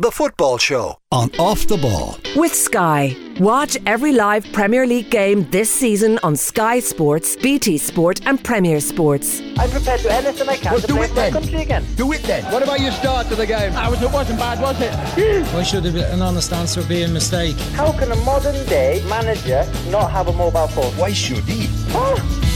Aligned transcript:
The 0.00 0.12
Football 0.12 0.58
Show 0.58 0.96
on 1.10 1.28
Off 1.40 1.66
the 1.66 1.76
Ball. 1.76 2.16
With 2.36 2.54
Sky. 2.54 3.16
Watch 3.40 3.76
every 3.84 4.12
live 4.12 4.46
Premier 4.52 4.86
League 4.86 5.10
game 5.10 5.50
this 5.50 5.72
season 5.72 6.20
on 6.22 6.36
Sky 6.36 6.78
Sports, 6.78 7.34
BT 7.34 7.78
Sport, 7.78 8.20
and 8.24 8.40
Premier 8.44 8.78
Sports. 8.78 9.40
I'm 9.58 9.68
prepared 9.70 9.98
to 9.98 10.04
do 10.04 10.10
anything 10.10 10.48
I 10.48 10.56
can 10.56 10.70
well, 10.70 10.80
to 10.82 10.86
do 10.86 10.94
play 10.94 11.04
it 11.04 11.08
for 11.08 11.14
then. 11.16 11.32
country 11.32 11.62
again. 11.62 11.84
Do 11.96 12.12
it 12.12 12.22
then. 12.22 12.44
What 12.52 12.62
about 12.62 12.78
your 12.78 12.92
start 12.92 13.26
to 13.30 13.34
the 13.34 13.44
game? 13.44 13.72
I 13.72 13.88
was, 13.88 14.00
it 14.00 14.12
wasn't 14.12 14.38
bad, 14.38 14.60
was 14.60 14.80
it? 14.80 15.44
Why 15.52 15.64
should 15.64 15.84
an 15.84 16.22
honest 16.22 16.52
answer 16.52 16.84
be 16.84 17.02
a 17.02 17.08
mistake? 17.08 17.56
How 17.74 17.90
can 17.90 18.12
a 18.12 18.16
modern 18.22 18.64
day 18.66 19.02
manager 19.08 19.66
not 19.90 20.12
have 20.12 20.28
a 20.28 20.32
mobile 20.32 20.68
phone? 20.68 20.92
Why 20.96 21.12
should 21.12 21.42
he? 21.42 21.66
Oh. 21.88 22.47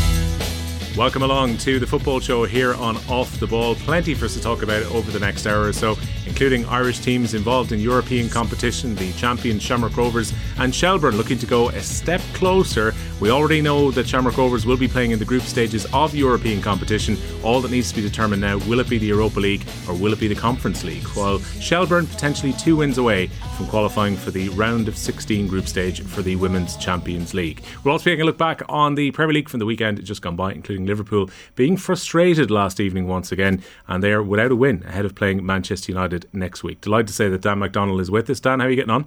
Welcome 0.97 1.23
along 1.23 1.57
to 1.59 1.79
the 1.79 1.87
football 1.87 2.21
show 2.21 2.45
here 2.45 2.75
on 2.75 2.99
Off 3.09 3.41
the 3.41 3.47
Ball. 3.47 3.75
Plenty 3.77 4.13
for 4.13 4.27
us 4.27 4.35
to 4.35 4.43
talk 4.43 4.63
about 4.63 4.83
over 4.93 5.11
the 5.11 5.19
next 5.19 5.47
hour 5.47 5.63
or 5.63 5.73
so, 5.73 5.97
including 6.27 6.67
Irish 6.67 6.99
teams 6.99 7.33
involved 7.33 7.73
in 7.73 7.81
European 7.81 8.29
competition, 8.29 8.95
the 8.95 9.11
champion 9.15 9.59
Shamrock 9.59 9.97
Rovers, 9.97 10.35
and 10.59 10.75
Shelbourne 10.75 11.17
looking 11.17 11.39
to 11.39 11.47
go 11.47 11.71
a 11.71 11.81
step 11.81 12.21
closer. 12.35 12.93
We 13.23 13.31
already 13.31 13.63
know 13.63 13.93
that 13.93 14.09
Shamrock 14.09 14.37
Rovers 14.37 14.67
will 14.67 14.77
be 14.77 14.89
playing 14.89 15.13
in 15.13 15.21
the 15.21 15.25
group 15.25 15.45
stages 15.45 15.87
of 15.95 16.13
European 16.13 16.61
competition. 16.61 17.17
All 17.45 17.61
that 17.61 17.71
needs 17.71 17.89
to 17.91 17.95
be 17.95 18.03
determined 18.03 18.43
now 18.43 18.59
will 18.67 18.81
it 18.81 18.89
be 18.89 18.99
the 18.99 19.07
Europa 19.07 19.39
League 19.39 19.65
or 19.89 19.95
will 19.95 20.13
it 20.13 20.19
be 20.19 20.27
the 20.27 20.35
Conference 20.35 20.83
League? 20.83 21.07
While 21.11 21.39
Shelbourne 21.39 22.09
potentially 22.09 22.53
two 22.55 22.75
wins 22.75 22.99
away 22.99 23.29
from 23.57 23.69
qualifying 23.69 24.17
for 24.17 24.33
the 24.33 24.49
round 24.49 24.89
of 24.89 24.99
16 24.99 25.47
group 25.47 25.69
stage 25.69 26.03
for 26.03 26.21
the 26.21 26.35
Women's 26.35 26.77
Champions 26.79 27.33
League. 27.33 27.63
We're 27.85 27.93
also 27.93 28.07
taking 28.07 28.23
a 28.23 28.25
look 28.25 28.39
back 28.39 28.61
on 28.69 28.97
the 28.97 29.13
Premier 29.13 29.35
League 29.35 29.49
from 29.49 29.61
the 29.61 29.67
weekend 29.67 30.05
just 30.05 30.21
gone 30.21 30.35
by, 30.35 30.53
including 30.53 30.87
Liverpool 30.87 31.31
being 31.55 31.77
frustrated 31.77 32.51
last 32.51 32.81
evening 32.81 33.07
once 33.07 33.31
again, 33.31 33.63
and 33.87 34.03
they 34.03 34.11
are 34.11 34.21
without 34.21 34.51
a 34.51 34.57
win 34.57 34.83
ahead 34.83 35.05
of 35.05 35.15
playing 35.15 35.47
Manchester 35.47 35.93
United 35.93 36.29
next 36.33 36.65
week. 36.65 36.81
Delighted 36.81 37.07
to 37.07 37.13
say 37.13 37.29
that 37.29 37.43
Dan 37.43 37.61
McDonald 37.61 38.01
is 38.01 38.11
with 38.11 38.29
us. 38.31 38.41
Dan, 38.41 38.59
how 38.59 38.67
are 38.67 38.71
you 38.71 38.75
getting 38.75 38.91
on? 38.91 39.05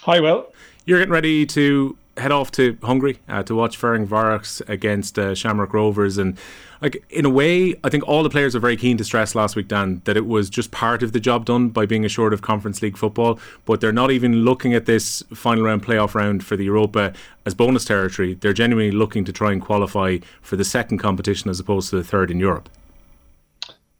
Hi, 0.00 0.18
Will. 0.18 0.52
You're 0.84 0.98
getting 0.98 1.12
ready 1.12 1.46
to 1.46 1.96
head 2.16 2.32
off 2.32 2.50
to 2.52 2.76
Hungary 2.82 3.18
uh, 3.28 3.42
to 3.44 3.54
watch 3.54 3.78
Ferencváros 3.78 4.68
against 4.68 5.18
uh, 5.18 5.34
Shamrock 5.34 5.72
Rovers, 5.72 6.18
and 6.18 6.36
like 6.80 7.04
in 7.10 7.24
a 7.24 7.30
way, 7.30 7.74
I 7.84 7.90
think 7.90 8.06
all 8.08 8.22
the 8.22 8.30
players 8.30 8.54
were 8.54 8.60
very 8.60 8.76
keen 8.76 8.96
to 8.96 9.04
stress 9.04 9.34
last 9.34 9.54
week, 9.54 9.68
Dan, 9.68 10.00
that 10.04 10.16
it 10.16 10.26
was 10.26 10.48
just 10.48 10.70
part 10.70 11.02
of 11.02 11.12
the 11.12 11.20
job 11.20 11.44
done 11.44 11.68
by 11.68 11.84
being 11.84 12.04
assured 12.04 12.32
of 12.32 12.40
Conference 12.40 12.80
League 12.80 12.96
football. 12.96 13.38
But 13.66 13.80
they're 13.80 13.92
not 13.92 14.10
even 14.10 14.44
looking 14.44 14.72
at 14.74 14.86
this 14.86 15.22
final 15.34 15.64
round 15.64 15.84
playoff 15.84 16.14
round 16.14 16.44
for 16.44 16.56
the 16.56 16.64
Europa 16.64 17.12
as 17.44 17.54
bonus 17.54 17.84
territory. 17.84 18.34
They're 18.34 18.54
genuinely 18.54 18.96
looking 18.96 19.24
to 19.26 19.32
try 19.32 19.52
and 19.52 19.60
qualify 19.60 20.18
for 20.40 20.56
the 20.56 20.64
second 20.64 20.98
competition 20.98 21.50
as 21.50 21.60
opposed 21.60 21.90
to 21.90 21.96
the 21.96 22.04
third 22.04 22.30
in 22.30 22.40
Europe. 22.40 22.68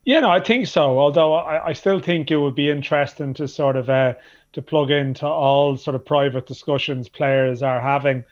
Yeah, 0.05 0.21
no, 0.21 0.31
I 0.31 0.41
think 0.41 0.67
so. 0.67 0.99
Although 0.99 1.35
I, 1.35 1.69
I 1.69 1.73
still 1.75 2.01
think 2.01 2.31
it 2.31 2.39
would 2.39 2.55
be 2.55 2.71
interesting 2.71 3.35
to 3.35 3.47
sort 3.47 3.77
of 3.77 3.91
uh, 3.91 4.15
to 4.53 4.63
plug 4.63 4.91
into 4.91 5.27
all 5.27 5.77
sort 5.77 5.95
of 5.95 6.05
private 6.05 6.47
discussions 6.47 7.09
players 7.09 7.63
are 7.63 7.81
having. 7.81 8.25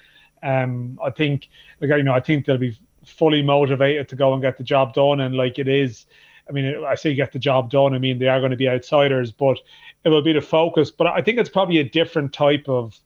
Um, 0.42 0.98
I 1.02 1.10
think, 1.10 1.48
like 1.80 1.90
you 1.90 2.02
know, 2.02 2.14
I 2.14 2.20
think 2.20 2.46
they'll 2.46 2.58
be 2.58 2.78
fully 3.04 3.42
motivated 3.42 4.08
to 4.08 4.16
go 4.16 4.32
and 4.32 4.42
get 4.42 4.58
the 4.58 4.64
job 4.64 4.94
done. 4.94 5.20
And 5.20 5.34
like 5.36 5.58
it 5.58 5.68
is, 5.68 6.06
I 6.48 6.52
mean, 6.52 6.84
I 6.84 6.94
say 6.94 7.14
get 7.14 7.32
the 7.32 7.38
job 7.38 7.70
done. 7.70 7.94
I 7.94 7.98
mean, 7.98 8.18
they 8.18 8.28
are 8.28 8.40
going 8.40 8.50
to 8.50 8.56
be 8.56 8.68
outsiders, 8.68 9.32
but 9.32 9.58
it 10.04 10.08
will 10.08 10.22
be 10.22 10.32
the 10.32 10.40
focus. 10.40 10.90
But 10.90 11.08
I 11.08 11.22
think 11.22 11.38
it's 11.38 11.50
probably 11.50 11.78
a 11.78 11.84
different 11.84 12.32
type 12.32 12.68
of 12.68 12.98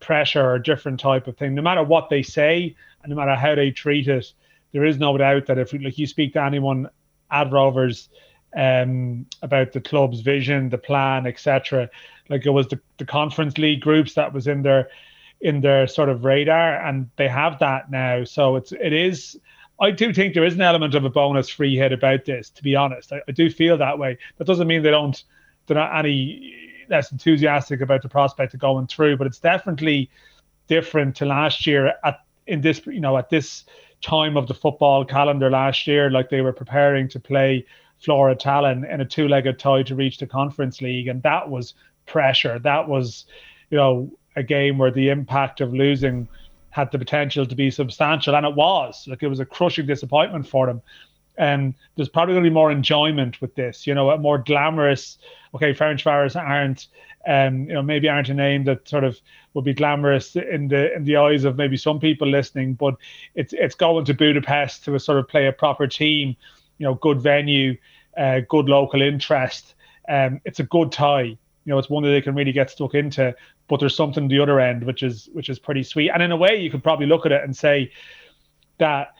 pressure 0.00 0.42
or 0.42 0.54
a 0.54 0.62
different 0.62 1.00
type 1.00 1.26
of 1.26 1.36
thing. 1.36 1.54
No 1.54 1.62
matter 1.62 1.82
what 1.82 2.10
they 2.10 2.22
say 2.22 2.74
and 3.02 3.10
no 3.10 3.16
matter 3.16 3.34
how 3.34 3.54
they 3.54 3.70
treat 3.70 4.08
it, 4.08 4.32
there 4.72 4.84
is 4.84 4.98
no 4.98 5.16
doubt 5.16 5.46
that 5.46 5.58
if 5.58 5.72
like 5.72 5.98
you 5.98 6.06
speak 6.06 6.34
to 6.34 6.42
anyone 6.42 6.88
at 7.30 7.50
Rovers 7.50 8.08
um, 8.56 9.26
about 9.42 9.72
the 9.72 9.80
club's 9.80 10.20
vision, 10.20 10.70
the 10.70 10.78
plan, 10.78 11.26
etc., 11.26 11.90
like 12.28 12.46
it 12.46 12.50
was 12.50 12.66
the, 12.68 12.80
the 12.98 13.04
conference 13.04 13.58
league 13.58 13.80
groups 13.80 14.14
that 14.14 14.32
was 14.32 14.46
in 14.46 14.62
their 14.62 14.88
in 15.40 15.60
their 15.60 15.86
sort 15.86 16.08
of 16.08 16.24
radar, 16.24 16.74
and 16.84 17.08
they 17.16 17.28
have 17.28 17.58
that 17.58 17.90
now. 17.90 18.24
So 18.24 18.56
it's 18.56 18.72
it 18.72 18.92
is. 18.92 19.38
I 19.78 19.90
do 19.90 20.12
think 20.12 20.32
there 20.32 20.44
is 20.44 20.54
an 20.54 20.62
element 20.62 20.94
of 20.94 21.04
a 21.04 21.10
bonus 21.10 21.50
free 21.50 21.76
hit 21.76 21.92
about 21.92 22.24
this. 22.24 22.48
To 22.50 22.62
be 22.62 22.74
honest, 22.74 23.12
I, 23.12 23.20
I 23.28 23.32
do 23.32 23.50
feel 23.50 23.76
that 23.76 23.98
way. 23.98 24.18
That 24.38 24.46
doesn't 24.46 24.66
mean 24.66 24.82
they 24.82 24.90
don't. 24.90 25.22
They're 25.66 25.76
not 25.76 25.96
any 25.96 26.54
less 26.88 27.12
enthusiastic 27.12 27.80
about 27.80 28.02
the 28.02 28.08
prospect 28.08 28.54
of 28.54 28.60
going 28.60 28.86
through, 28.86 29.18
but 29.18 29.26
it's 29.26 29.40
definitely 29.40 30.10
different 30.68 31.16
to 31.16 31.26
last 31.26 31.66
year 31.66 31.94
at 32.04 32.20
in 32.46 32.60
this 32.60 32.84
you 32.86 33.00
know 33.00 33.16
at 33.18 33.28
this 33.28 33.64
time 34.00 34.36
of 34.36 34.46
the 34.46 34.54
football 34.54 35.04
calendar 35.04 35.50
last 35.50 35.86
year. 35.86 36.10
Like 36.10 36.30
they 36.30 36.40
were 36.40 36.52
preparing 36.52 37.08
to 37.10 37.20
play 37.20 37.66
Flora 38.00 38.36
Tallinn 38.36 38.90
in 38.92 39.00
a 39.00 39.04
two-legged 39.04 39.58
tie 39.58 39.82
to 39.84 39.94
reach 39.94 40.18
the 40.18 40.26
Conference 40.26 40.80
League, 40.80 41.08
and 41.08 41.22
that 41.22 41.48
was 41.48 41.74
pressure. 42.06 42.58
That 42.58 42.88
was, 42.88 43.24
you 43.70 43.78
know, 43.78 44.10
a 44.36 44.42
game 44.42 44.78
where 44.78 44.90
the 44.90 45.08
impact 45.08 45.60
of 45.60 45.72
losing 45.72 46.28
had 46.70 46.92
the 46.92 46.98
potential 46.98 47.46
to 47.46 47.54
be 47.54 47.70
substantial, 47.70 48.36
and 48.36 48.44
it 48.44 48.54
was. 48.54 49.06
Like 49.08 49.22
it 49.22 49.28
was 49.28 49.40
a 49.40 49.46
crushing 49.46 49.86
disappointment 49.86 50.46
for 50.46 50.66
them. 50.66 50.82
And 51.38 51.74
there's 51.96 52.08
probably 52.08 52.34
going 52.34 52.44
to 52.44 52.50
be 52.50 52.54
more 52.54 52.70
enjoyment 52.70 53.40
with 53.40 53.54
this, 53.54 53.86
you 53.86 53.94
know, 53.94 54.10
a 54.10 54.18
more 54.18 54.38
glamorous. 54.38 55.18
Okay, 55.54 55.74
Ferencváros 55.74 56.34
aren't, 56.34 56.86
um, 57.26 57.66
you 57.66 57.74
know, 57.74 57.82
maybe 57.82 58.08
aren't 58.08 58.30
a 58.30 58.34
name 58.34 58.64
that 58.64 58.88
sort 58.88 59.04
of 59.04 59.18
will 59.52 59.62
be 59.62 59.74
glamorous 59.74 60.36
in 60.36 60.68
the 60.68 60.94
in 60.94 61.04
the 61.04 61.16
eyes 61.16 61.44
of 61.44 61.56
maybe 61.56 61.76
some 61.76 61.98
people 61.98 62.28
listening, 62.28 62.74
but 62.74 62.94
it's 63.34 63.52
it's 63.54 63.74
going 63.74 64.04
to 64.04 64.14
Budapest 64.14 64.84
to 64.84 64.98
sort 64.98 65.18
of 65.18 65.28
play 65.28 65.46
a 65.46 65.52
proper 65.52 65.86
team, 65.86 66.36
you 66.78 66.84
know, 66.84 66.94
good 66.94 67.20
venue, 67.20 67.76
uh, 68.16 68.40
good 68.48 68.68
local 68.68 69.02
interest. 69.02 69.74
Um, 70.08 70.40
it's 70.44 70.60
a 70.60 70.64
good 70.64 70.92
tie. 70.92 71.22
You 71.22 71.72
know 71.72 71.78
it's 71.78 71.90
one 71.90 72.04
that 72.04 72.10
they 72.10 72.20
can 72.20 72.34
really 72.36 72.52
get 72.52 72.70
stuck 72.70 72.94
into 72.94 73.34
but 73.68 73.80
there's 73.80 73.96
something 73.96 74.28
the 74.28 74.40
other 74.40 74.60
end 74.60 74.84
which 74.84 75.02
is 75.02 75.28
which 75.32 75.48
is 75.48 75.58
pretty 75.58 75.82
sweet. 75.82 76.10
And 76.10 76.22
in 76.22 76.32
a 76.32 76.36
way 76.36 76.56
you 76.56 76.70
could 76.70 76.82
probably 76.82 77.06
look 77.06 77.26
at 77.26 77.32
it 77.32 77.42
and 77.42 77.56
say 77.56 77.90
that 78.78 79.14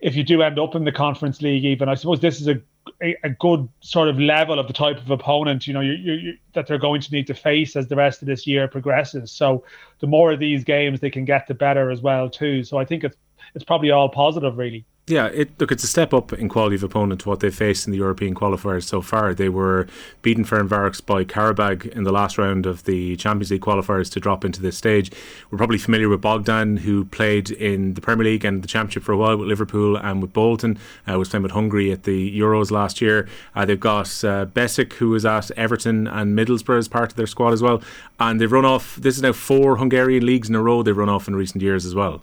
if 0.00 0.16
you 0.16 0.24
do 0.24 0.42
end 0.42 0.58
up 0.58 0.74
in 0.74 0.84
the 0.84 0.92
conference 0.92 1.42
league 1.42 1.64
even 1.64 1.88
i 1.88 1.94
suppose 1.94 2.20
this 2.20 2.40
is 2.40 2.48
a 2.48 2.60
a, 3.02 3.28
good 3.38 3.68
sort 3.80 4.08
of 4.08 4.18
level 4.18 4.58
of 4.58 4.66
the 4.66 4.72
type 4.72 4.96
of 4.96 5.10
opponent 5.10 5.66
you 5.66 5.74
know 5.74 5.80
you, 5.80 5.92
you, 5.92 6.36
that 6.54 6.66
they're 6.66 6.78
going 6.78 7.00
to 7.00 7.12
need 7.12 7.26
to 7.26 7.34
face 7.34 7.76
as 7.76 7.86
the 7.88 7.96
rest 7.96 8.22
of 8.22 8.26
this 8.26 8.46
year 8.46 8.66
progresses. 8.68 9.30
So 9.30 9.64
the 10.00 10.06
more 10.06 10.32
of 10.32 10.40
these 10.40 10.64
games 10.64 11.00
they 11.00 11.10
can 11.10 11.26
get 11.26 11.46
the 11.46 11.54
better 11.54 11.90
as 11.90 12.00
well 12.00 12.30
too. 12.30 12.64
So 12.64 12.78
i 12.78 12.84
think 12.84 13.04
it's 13.04 13.16
it's 13.54 13.64
probably 13.64 13.90
all 13.90 14.08
positive 14.08 14.56
really 14.56 14.84
yeah, 15.10 15.26
it, 15.26 15.50
look, 15.58 15.72
it's 15.72 15.82
a 15.82 15.88
step 15.88 16.14
up 16.14 16.32
in 16.32 16.48
quality 16.48 16.76
of 16.76 16.84
opponent 16.84 17.20
to 17.22 17.28
what 17.28 17.40
they've 17.40 17.54
faced 17.54 17.86
in 17.86 17.90
the 17.90 17.98
European 17.98 18.34
qualifiers 18.34 18.84
so 18.84 19.02
far. 19.02 19.34
They 19.34 19.48
were 19.48 19.86
beaten 20.22 20.44
for 20.44 20.60
Ferencváros 20.60 21.04
by 21.04 21.24
Qarabag 21.24 21.86
in 21.86 22.04
the 22.04 22.12
last 22.12 22.38
round 22.38 22.66
of 22.66 22.84
the 22.84 23.16
Champions 23.16 23.50
League 23.50 23.62
qualifiers 23.62 24.10
to 24.12 24.20
drop 24.20 24.44
into 24.44 24.62
this 24.62 24.76
stage. 24.76 25.10
We're 25.50 25.58
probably 25.58 25.78
familiar 25.78 26.08
with 26.08 26.20
Bogdan, 26.20 26.78
who 26.78 27.04
played 27.06 27.50
in 27.50 27.94
the 27.94 28.00
Premier 28.00 28.24
League 28.24 28.44
and 28.44 28.62
the 28.62 28.68
Championship 28.68 29.02
for 29.02 29.12
a 29.12 29.16
while 29.16 29.36
with 29.36 29.48
Liverpool 29.48 29.96
and 29.96 30.22
with 30.22 30.32
Bolton. 30.32 30.78
Uh, 31.08 31.18
was 31.18 31.28
playing 31.28 31.42
with 31.42 31.52
Hungary 31.52 31.90
at 31.92 32.04
the 32.04 32.38
Euros 32.38 32.70
last 32.70 33.00
year. 33.00 33.28
Uh, 33.54 33.64
they've 33.64 33.80
got 33.80 34.06
uh, 34.24 34.46
Besic, 34.46 34.94
who 34.94 35.10
was 35.10 35.26
at 35.26 35.50
Everton 35.52 36.06
and 36.06 36.38
Middlesbrough 36.38 36.78
as 36.78 36.88
part 36.88 37.10
of 37.10 37.16
their 37.16 37.26
squad 37.26 37.52
as 37.52 37.62
well. 37.62 37.82
And 38.18 38.40
they've 38.40 38.50
run 38.50 38.64
off. 38.64 38.96
This 38.96 39.16
is 39.16 39.22
now 39.22 39.32
four 39.32 39.76
Hungarian 39.76 40.24
leagues 40.24 40.48
in 40.48 40.54
a 40.54 40.62
row 40.62 40.82
they've 40.82 40.96
run 40.96 41.08
off 41.08 41.28
in 41.28 41.36
recent 41.36 41.62
years 41.62 41.84
as 41.84 41.94
well. 41.94 42.22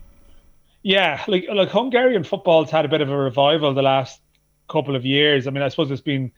Yeah, 0.88 1.22
like 1.28 1.48
like 1.54 1.68
Hungarian 1.68 2.24
football's 2.24 2.72
had 2.72 2.86
a 2.86 2.88
bit 2.88 3.02
of 3.02 3.10
a 3.10 3.18
revival 3.18 3.74
the 3.74 3.82
last 3.82 4.22
couple 4.70 4.96
of 4.96 5.06
years. 5.06 5.46
I 5.46 5.50
mean, 5.50 5.62
I 5.62 5.68
suppose 5.68 5.92
it's 5.92 6.00
been 6.00 6.32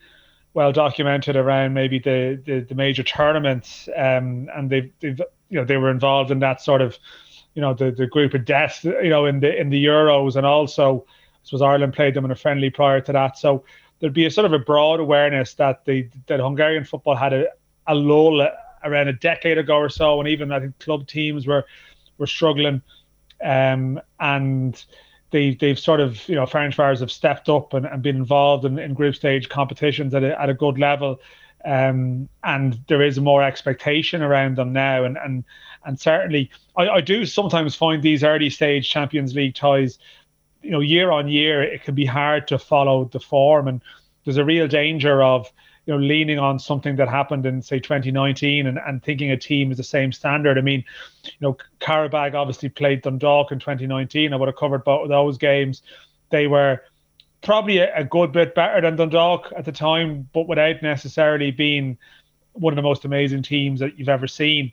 well 0.54 0.72
documented 0.72 1.36
around 1.36 1.72
maybe 1.74 2.00
the 2.00 2.42
the, 2.44 2.58
the 2.68 2.74
major 2.74 3.04
tournaments, 3.04 3.88
um, 3.96 4.50
and 4.52 4.68
they've 4.68 4.90
they've 4.98 5.20
you 5.50 5.60
know 5.60 5.64
they 5.64 5.76
were 5.76 5.88
involved 5.88 6.32
in 6.32 6.40
that 6.40 6.60
sort 6.60 6.82
of 6.82 6.98
you 7.54 7.62
know 7.62 7.74
the 7.74 7.92
the 7.92 8.08
group 8.08 8.34
of 8.34 8.44
death 8.44 8.82
you 8.82 9.08
know 9.08 9.24
in 9.24 9.38
the 9.38 9.56
in 9.56 9.70
the 9.70 9.84
Euros, 9.84 10.34
and 10.34 10.44
also 10.44 11.06
I 11.06 11.38
suppose 11.44 11.62
Ireland 11.62 11.92
played 11.92 12.14
them 12.14 12.24
in 12.24 12.32
a 12.32 12.34
friendly 12.34 12.70
prior 12.70 13.00
to 13.02 13.12
that. 13.12 13.38
So 13.38 13.62
there'd 14.00 14.12
be 14.12 14.26
a 14.26 14.32
sort 14.32 14.46
of 14.46 14.52
a 14.52 14.58
broad 14.58 14.98
awareness 14.98 15.54
that 15.54 15.84
the 15.84 16.08
that 16.26 16.40
Hungarian 16.40 16.82
football 16.82 17.14
had 17.14 17.32
a, 17.32 17.46
a 17.86 17.94
lull 17.94 18.44
around 18.82 19.06
a 19.06 19.12
decade 19.12 19.58
ago 19.58 19.76
or 19.76 19.88
so, 19.88 20.18
and 20.18 20.28
even 20.28 20.50
I 20.50 20.58
think 20.58 20.76
club 20.80 21.06
teams 21.06 21.46
were 21.46 21.64
were 22.18 22.26
struggling 22.26 22.82
um, 23.42 24.00
and 24.18 24.84
they 25.30 25.54
they've 25.54 25.78
sort 25.78 26.00
of 26.00 26.28
you 26.28 26.34
know 26.34 26.44
Ferencváros 26.44 27.00
have 27.00 27.10
stepped 27.10 27.48
up 27.48 27.74
and, 27.74 27.86
and 27.86 28.02
been 28.02 28.16
involved 28.16 28.64
in, 28.64 28.78
in 28.78 28.94
group 28.94 29.14
stage 29.14 29.48
competitions 29.48 30.14
at 30.14 30.22
a, 30.24 30.40
at 30.40 30.50
a 30.50 30.54
good 30.54 30.78
level. 30.78 31.20
Um, 31.64 32.28
and 32.42 32.80
there 32.88 33.02
is 33.02 33.20
more 33.20 33.42
expectation 33.42 34.22
around 34.22 34.56
them 34.56 34.72
now, 34.72 35.04
and 35.04 35.18
and 35.18 35.44
and 35.84 36.00
certainly 36.00 36.50
I, 36.76 36.88
I 36.88 37.00
do 37.00 37.26
sometimes 37.26 37.74
find 37.74 38.02
these 38.02 38.24
early 38.24 38.50
stage 38.50 38.88
Champions 38.88 39.34
League 39.34 39.54
ties, 39.54 39.98
you 40.62 40.70
know, 40.70 40.80
year 40.80 41.10
on 41.10 41.28
year 41.28 41.62
it 41.62 41.84
can 41.84 41.94
be 41.94 42.06
hard 42.06 42.48
to 42.48 42.58
follow 42.58 43.04
the 43.04 43.20
form, 43.20 43.68
and 43.68 43.82
there's 44.24 44.38
a 44.38 44.44
real 44.44 44.68
danger 44.68 45.22
of 45.22 45.52
you 45.90 45.96
know, 45.96 46.02
leaning 46.06 46.38
on 46.38 46.56
something 46.60 46.94
that 46.94 47.08
happened 47.08 47.44
in 47.44 47.60
say 47.60 47.80
2019 47.80 48.68
and, 48.68 48.78
and 48.86 49.02
thinking 49.02 49.32
a 49.32 49.36
team 49.36 49.72
is 49.72 49.76
the 49.76 49.82
same 49.82 50.12
standard. 50.12 50.56
I 50.56 50.60
mean, 50.60 50.84
you 51.24 51.32
know, 51.40 51.56
Qarabag 51.80 52.34
obviously 52.34 52.68
played 52.68 53.02
Dundalk 53.02 53.50
in 53.50 53.58
2019. 53.58 54.32
I 54.32 54.36
would 54.36 54.46
have 54.46 54.56
covered 54.56 54.84
both 54.84 55.08
those 55.08 55.36
games. 55.36 55.82
They 56.30 56.46
were 56.46 56.80
probably 57.42 57.78
a, 57.78 57.92
a 57.96 58.04
good 58.04 58.30
bit 58.30 58.54
better 58.54 58.80
than 58.80 58.94
Dundalk 58.94 59.52
at 59.56 59.64
the 59.64 59.72
time, 59.72 60.28
but 60.32 60.46
without 60.46 60.80
necessarily 60.80 61.50
being 61.50 61.98
one 62.52 62.72
of 62.72 62.76
the 62.76 62.82
most 62.82 63.04
amazing 63.04 63.42
teams 63.42 63.80
that 63.80 63.98
you've 63.98 64.08
ever 64.08 64.28
seen. 64.28 64.70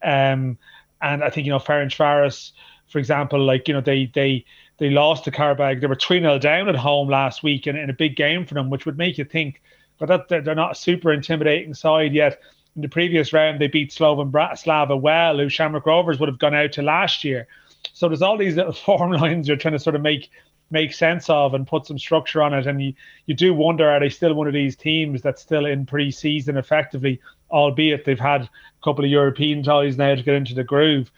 Um, 0.00 0.58
and 1.00 1.24
I 1.24 1.30
think 1.30 1.44
you 1.44 1.50
know 1.50 1.58
Ferencváros, 1.58 2.52
for 2.86 3.00
example, 3.00 3.44
like 3.44 3.66
you 3.66 3.74
know 3.74 3.80
they 3.80 4.12
they 4.14 4.44
they 4.78 4.90
lost 4.90 5.24
to 5.24 5.32
Qarabag. 5.32 5.80
They 5.80 5.88
were 5.88 5.96
three 5.96 6.20
0 6.20 6.38
down 6.38 6.68
at 6.68 6.76
home 6.76 7.08
last 7.08 7.42
week 7.42 7.66
in, 7.66 7.74
in 7.74 7.90
a 7.90 7.94
big 7.94 8.14
game 8.14 8.46
for 8.46 8.54
them, 8.54 8.70
which 8.70 8.86
would 8.86 8.96
make 8.96 9.18
you 9.18 9.24
think, 9.24 9.60
but 10.02 10.08
that 10.28 10.44
they're, 10.44 10.54
not 10.56 10.72
a 10.72 10.74
super 10.74 11.12
intimidating 11.12 11.74
side 11.74 12.12
yet. 12.12 12.40
In 12.74 12.82
the 12.82 12.88
previous 12.88 13.32
round, 13.32 13.60
they 13.60 13.68
beat 13.68 13.92
Slovan 13.92 14.32
Bratislava 14.32 15.00
well, 15.00 15.38
who 15.38 15.48
Shamrock 15.48 15.86
Rovers 15.86 16.18
would 16.18 16.28
have 16.28 16.40
gone 16.40 16.56
out 16.56 16.72
to 16.72 16.82
last 16.82 17.22
year. 17.22 17.46
So 17.92 18.08
there's 18.08 18.20
all 18.20 18.36
these 18.36 18.56
little 18.56 18.72
form 18.72 19.12
lines 19.12 19.46
you're 19.46 19.56
trying 19.56 19.74
to 19.74 19.78
sort 19.78 19.94
of 19.94 20.02
make 20.02 20.28
make 20.72 20.92
sense 20.92 21.30
of 21.30 21.54
and 21.54 21.68
put 21.68 21.86
some 21.86 22.00
structure 22.00 22.42
on 22.42 22.52
it. 22.52 22.66
And 22.66 22.82
you, 22.82 22.94
you 23.26 23.34
do 23.36 23.54
wonder 23.54 23.88
are 23.88 24.00
they 24.00 24.08
still 24.08 24.34
one 24.34 24.48
of 24.48 24.54
these 24.54 24.74
teams 24.74 25.22
that's 25.22 25.40
still 25.40 25.66
in 25.66 25.86
pre 25.86 26.10
season 26.10 26.56
effectively, 26.56 27.20
albeit 27.52 28.04
they've 28.04 28.18
had 28.18 28.42
a 28.42 28.50
couple 28.82 29.04
of 29.04 29.10
European 29.10 29.62
ties 29.62 29.96
now 29.96 30.16
to 30.16 30.22
get 30.24 30.34
into 30.34 30.54
the 30.54 30.64
groove. 30.64 31.12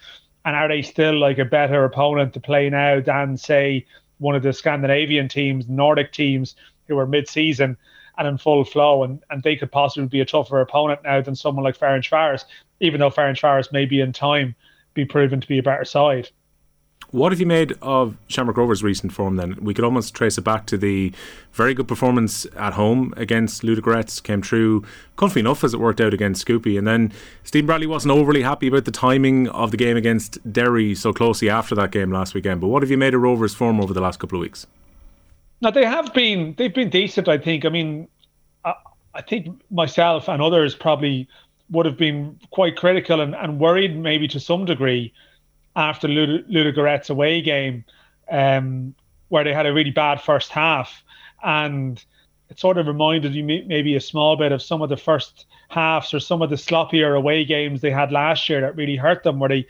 And 0.44 0.54
are 0.54 0.68
they 0.68 0.82
still 0.82 1.18
like 1.18 1.38
a 1.38 1.46
better 1.46 1.84
opponent 1.84 2.34
to 2.34 2.40
play 2.40 2.68
now 2.68 3.00
than, 3.00 3.38
say, 3.38 3.86
one 4.18 4.34
of 4.34 4.42
the 4.42 4.52
Scandinavian 4.52 5.28
teams, 5.28 5.70
Nordic 5.70 6.12
teams 6.12 6.54
who 6.86 6.98
are 6.98 7.06
mid 7.06 7.30
season 7.30 7.78
and 8.18 8.28
in 8.28 8.38
full 8.38 8.64
flow? 8.64 9.04
And, 9.04 9.22
and 9.30 9.42
they 9.42 9.56
could 9.56 9.72
possibly 9.72 10.08
be 10.08 10.20
a 10.20 10.24
tougher 10.24 10.60
opponent 10.60 11.00
now 11.04 11.20
than 11.20 11.36
someone 11.36 11.64
like 11.64 11.76
Farron 11.76 12.02
Ferencváros, 12.02 12.44
even 12.80 13.00
though 13.00 13.10
Farron 13.10 13.34
Ferencváros 13.34 13.72
may 13.72 13.86
be 13.86 14.00
in 14.00 14.12
time 14.12 14.54
be 14.94 15.04
proven 15.04 15.40
to 15.40 15.48
be 15.48 15.58
a 15.58 15.62
better 15.62 15.84
side. 15.84 16.30
What 17.10 17.30
have 17.30 17.38
you 17.38 17.46
made 17.46 17.74
of 17.80 18.16
Shamrock 18.26 18.56
Rovers' 18.56 18.82
recent 18.82 19.12
form 19.12 19.36
then? 19.36 19.56
We 19.60 19.72
could 19.72 19.84
almost 19.84 20.14
trace 20.14 20.36
it 20.36 20.42
back 20.42 20.66
to 20.66 20.76
the 20.76 21.12
very 21.52 21.72
good 21.72 21.86
performance 21.86 22.44
at 22.56 22.72
home 22.72 23.14
against 23.16 23.62
Ludogorets, 23.62 24.20
came 24.20 24.42
through 24.42 24.84
comfy 25.16 25.38
enough 25.38 25.62
as 25.62 25.74
it 25.74 25.80
worked 25.80 26.00
out 26.00 26.12
against 26.12 26.44
Shkupi. 26.44 26.76
And 26.76 26.88
then 26.88 27.12
Steve 27.44 27.66
Bradley 27.66 27.86
wasn't 27.86 28.12
overly 28.12 28.42
happy 28.42 28.66
about 28.66 28.84
the 28.84 28.90
timing 28.90 29.48
of 29.50 29.70
the 29.70 29.76
game 29.76 29.96
against 29.96 30.52
Derry 30.52 30.94
so 30.96 31.12
closely 31.12 31.48
after 31.48 31.76
that 31.76 31.92
game 31.92 32.10
last 32.10 32.34
weekend. 32.34 32.60
But 32.60 32.66
what 32.66 32.82
have 32.82 32.90
you 32.90 32.98
made 32.98 33.14
of 33.14 33.22
Rovers' 33.22 33.54
form 33.54 33.80
over 33.80 33.94
the 33.94 34.00
last 34.00 34.18
couple 34.18 34.38
of 34.38 34.42
weeks? 34.42 34.66
Now 35.64 35.70
they 35.70 35.86
have 35.86 36.12
been 36.12 36.54
they've 36.58 36.74
been 36.74 36.90
decent, 36.90 37.26
I 37.26 37.38
think. 37.38 37.64
I 37.64 37.70
mean, 37.70 38.06
I, 38.66 38.74
I 39.14 39.22
think 39.22 39.62
myself 39.70 40.28
and 40.28 40.42
others 40.42 40.74
probably 40.74 41.26
would 41.70 41.86
have 41.86 41.96
been 41.96 42.38
quite 42.50 42.76
critical 42.76 43.22
and, 43.22 43.34
and 43.34 43.58
worried 43.58 43.96
maybe 43.96 44.28
to 44.28 44.38
some 44.38 44.66
degree 44.66 45.10
after 45.74 46.06
Lud- 46.06 46.46
Ludogorets 46.50 47.08
away 47.08 47.40
game, 47.40 47.82
um, 48.30 48.94
where 49.30 49.42
they 49.42 49.54
had 49.54 49.64
a 49.64 49.72
really 49.72 49.90
bad 49.90 50.20
first 50.20 50.50
half, 50.50 51.02
and 51.42 52.04
it 52.50 52.60
sort 52.60 52.76
of 52.76 52.86
reminded 52.86 53.34
you 53.34 53.42
maybe 53.42 53.96
a 53.96 54.00
small 54.02 54.36
bit 54.36 54.52
of 54.52 54.60
some 54.60 54.82
of 54.82 54.90
the 54.90 54.98
first 54.98 55.46
halves 55.70 56.12
or 56.12 56.20
some 56.20 56.42
of 56.42 56.50
the 56.50 56.56
sloppier 56.56 57.16
away 57.16 57.42
games 57.42 57.80
they 57.80 57.90
had 57.90 58.12
last 58.12 58.50
year 58.50 58.60
that 58.60 58.76
really 58.76 58.96
hurt 58.96 59.22
them, 59.22 59.38
where 59.38 59.48
they 59.48 59.66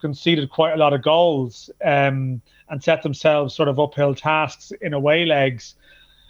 conceded 0.00 0.50
quite 0.50 0.72
a 0.72 0.76
lot 0.76 0.92
of 0.92 1.02
goals 1.02 1.70
um, 1.84 2.40
and 2.68 2.82
set 2.82 3.02
themselves 3.02 3.54
sort 3.54 3.68
of 3.68 3.78
uphill 3.78 4.14
tasks 4.14 4.72
in 4.80 4.92
away 4.92 5.24
legs. 5.24 5.74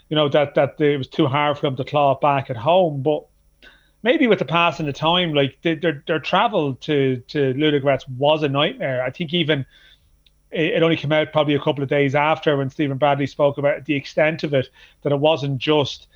You 0.08 0.16
know 0.16 0.28
that 0.28 0.54
that 0.54 0.80
it 0.80 0.98
was 0.98 1.08
too 1.08 1.26
hard 1.26 1.56
for 1.56 1.62
them 1.62 1.76
to 1.76 1.84
claw 1.84 2.12
it 2.12 2.20
back 2.20 2.48
at 2.50 2.56
home, 2.56 3.02
but 3.02 3.26
maybe 4.02 4.28
with 4.28 4.38
the 4.38 4.44
passing 4.44 4.88
of 4.88 4.94
time, 4.94 5.34
like 5.34 5.60
their 5.62 6.02
their 6.06 6.20
travel 6.20 6.74
to 6.76 7.16
to 7.28 7.54
Ludogorets 7.54 8.08
was 8.08 8.42
a 8.42 8.48
nightmare. 8.48 9.02
I 9.02 9.10
think 9.10 9.34
even 9.34 9.66
it, 10.50 10.82
only 10.82 10.96
came 10.96 11.12
out 11.12 11.32
probably 11.32 11.54
a 11.54 11.60
couple 11.60 11.82
of 11.82 11.88
days 11.88 12.14
after 12.14 12.56
when 12.56 12.70
Stephen 12.70 12.98
Bradley 12.98 13.26
spoke 13.26 13.58
about 13.58 13.84
the 13.84 13.94
extent 13.94 14.44
of 14.44 14.54
it 14.54 14.68
that 15.02 15.12
it 15.12 15.18
wasn't 15.18 15.58
just 15.58 16.06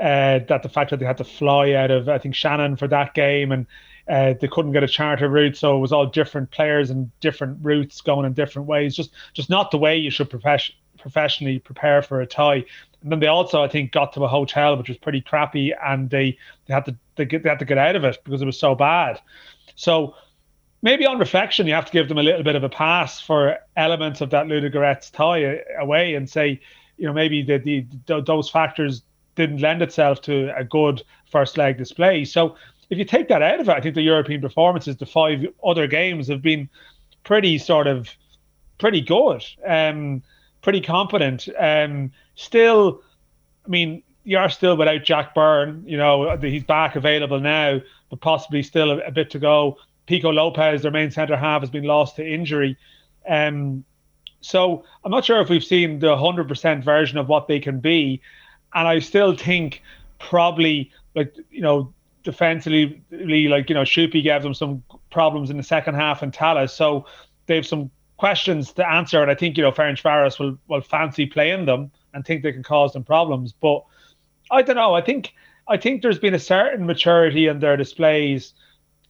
uh, 0.00 0.38
that 0.48 0.62
the 0.62 0.68
fact 0.68 0.90
that 0.90 1.00
they 1.00 1.06
had 1.06 1.18
to 1.18 1.24
fly 1.24 1.72
out 1.72 1.90
of 1.90 2.08
I 2.08 2.18
think 2.18 2.34
Shannon 2.34 2.76
for 2.76 2.88
that 2.88 3.14
game 3.14 3.52
and 3.52 3.66
uh, 4.08 4.34
they 4.40 4.48
couldn't 4.48 4.72
get 4.72 4.82
a 4.82 4.88
charter 4.88 5.28
route, 5.28 5.56
so 5.56 5.76
it 5.76 5.80
was 5.80 5.92
all 5.92 6.06
different 6.06 6.50
players 6.50 6.90
and 6.90 7.10
different 7.20 7.58
routes 7.62 8.00
going 8.00 8.26
in 8.26 8.32
different 8.32 8.68
ways. 8.68 8.96
Just 8.96 9.10
just 9.32 9.50
not 9.50 9.70
the 9.70 9.78
way 9.78 9.96
you 9.96 10.10
should 10.10 10.30
profession, 10.30 10.74
professionally 10.98 11.58
prepare 11.58 12.02
for 12.02 12.20
a 12.20 12.26
tie. 12.26 12.64
And 13.02 13.10
then 13.10 13.20
they 13.20 13.26
also, 13.26 13.62
I 13.62 13.68
think, 13.68 13.92
got 13.92 14.12
to 14.14 14.24
a 14.24 14.28
hotel 14.28 14.76
which 14.76 14.88
was 14.88 14.98
pretty 14.98 15.20
crappy, 15.20 15.72
and 15.84 16.10
they 16.10 16.38
they 16.66 16.74
had 16.74 16.84
to 16.86 16.96
they, 17.16 17.24
get, 17.24 17.42
they 17.42 17.48
had 17.48 17.58
to 17.58 17.64
get 17.64 17.78
out 17.78 17.96
of 17.96 18.04
it 18.04 18.18
because 18.24 18.42
it 18.42 18.46
was 18.46 18.58
so 18.58 18.74
bad. 18.74 19.20
So 19.74 20.14
maybe 20.82 21.06
on 21.06 21.18
reflection, 21.18 21.66
you 21.66 21.74
have 21.74 21.86
to 21.86 21.92
give 21.92 22.08
them 22.08 22.18
a 22.18 22.22
little 22.22 22.42
bit 22.42 22.56
of 22.56 22.64
a 22.64 22.68
pass 22.68 23.20
for 23.20 23.58
elements 23.76 24.20
of 24.20 24.30
that 24.30 24.46
Ludogorets 24.46 25.10
tie 25.10 25.62
away 25.78 26.14
and 26.14 26.28
say, 26.28 26.60
you 26.98 27.06
know, 27.06 27.12
maybe 27.12 27.42
the, 27.42 27.58
the, 28.06 28.20
those 28.20 28.50
factors 28.50 29.02
didn't 29.34 29.58
lend 29.58 29.80
itself 29.80 30.20
to 30.22 30.52
a 30.56 30.64
good 30.64 31.02
first 31.30 31.56
leg 31.56 31.78
display. 31.78 32.24
So 32.24 32.56
if 32.92 32.98
you 32.98 33.06
take 33.06 33.28
that 33.28 33.40
out 33.40 33.58
of 33.58 33.70
it, 33.70 33.72
I 33.72 33.80
think 33.80 33.94
the 33.94 34.02
European 34.02 34.42
performances, 34.42 34.98
the 34.98 35.06
five 35.06 35.46
other 35.64 35.86
games 35.86 36.28
have 36.28 36.42
been 36.42 36.68
pretty 37.24 37.56
sort 37.56 37.86
of 37.86 38.10
pretty 38.76 39.00
good, 39.00 39.42
um, 39.66 40.22
pretty 40.60 40.82
competent. 40.82 41.48
Um, 41.58 42.12
still, 42.34 43.00
I 43.64 43.70
mean, 43.70 44.02
you 44.24 44.36
are 44.36 44.50
still 44.50 44.76
without 44.76 45.04
Jack 45.04 45.34
Byrne. 45.34 45.82
You 45.86 45.96
know, 45.96 46.36
he's 46.36 46.64
back 46.64 46.94
available 46.94 47.40
now, 47.40 47.80
but 48.10 48.20
possibly 48.20 48.62
still 48.62 48.90
a, 48.90 48.98
a 48.98 49.10
bit 49.10 49.30
to 49.30 49.38
go. 49.38 49.78
Pico 50.04 50.28
Lopes, 50.30 50.82
their 50.82 50.90
main 50.90 51.10
centre 51.10 51.34
half, 51.34 51.62
has 51.62 51.70
been 51.70 51.84
lost 51.84 52.16
to 52.16 52.30
injury. 52.30 52.76
Um, 53.26 53.86
so 54.42 54.84
I'm 55.02 55.10
not 55.10 55.24
sure 55.24 55.40
if 55.40 55.48
we've 55.48 55.64
seen 55.64 55.98
the 55.98 56.08
100% 56.08 56.84
version 56.84 57.16
of 57.16 57.26
what 57.26 57.48
they 57.48 57.58
can 57.58 57.80
be. 57.80 58.20
And 58.74 58.86
I 58.86 58.98
still 58.98 59.34
think 59.34 59.80
probably, 60.18 60.90
like, 61.14 61.34
you 61.50 61.62
know, 61.62 61.94
defensively, 62.22 63.02
like, 63.48 63.68
you 63.68 63.74
know, 63.74 63.82
Shkupi 63.82 64.22
gave 64.22 64.42
them 64.42 64.54
some 64.54 64.82
problems 65.10 65.50
in 65.50 65.56
the 65.56 65.62
second 65.62 65.94
half 65.94 66.22
and 66.22 66.32
Tallaght. 66.32 66.70
So 66.70 67.06
they 67.46 67.56
have 67.56 67.66
some 67.66 67.90
questions 68.16 68.72
to 68.72 68.88
answer. 68.88 69.22
And 69.22 69.30
I 69.30 69.34
think, 69.34 69.56
you 69.56 69.62
know, 69.62 69.72
Ferencváros 69.72 70.38
will, 70.38 70.58
will 70.68 70.80
fancy 70.80 71.26
playing 71.26 71.66
them 71.66 71.90
and 72.14 72.24
think 72.24 72.42
they 72.42 72.52
can 72.52 72.62
cause 72.62 72.92
them 72.92 73.04
problems. 73.04 73.52
But 73.52 73.84
I 74.50 74.62
don't 74.62 74.76
know. 74.76 74.94
I 74.94 75.00
think 75.00 75.34
I 75.68 75.76
think 75.76 76.02
there's 76.02 76.18
been 76.18 76.34
a 76.34 76.38
certain 76.38 76.86
maturity 76.86 77.46
in 77.46 77.60
their 77.60 77.76
displays, 77.76 78.52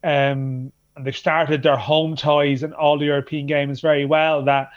um, 0.04 0.72
and 0.96 1.04
they've 1.04 1.16
started 1.16 1.62
their 1.62 1.76
home 1.76 2.16
ties 2.16 2.62
and 2.62 2.74
all 2.74 2.98
the 2.98 3.06
European 3.06 3.46
games 3.46 3.80
very 3.80 4.04
well. 4.04 4.44
That 4.44 4.70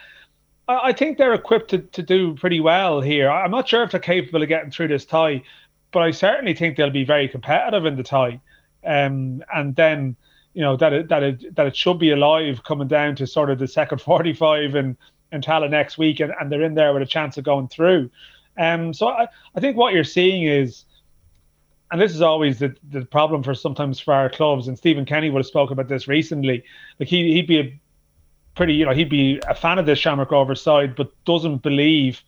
I, 0.67 0.89
I 0.89 0.93
think 0.93 1.17
they're 1.17 1.33
equipped 1.33 1.69
to, 1.71 1.79
to 1.79 2.01
do 2.01 2.35
pretty 2.35 2.59
well 2.59 3.01
here. 3.01 3.29
I'm 3.29 3.51
not 3.51 3.67
sure 3.67 3.83
if 3.83 3.91
they're 3.91 3.99
capable 3.99 4.41
of 4.41 4.49
getting 4.49 4.71
through 4.71 4.87
this 4.87 5.05
tie, 5.05 5.43
but 5.95 6.03
I 6.03 6.11
certainly 6.11 6.53
think 6.53 6.75
they'll 6.75 6.89
be 6.89 7.05
very 7.05 7.29
competitive 7.29 7.85
in 7.85 7.95
the 7.95 8.03
tie. 8.03 8.41
Um, 8.85 9.41
and 9.55 9.73
then 9.77 10.17
you 10.53 10.61
know 10.61 10.75
that 10.75 10.91
it, 10.91 11.07
that 11.07 11.23
it, 11.23 11.55
that 11.55 11.67
it 11.67 11.75
should 11.77 11.99
be 11.99 12.11
alive 12.11 12.65
coming 12.65 12.89
down 12.89 13.15
to 13.15 13.25
sort 13.25 13.49
of 13.49 13.59
the 13.59 13.67
second 13.67 14.01
45 14.01 14.75
in 14.75 14.97
in 15.31 15.41
Tallaght 15.41 15.69
next 15.69 15.97
week, 15.97 16.19
and, 16.19 16.33
and 16.37 16.51
they're 16.51 16.63
in 16.63 16.75
there 16.75 16.93
with 16.93 17.01
a 17.01 17.05
chance 17.05 17.37
of 17.37 17.45
going 17.45 17.69
through. 17.69 18.11
Um, 18.57 18.93
so 18.93 19.07
I, 19.07 19.27
I 19.55 19.61
think 19.61 19.77
what 19.77 19.93
you're 19.93 20.03
seeing 20.03 20.43
is, 20.43 20.83
and 21.91 22.01
this 22.01 22.13
is 22.13 22.21
always 22.21 22.59
the, 22.59 22.75
the 22.91 23.05
problem 23.05 23.41
for 23.41 23.55
sometimes 23.55 23.97
for 23.97 24.13
our 24.13 24.29
clubs, 24.29 24.67
and 24.67 24.77
Stephen 24.77 25.05
Kenny 25.05 25.29
would 25.29 25.39
have 25.39 25.47
spoken 25.47 25.73
about 25.73 25.87
this 25.87 26.09
recently. 26.09 26.61
Like 26.99 27.07
he, 27.07 27.31
he'd 27.31 27.47
be 27.47 27.59
a 27.59 27.79
pretty, 28.53 28.73
you 28.73 28.85
know, 28.85 28.93
he'd 28.93 29.09
be 29.09 29.41
a 29.47 29.55
fan 29.55 29.79
of 29.79 29.85
this 29.85 29.97
Shamrock 29.97 30.31
Rovers 30.31 30.61
side, 30.61 30.93
but 30.93 31.09
doesn't 31.23 31.63
believe 31.63 32.21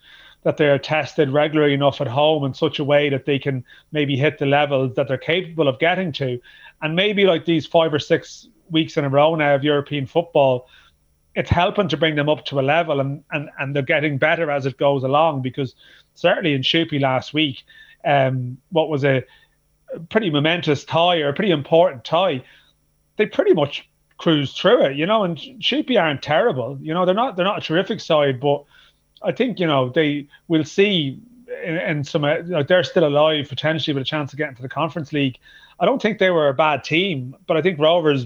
that 0.48 0.56
they're 0.56 0.80
tested 0.80 1.30
regularly 1.30 1.74
enough 1.74 2.00
at 2.00 2.08
home 2.08 2.46
in 2.46 2.54
such 2.54 2.80
a 2.80 2.84
way 2.86 3.10
that 3.10 3.26
they 3.26 3.38
can 3.38 3.66
maybe 3.92 4.16
hit 4.16 4.38
the 4.38 4.46
level 4.46 4.88
that 4.88 5.06
they're 5.10 5.18
capable 5.18 5.68
of 5.68 5.78
getting 5.78 6.10
to. 6.14 6.40
And 6.82 6.96
maybe 6.96 7.26
like 7.26 7.44
these 7.44 7.66
five 7.66 7.94
or 7.94 8.00
six 8.00 8.48
weeks 8.70 8.96
in 8.96 9.04
a 9.04 9.10
row 9.10 9.36
now 9.36 9.56
of 9.56 9.66
European 9.66 10.06
football, 10.06 10.70
it's 11.36 11.50
helping 11.50 11.90
to 11.90 11.98
bring 11.98 12.16
them 12.16 12.30
up 12.30 12.46
to 12.46 12.62
a 12.62 12.64
level 12.64 13.02
and, 13.02 13.26
and, 13.32 13.50
and 13.60 13.76
they're 13.76 13.84
getting 13.84 14.18
better 14.18 14.50
as 14.50 14.66
it 14.66 14.78
goes 14.78 15.04
along 15.04 15.42
because 15.42 15.76
certainly 16.14 16.54
in 16.54 16.62
Shkupi 16.62 17.02
last 17.02 17.34
week, 17.34 17.66
um, 18.06 18.58
what 18.70 18.88
was 18.88 19.04
a 19.04 19.26
pretty 20.08 20.30
momentous 20.30 20.86
tie 20.86 21.18
or 21.18 21.28
a 21.28 21.34
pretty 21.34 21.52
important 21.52 22.06
tie, 22.06 22.42
they 23.18 23.26
pretty 23.26 23.54
much 23.54 23.86
cruised 24.16 24.56
through 24.56 24.86
it, 24.86 24.96
you 24.96 25.06
know. 25.06 25.26
And 25.26 25.38
Shkupi 25.38 26.02
aren't 26.02 26.22
terrible, 26.22 26.78
you 26.82 26.94
know. 26.94 27.06
They're 27.06 27.14
not 27.14 27.36
they're 27.36 27.44
not 27.44 27.58
a 27.58 27.68
terrific 27.68 28.00
side, 28.00 28.40
but 28.40 28.64
I 29.22 29.32
think 29.32 29.60
you 29.60 29.68
know 29.68 29.90
they 29.90 30.28
will 30.48 30.64
see 30.64 31.20
in 31.64 32.04
some 32.04 32.24
uh, 32.24 32.64
they're 32.68 32.84
still 32.84 33.08
alive 33.08 33.50
potentially 33.50 33.94
with 33.94 34.02
a 34.02 34.06
chance 34.06 34.34
of 34.34 34.38
getting 34.38 34.56
to 34.56 34.62
the 34.62 34.70
Conference 34.70 35.14
League. 35.14 35.38
I 35.80 35.86
don't 35.86 36.02
think 36.02 36.20
they 36.20 36.30
were 36.30 36.50
a 36.50 36.54
bad 36.54 36.84
team, 36.84 37.36
but 37.46 37.56
I 37.56 37.62
think 37.62 37.80
Rovers, 37.80 38.26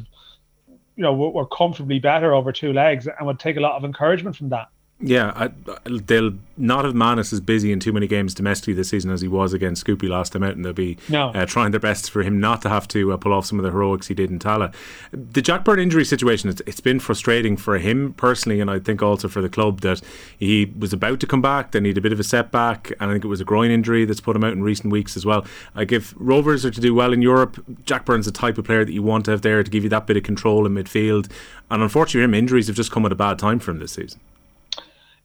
you 0.95 1.03
know, 1.03 1.13
were, 1.13 1.29
were 1.29 1.45
comfortably 1.45 1.99
better 1.99 2.33
over 2.33 2.51
two 2.51 2.73
legs 2.73 3.07
and 3.07 3.27
would 3.27 3.39
take 3.39 3.57
a 3.57 3.59
lot 3.59 3.73
of 3.73 3.83
encouragement 3.83 4.35
from 4.35 4.49
that. 4.49 4.69
Yeah, 5.03 5.31
I, 5.35 5.49
they'll 5.89 6.33
not 6.57 6.85
have 6.85 6.93
Mannus 6.93 7.33
as 7.33 7.39
busy 7.39 7.71
in 7.71 7.79
too 7.79 7.91
many 7.91 8.05
games 8.05 8.35
domestically 8.35 8.73
this 8.73 8.89
season 8.89 9.09
as 9.09 9.21
he 9.21 9.27
was 9.27 9.51
against 9.51 9.85
Shkupi 9.85 10.07
last 10.07 10.33
time 10.33 10.43
out, 10.43 10.55
and 10.55 10.63
they'll 10.63 10.73
be 10.73 10.97
no. 11.09 11.29
uh, 11.29 11.45
trying 11.45 11.71
their 11.71 11.79
best 11.79 12.11
for 12.11 12.21
him 12.21 12.39
not 12.39 12.61
to 12.61 12.69
have 12.69 12.87
to 12.89 13.11
uh, 13.11 13.17
pull 13.17 13.33
off 13.33 13.47
some 13.47 13.57
of 13.57 13.63
the 13.63 13.71
heroics 13.71 14.07
he 14.07 14.13
did 14.13 14.29
in 14.29 14.37
Tallaght. 14.37 14.75
The 15.11 15.41
Jack 15.41 15.63
Byrne 15.63 15.79
injury 15.79 16.05
situation, 16.05 16.51
it's, 16.51 16.61
it's 16.67 16.79
been 16.79 16.99
frustrating 16.99 17.57
for 17.57 17.79
him 17.79 18.13
personally, 18.13 18.59
and 18.59 18.69
I 18.69 18.77
think 18.77 19.01
also 19.01 19.27
for 19.27 19.41
the 19.41 19.49
club 19.49 19.81
that 19.81 20.01
he 20.37 20.71
was 20.77 20.93
about 20.93 21.19
to 21.21 21.27
come 21.27 21.41
back, 21.41 21.71
then 21.71 21.83
he 21.83 21.89
had 21.89 21.97
a 21.97 22.01
bit 22.01 22.13
of 22.13 22.19
a 22.19 22.23
setback, 22.23 22.91
and 22.99 23.09
I 23.09 23.13
think 23.13 23.25
it 23.25 23.29
was 23.29 23.41
a 23.41 23.45
groin 23.45 23.71
injury 23.71 24.05
that's 24.05 24.21
put 24.21 24.35
him 24.35 24.43
out 24.43 24.53
in 24.53 24.61
recent 24.61 24.91
weeks 24.91 25.17
as 25.17 25.25
well. 25.25 25.45
Like 25.73 25.91
if 25.91 26.13
Rovers 26.17 26.63
are 26.63 26.71
to 26.71 26.81
do 26.81 26.93
well 26.93 27.11
in 27.11 27.23
Europe, 27.23 27.63
Jack 27.85 28.05
Byrne's 28.05 28.27
the 28.27 28.31
type 28.31 28.59
of 28.59 28.65
player 28.65 28.85
that 28.85 28.93
you 28.93 29.01
want 29.01 29.25
to 29.25 29.31
have 29.31 29.41
there 29.41 29.63
to 29.63 29.71
give 29.71 29.83
you 29.83 29.89
that 29.89 30.05
bit 30.05 30.17
of 30.17 30.23
control 30.23 30.67
in 30.67 30.75
midfield, 30.75 31.31
and 31.71 31.81
unfortunately, 31.81 32.23
him 32.23 32.33
injuries 32.35 32.67
have 32.67 32.75
just 32.75 32.91
come 32.91 33.05
at 33.05 33.11
a 33.11 33.15
bad 33.15 33.39
time 33.39 33.57
for 33.57 33.71
him 33.71 33.79
this 33.79 33.93
season. 33.93 34.19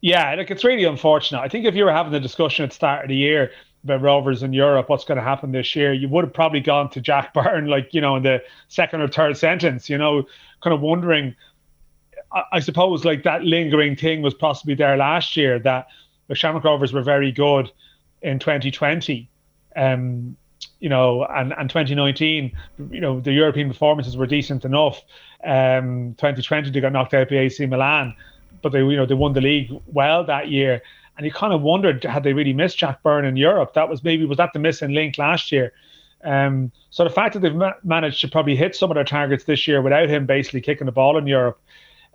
Yeah, 0.01 0.35
like 0.35 0.51
it's 0.51 0.63
really 0.63 0.83
unfortunate. 0.83 1.39
I 1.39 1.49
think 1.49 1.65
if 1.65 1.75
you 1.75 1.83
were 1.85 1.91
having 1.91 2.11
the 2.11 2.19
discussion 2.19 2.63
at 2.63 2.69
the 2.69 2.75
start 2.75 3.05
of 3.05 3.09
the 3.09 3.15
year 3.15 3.51
about 3.83 4.01
Rovers 4.01 4.43
in 4.43 4.53
Europe, 4.53 4.89
what's 4.89 5.05
going 5.05 5.17
to 5.17 5.23
happen 5.23 5.51
this 5.51 5.75
year, 5.75 5.91
you 5.93 6.07
would 6.09 6.25
have 6.25 6.33
probably 6.33 6.59
gone 6.59 6.89
to 6.91 7.01
Jack 7.01 7.33
Byrne, 7.33 7.67
like, 7.67 7.93
you 7.93 8.01
know, 8.01 8.15
in 8.15 8.23
the 8.23 8.43
second 8.67 9.01
or 9.01 9.07
third 9.07 9.37
sentence, 9.37 9.89
you 9.89 9.97
know, 9.97 10.23
kind 10.61 10.73
of 10.73 10.81
wondering. 10.81 11.35
I, 12.31 12.43
I 12.53 12.59
suppose 12.59 13.05
like 13.05 13.23
that 13.23 13.43
lingering 13.43 13.95
thing 13.95 14.21
was 14.21 14.33
possibly 14.33 14.75
there 14.75 14.97
last 14.97 15.35
year 15.35 15.59
that 15.59 15.87
the 16.27 16.35
Shamrock 16.35 16.63
Rovers 16.63 16.93
were 16.93 17.01
very 17.01 17.31
good 17.31 17.71
in 18.21 18.37
2020. 18.39 19.29
Um, 19.75 20.35
you 20.79 20.89
know, 20.89 21.25
and, 21.25 21.53
and 21.57 21.69
2019, 21.69 22.51
you 22.91 22.99
know, 22.99 23.19
the 23.19 23.31
European 23.31 23.67
performances 23.67 24.15
were 24.15 24.27
decent 24.27 24.63
enough. 24.63 25.01
Um, 25.43 26.13
2020, 26.17 26.69
they 26.69 26.81
got 26.81 26.91
knocked 26.91 27.13
out 27.13 27.29
by 27.29 27.37
AC 27.37 27.65
Milan 27.65 28.15
but 28.67 28.73
they 28.77 28.83
you 28.83 28.97
know 28.97 29.05
they 29.05 29.13
won 29.13 29.33
the 29.33 29.41
league 29.41 29.71
well 29.87 30.23
that 30.25 30.49
year. 30.49 30.81
And 31.15 31.25
you 31.25 31.31
kind 31.31 31.53
of 31.53 31.61
wondered 31.61 32.03
had 32.03 32.23
they 32.23 32.33
really 32.33 32.53
missed 32.53 32.77
Jack 32.77 33.01
Byrne 33.01 33.25
in 33.25 33.37
Europe? 33.37 33.73
That 33.73 33.89
was 33.89 34.03
maybe 34.03 34.25
was 34.25 34.37
that 34.37 34.51
the 34.53 34.59
missing 34.59 34.91
link 34.91 35.17
last 35.17 35.51
year. 35.51 35.71
Um, 36.23 36.71
so 36.89 37.03
the 37.03 37.09
fact 37.09 37.33
that 37.33 37.39
they've 37.39 37.55
ma- 37.55 37.73
managed 37.83 38.21
to 38.21 38.27
probably 38.27 38.55
hit 38.55 38.75
some 38.75 38.91
of 38.91 38.95
their 38.95 39.03
targets 39.03 39.45
this 39.45 39.67
year 39.67 39.81
without 39.81 40.09
him 40.09 40.25
basically 40.25 40.61
kicking 40.61 40.85
the 40.85 40.91
ball 40.91 41.17
in 41.17 41.25
Europe 41.25 41.59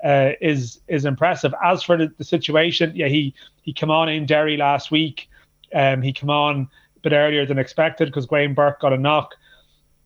uh, 0.05 0.33
is 0.41 0.81
is 0.89 1.05
impressive. 1.05 1.55
As 1.65 1.83
for 1.83 1.97
the, 1.97 2.13
the, 2.19 2.25
situation, 2.25 2.93
yeah, 2.95 3.09
he 3.09 3.35
he 3.63 3.73
came 3.73 3.91
on 3.91 4.09
in 4.09 4.27
Derry 4.27 4.57
last 4.57 4.91
week. 4.91 5.29
Um, 5.75 6.03
he 6.03 6.13
came 6.13 6.31
on 6.31 6.69
a 6.97 7.01
bit 7.01 7.13
earlier 7.13 7.47
than 7.47 7.59
expected 7.59 8.09
because 8.09 8.27
Graham 8.27 8.55
Burke 8.55 8.81
got 8.81 8.93
a 8.93 8.99
knock. 8.99 9.35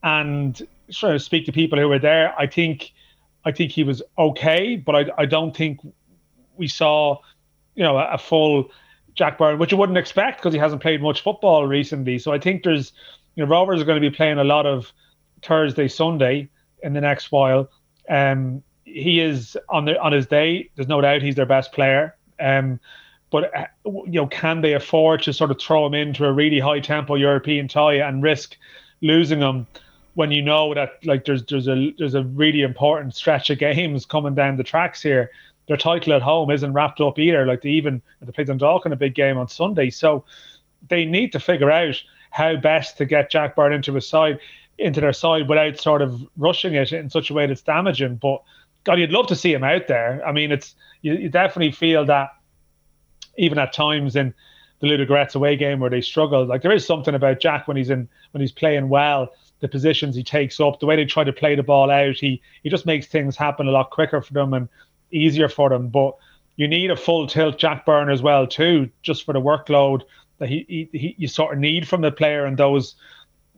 And 0.03 0.67
trying 0.93 1.15
to 1.15 1.19
speak 1.19 1.45
to 1.47 1.53
people 1.53 1.79
who 1.79 1.89
were 1.89 1.99
there, 1.99 2.39
I 2.39 2.47
think 2.47 2.93
I 3.45 3.53
think 3.53 3.73
he 3.73 3.85
was 3.85 4.03
okay, 4.19 4.77
but 4.77 4.95
I, 4.95 5.23
I 5.23 5.27
don't 5.27 5.57
think 5.57 5.81
we 6.57 6.69
saw, 6.69 7.19
you 7.75 7.83
know, 7.83 7.99
a, 7.99 8.15
a 8.15 8.19
full 8.19 8.71
Jack 9.15 9.39
Byrne, 9.39 9.59
which 9.59 9.73
you 9.73 9.79
wouldn't 9.79 9.99
expect 9.99 10.39
because 10.39 10.53
he 10.53 10.59
hasn't 10.61 10.83
played 10.83 11.03
much 11.03 11.23
football 11.23 11.67
recently. 11.67 12.19
So 12.19 12.33
I 12.33 12.39
think 12.39 12.63
there's, 12.63 12.93
you 13.35 13.45
know, 13.45 13.51
Rovers 13.51 13.81
are 13.81 13.85
going 13.85 14.01
to 14.01 14.11
be 14.11 14.15
playing 14.15 14.39
a 14.39 14.45
lot 14.45 14.67
of 14.67 14.93
Thursday, 15.43 15.89
Sunday 15.89 16.49
in 16.83 16.93
the 16.93 17.01
next 17.01 17.33
while. 17.33 17.69
Um, 18.09 18.63
he 18.85 19.21
is 19.21 19.57
on 19.69 19.85
the 19.85 19.99
on 20.01 20.13
his 20.13 20.27
day. 20.27 20.71
There's 20.77 20.89
no 20.89 21.01
doubt 21.01 21.23
he's 21.23 21.35
their 21.35 21.47
best 21.47 21.73
player. 21.73 22.15
Um, 22.39 22.79
but 23.31 23.55
uh, 23.57 23.67
you 23.85 24.21
know, 24.21 24.27
can 24.27 24.61
they 24.61 24.75
afford 24.75 25.23
to 25.23 25.33
sort 25.33 25.51
of 25.51 25.61
throw 25.61 25.87
him 25.87 25.95
into 25.95 26.25
a 26.25 26.33
really 26.33 26.61
high 26.61 26.81
tempo 26.81 27.15
European 27.15 27.69
tie 27.69 27.95
and 27.95 28.23
risk 28.23 28.57
losing 29.01 29.41
him 29.41 29.67
when 30.15 30.31
you 30.31 30.41
know 30.41 30.73
that 30.75 31.05
like 31.05 31.25
there's 31.25 31.45
there's 31.47 31.69
a 31.69 31.93
there's 31.99 32.15
a 32.15 32.23
really 32.23 32.63
important 32.63 33.15
stretch 33.15 33.51
of 33.51 33.59
games 33.59 34.07
coming 34.07 34.35
down 34.35 34.57
the 34.57 34.65
tracks 34.65 35.03
here 35.03 35.31
their 35.69 35.77
title 35.77 36.13
at 36.13 36.23
home 36.23 36.51
isn't 36.51 36.73
wrapped 36.73 37.01
up 37.01 37.19
either. 37.19 37.45
Like 37.47 37.63
they 37.63 37.71
even 37.71 38.03
they 38.21 38.33
played 38.33 38.47
Dundalk 38.47 38.87
in 38.87 38.93
a 38.93 38.97
big 38.97 39.15
game 39.15 39.39
on 39.39 39.49
Sunday, 39.49 39.91
so 39.91 40.25
they 40.89 41.05
need 41.05 41.33
to 41.33 41.41
figure 41.41 41.71
out 41.71 42.01
how 42.31 42.57
best 42.57 42.99
to 42.99 43.05
get 43.05 43.31
Jack 43.31 43.57
Byrne 43.57 43.73
into 43.73 43.95
his 43.95 44.07
side, 44.07 44.39
into 44.79 45.01
their 45.01 45.13
side 45.13 45.49
without 45.49 45.79
sort 45.79 46.03
of 46.03 46.21
rushing 46.37 46.75
it 46.75 46.93
in 46.93 47.11
such 47.11 47.31
a 47.31 47.35
way 47.35 47.47
that's 47.47 47.63
damaging. 47.63 48.17
But 48.17 48.43
God, 48.85 48.99
you'd 48.99 49.11
love 49.11 49.27
to 49.29 49.37
see 49.37 49.53
him 49.53 49.65
out 49.65 49.89
there. 49.89 50.25
I 50.27 50.33
mean, 50.33 50.53
it's 50.53 50.75
you, 51.03 51.15
you 51.15 51.29
definitely 51.29 51.73
feel 51.73 52.05
that 52.07 52.31
even 53.37 53.59
at 53.59 53.73
times 53.73 54.17
in 54.17 54.35
the 54.81 54.87
Ludogorets 54.87 55.35
away 55.35 55.57
game 55.57 55.81
where 55.81 55.91
they 55.91 56.01
struggled, 56.01 56.49
like 56.49 56.63
there 56.63 56.73
is 56.73 56.87
something 56.87 57.15
about 57.15 57.41
Jack 57.41 57.67
when 57.67 57.77
he's 57.77 57.91
in 57.91 58.09
when 58.33 58.41
he's 58.41 58.53
playing 58.53 58.89
well. 58.89 59.33
The 59.61 59.69
positions 59.69 60.15
he 60.15 60.23
takes 60.23 60.61
up, 60.61 60.81
the 60.81 60.87
way 60.87 60.97
they 60.97 61.07
try 61.07 61.25
to 61.25 61.33
play 61.33 61.55
the 61.55 61.63
ball 61.63 61.91
out, 61.91 62.17
he 62.17 62.43
he 62.63 62.69
just 62.69 62.85
makes 62.85 63.07
things 63.07 63.37
happen 63.37 63.67
a 63.67 63.71
lot 63.71 63.91
quicker 63.91 64.21
for 64.21 64.35
them. 64.35 64.53
And 64.53 64.69
easier 65.11 65.49
for 65.49 65.69
them. 65.69 65.89
But 65.89 66.17
you 66.57 66.67
need 66.69 66.91
a 66.91 66.97
full 66.97 67.27
tilt 67.27 67.59
Jack 67.59 67.85
Byrne 67.87 68.11
as 68.11 68.23
well 68.23 68.47
too, 68.47 68.91
just 69.03 69.25
for 69.25 69.33
the 69.33 69.41
workload 69.41 70.03
that 70.39 70.49
he, 70.49 70.65
he, 70.69 70.99
he 70.99 71.15
you 71.19 71.29
sort 71.29 71.55
of 71.55 71.61
need 71.61 71.89
from 71.89 72.03
the 72.03 72.13
player 72.13 72.45
and 72.45 72.57
those 72.57 72.95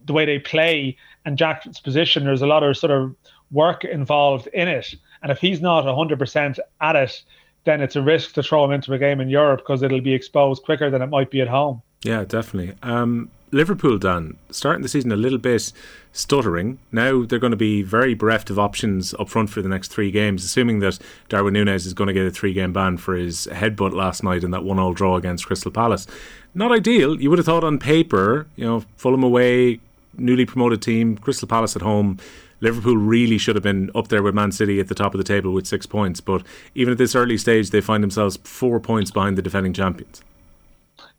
the 0.05 0.13
way 0.13 0.25
they 0.25 0.39
play 0.39 0.97
and 1.25 1.37
Jack's 1.37 1.81
position. 1.81 2.25
There's 2.25 2.43
a 2.43 2.47
lot 2.47 2.63
of 2.63 2.77
sort 2.77 2.91
of 2.91 3.15
work 3.51 3.85
involved 3.85 4.47
in 4.49 4.69
it, 4.69 4.95
and 5.23 5.33
if 5.33 5.39
he's 5.39 5.61
not 5.61 5.85
100% 5.85 6.59
at 6.81 6.97
it, 6.97 7.23
then 7.65 7.81
it's 7.81 7.97
a 7.97 8.03
risk 8.03 8.35
to 8.35 8.43
throw 8.43 8.65
him 8.65 8.73
into 8.73 8.93
a 8.93 8.99
game 8.99 9.21
in 9.21 9.29
Europe 9.29 9.61
because 9.61 9.83
it'll 9.83 10.01
be 10.01 10.15
exposed 10.15 10.63
quicker 10.63 10.91
than 10.91 11.03
it 11.03 11.09
might 11.09 11.31
be 11.31 11.41
at 11.41 11.49
home. 11.49 11.83
Yeah, 12.03 12.25
definitely. 12.25 12.75
Um, 12.83 13.31
Liverpool, 13.51 13.99
Dan, 13.99 14.37
starting 14.51 14.83
the 14.83 14.89
season 14.89 15.13
a 15.13 15.17
little 15.17 15.39
bit 15.39 15.73
stuttering. 16.13 16.79
Now 16.93 17.25
they're 17.25 17.39
going 17.39 17.53
to 17.53 17.57
be 17.57 17.83
very 17.83 18.15
bereft 18.15 18.51
of 18.51 18.59
options 18.59 19.15
up 19.15 19.29
front 19.29 19.51
for 19.51 19.63
the 19.63 19.69
next 19.69 19.89
three 19.89 20.11
games, 20.11 20.45
assuming 20.45 20.81
that 20.81 20.99
Darwin 21.29 21.55
Nunez 21.55 21.87
is 21.87 21.95
going 21.95 22.09
to 22.09 22.15
get 22.15 22.27
a 22.27 22.31
three 22.31 22.53
game 22.53 22.73
ban 22.73 22.97
for 22.97 23.15
his 23.15 23.49
headbutt 23.51 23.93
last 23.93 24.23
night 24.23 24.45
in 24.45 24.51
that 24.51 24.65
one 24.65 24.79
all 24.79 24.93
draw 24.93 25.17
against 25.17 25.47
Crystal 25.47 25.71
Palace. 25.71 26.07
Not 26.55 26.73
ideal. 26.73 27.21
You 27.21 27.31
would 27.31 27.39
have 27.39 27.47
thought 27.47 27.65
on 27.65 27.79
paper, 27.79 28.47
you 28.57 28.65
know, 28.65 28.85
Fulham 28.97 29.23
away, 29.23 29.81
newly 30.17 30.45
promoted 30.45 30.83
team, 30.83 31.17
Crystal 31.17 31.49
Palace 31.49 31.77
at 31.77 31.83
home. 31.83 32.19
Liverpool 32.61 32.97
really 32.97 33.39
should 33.39 33.55
have 33.55 33.63
been 33.63 33.91
up 33.95 34.09
there 34.09 34.23
with 34.23 34.35
Man 34.35 34.51
City 34.51 34.81
at 34.81 34.89
the 34.89 34.95
top 34.95 35.15
of 35.15 35.19
the 35.19 35.25
table 35.25 35.53
with 35.53 35.67
six 35.67 35.87
points, 35.87 36.21
but 36.21 36.43
even 36.75 36.93
at 36.93 36.99
this 36.99 37.15
early 37.15 37.39
stage, 37.39 37.71
they 37.71 37.81
find 37.81 38.03
themselves 38.03 38.37
four 38.43 38.81
points 38.81 39.11
behind 39.13 39.39
the 39.39 39.43
defending 39.43 39.73
champions. 39.73 40.23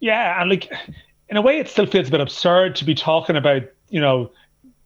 Yeah, 0.01 0.41
and 0.41 0.49
like 0.49 0.71
in 1.29 1.37
a 1.37 1.41
way, 1.41 1.59
it 1.59 1.69
still 1.69 1.85
feels 1.85 2.07
a 2.07 2.11
bit 2.11 2.21
absurd 2.21 2.75
to 2.77 2.85
be 2.85 2.95
talking 2.95 3.35
about, 3.35 3.63
you 3.89 4.01
know, 4.01 4.31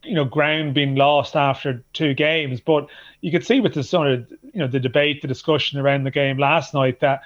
you 0.03 0.13
know, 0.13 0.25
ground 0.25 0.73
being 0.73 0.95
lost 0.95 1.35
after 1.35 1.81
two 1.93 2.13
games. 2.13 2.59
But 2.59 2.87
you 3.21 3.31
could 3.31 3.45
see 3.45 3.61
with 3.61 3.73
the 3.73 3.83
sort 3.83 4.07
of, 4.07 4.29
you 4.29 4.59
know, 4.59 4.67
the 4.67 4.79
debate, 4.79 5.21
the 5.21 5.27
discussion 5.27 5.79
around 5.79 6.03
the 6.03 6.11
game 6.11 6.37
last 6.37 6.73
night 6.73 6.99
that 6.99 7.21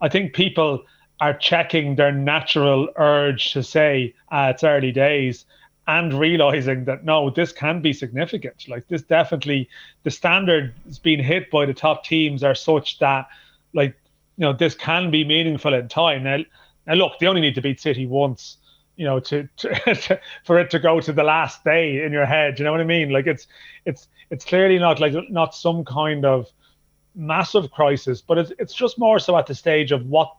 I 0.00 0.08
think 0.08 0.32
people 0.32 0.84
are 1.20 1.34
checking 1.34 1.96
their 1.96 2.12
natural 2.12 2.88
urge 2.96 3.52
to 3.52 3.62
say 3.62 4.14
uh, 4.30 4.52
it's 4.54 4.64
early 4.64 4.92
days 4.92 5.44
and 5.86 6.14
realizing 6.14 6.84
that 6.84 7.04
no, 7.04 7.30
this 7.30 7.50
can 7.50 7.82
be 7.82 7.92
significant. 7.92 8.68
Like 8.68 8.86
this, 8.86 9.02
definitely, 9.02 9.68
the 10.04 10.10
standard 10.10 10.72
standards 10.72 10.98
being 11.00 11.22
hit 11.22 11.50
by 11.50 11.66
the 11.66 11.74
top 11.74 12.04
teams 12.04 12.44
are 12.44 12.54
such 12.54 13.00
that, 13.00 13.26
like, 13.74 13.96
you 14.36 14.42
know, 14.42 14.52
this 14.52 14.74
can 14.74 15.10
be 15.10 15.24
meaningful 15.24 15.74
in 15.74 15.88
time. 15.88 16.22
Now, 16.22 16.38
now 16.86 16.94
look, 16.94 17.18
they 17.18 17.26
only 17.26 17.40
need 17.40 17.56
to 17.56 17.60
beat 17.60 17.80
City 17.80 18.06
once 18.06 18.56
you 19.00 19.06
know 19.06 19.18
to, 19.18 19.48
to, 19.56 20.20
for 20.44 20.60
it 20.60 20.70
to 20.70 20.78
go 20.78 21.00
to 21.00 21.10
the 21.10 21.22
last 21.22 21.64
day 21.64 22.04
in 22.04 22.12
your 22.12 22.26
head 22.26 22.58
you 22.58 22.66
know 22.66 22.70
what 22.70 22.82
i 22.82 22.84
mean? 22.84 23.08
Like 23.08 23.26
it's 23.26 23.46
it's 23.86 24.08
it's 24.28 24.44
clearly 24.44 24.78
not 24.78 25.00
like 25.00 25.14
not 25.30 25.54
some 25.54 25.86
kind 25.86 26.26
of 26.26 26.46
massive 27.14 27.70
crisis 27.70 28.20
but 28.20 28.36
it's, 28.36 28.52
it's 28.58 28.74
just 28.74 28.98
more 28.98 29.18
so 29.18 29.38
at 29.38 29.46
the 29.46 29.54
stage 29.54 29.90
of 29.90 30.04
what 30.04 30.30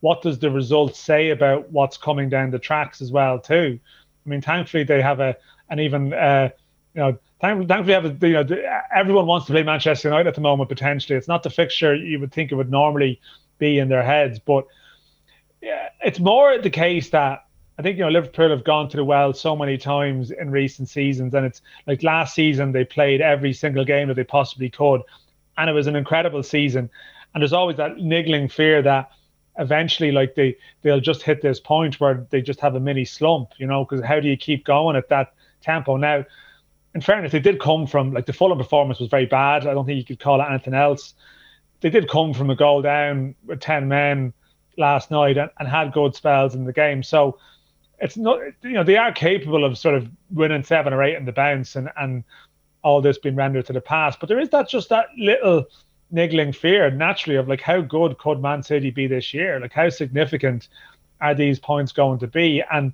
what 0.00 0.22
does 0.22 0.40
the 0.40 0.50
result 0.50 0.96
say 0.96 1.30
about 1.30 1.70
what's 1.70 1.96
coming 1.96 2.28
down 2.28 2.50
the 2.50 2.58
tracks 2.58 3.00
as 3.00 3.12
well 3.12 3.38
too? 3.38 3.78
I 4.26 4.28
mean 4.28 4.42
thankfully 4.42 4.82
they 4.82 5.00
have 5.00 5.20
a 5.20 5.36
an 5.70 5.78
even 5.78 6.12
uh 6.12 6.48
you 6.94 7.02
know 7.02 7.18
thankfully 7.40 7.92
have 7.92 8.06
a, 8.06 8.26
you 8.26 8.32
know 8.32 8.44
everyone 8.92 9.26
wants 9.26 9.46
to 9.46 9.52
play 9.52 9.62
manchester 9.62 10.08
united 10.08 10.26
at 10.26 10.34
the 10.34 10.40
moment 10.40 10.68
potentially. 10.68 11.16
It's 11.16 11.28
not 11.28 11.44
the 11.44 11.50
fixture 11.50 11.94
you 11.94 12.18
would 12.18 12.32
think 12.32 12.50
it 12.50 12.56
would 12.56 12.72
normally 12.72 13.20
be 13.58 13.78
in 13.78 13.88
their 13.88 14.02
heads 14.02 14.40
but 14.40 14.66
yeah, 15.62 15.90
it's 16.00 16.18
more 16.18 16.58
the 16.58 16.70
case 16.70 17.10
that 17.10 17.44
I 17.80 17.82
think 17.82 17.96
you 17.96 18.04
know 18.04 18.10
Liverpool 18.10 18.50
have 18.50 18.62
gone 18.62 18.90
to 18.90 18.98
the 18.98 19.04
well 19.06 19.32
so 19.32 19.56
many 19.56 19.78
times 19.78 20.30
in 20.30 20.50
recent 20.50 20.90
seasons, 20.90 21.32
and 21.32 21.46
it's 21.46 21.62
like 21.86 22.02
last 22.02 22.34
season 22.34 22.72
they 22.72 22.84
played 22.84 23.22
every 23.22 23.54
single 23.54 23.86
game 23.86 24.08
that 24.08 24.14
they 24.16 24.24
possibly 24.24 24.68
could, 24.68 25.00
and 25.56 25.70
it 25.70 25.72
was 25.72 25.86
an 25.86 25.96
incredible 25.96 26.42
season. 26.42 26.90
And 27.32 27.40
there's 27.40 27.54
always 27.54 27.78
that 27.78 27.96
niggling 27.96 28.50
fear 28.50 28.82
that 28.82 29.10
eventually, 29.58 30.12
like 30.12 30.34
they 30.34 30.58
they'll 30.82 31.00
just 31.00 31.22
hit 31.22 31.40
this 31.40 31.58
point 31.58 31.98
where 31.98 32.26
they 32.28 32.42
just 32.42 32.60
have 32.60 32.74
a 32.74 32.80
mini 32.80 33.06
slump, 33.06 33.52
you 33.56 33.66
know? 33.66 33.86
Because 33.86 34.04
how 34.04 34.20
do 34.20 34.28
you 34.28 34.36
keep 34.36 34.66
going 34.66 34.94
at 34.94 35.08
that 35.08 35.32
tempo? 35.62 35.96
Now, 35.96 36.26
in 36.94 37.00
fairness, 37.00 37.32
they 37.32 37.40
did 37.40 37.60
come 37.60 37.86
from 37.86 38.12
like 38.12 38.26
the 38.26 38.34
Fulham 38.34 38.58
performance 38.58 39.00
was 39.00 39.08
very 39.08 39.24
bad. 39.24 39.66
I 39.66 39.72
don't 39.72 39.86
think 39.86 39.96
you 39.96 40.04
could 40.04 40.20
call 40.22 40.42
it 40.42 40.46
anything 40.50 40.74
else. 40.74 41.14
They 41.80 41.88
did 41.88 42.10
come 42.10 42.34
from 42.34 42.50
a 42.50 42.56
goal 42.56 42.82
down 42.82 43.36
with 43.46 43.60
ten 43.60 43.88
men 43.88 44.34
last 44.76 45.10
night 45.10 45.38
and, 45.38 45.50
and 45.58 45.66
had 45.66 45.94
good 45.94 46.14
spells 46.14 46.54
in 46.54 46.64
the 46.64 46.74
game. 46.74 47.02
So 47.02 47.38
it's 48.00 48.16
not 48.16 48.40
you 48.62 48.72
know 48.72 48.84
they 48.84 48.96
are 48.96 49.12
capable 49.12 49.64
of 49.64 49.76
sort 49.78 49.94
of 49.94 50.08
winning 50.30 50.64
seven 50.64 50.92
or 50.92 51.02
eight 51.02 51.16
in 51.16 51.24
the 51.24 51.32
bounce 51.32 51.76
and 51.76 51.90
and 51.96 52.24
all 52.82 53.00
this 53.02 53.18
being 53.18 53.36
rendered 53.36 53.66
to 53.66 53.72
the 53.72 53.80
past 53.80 54.18
but 54.20 54.28
there 54.28 54.40
is 54.40 54.48
that 54.48 54.68
just 54.68 54.88
that 54.88 55.06
little 55.18 55.66
niggling 56.10 56.52
fear 56.52 56.90
naturally 56.90 57.36
of 57.36 57.48
like 57.48 57.60
how 57.60 57.80
good 57.80 58.18
could 58.18 58.40
Man 58.40 58.62
City 58.62 58.90
be 58.90 59.06
this 59.06 59.32
year? 59.32 59.60
Like 59.60 59.72
how 59.72 59.88
significant 59.88 60.68
are 61.20 61.34
these 61.34 61.58
points 61.58 61.92
going 61.92 62.18
to 62.20 62.26
be? 62.26 62.62
And 62.72 62.92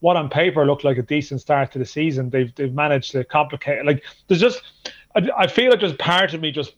what 0.00 0.16
on 0.16 0.28
paper 0.28 0.66
looked 0.66 0.84
like 0.84 0.98
a 0.98 1.02
decent 1.02 1.40
start 1.40 1.72
to 1.72 1.78
the 1.78 1.86
season, 1.86 2.30
they've 2.30 2.54
they've 2.54 2.72
managed 2.72 3.12
to 3.12 3.24
complicate. 3.24 3.78
it. 3.78 3.86
Like 3.86 4.04
there's 4.28 4.40
just, 4.40 4.62
I, 5.16 5.28
I 5.36 5.46
feel 5.46 5.70
like 5.70 5.80
there's 5.80 5.94
part 5.94 6.34
of 6.34 6.40
me 6.40 6.50
just 6.50 6.74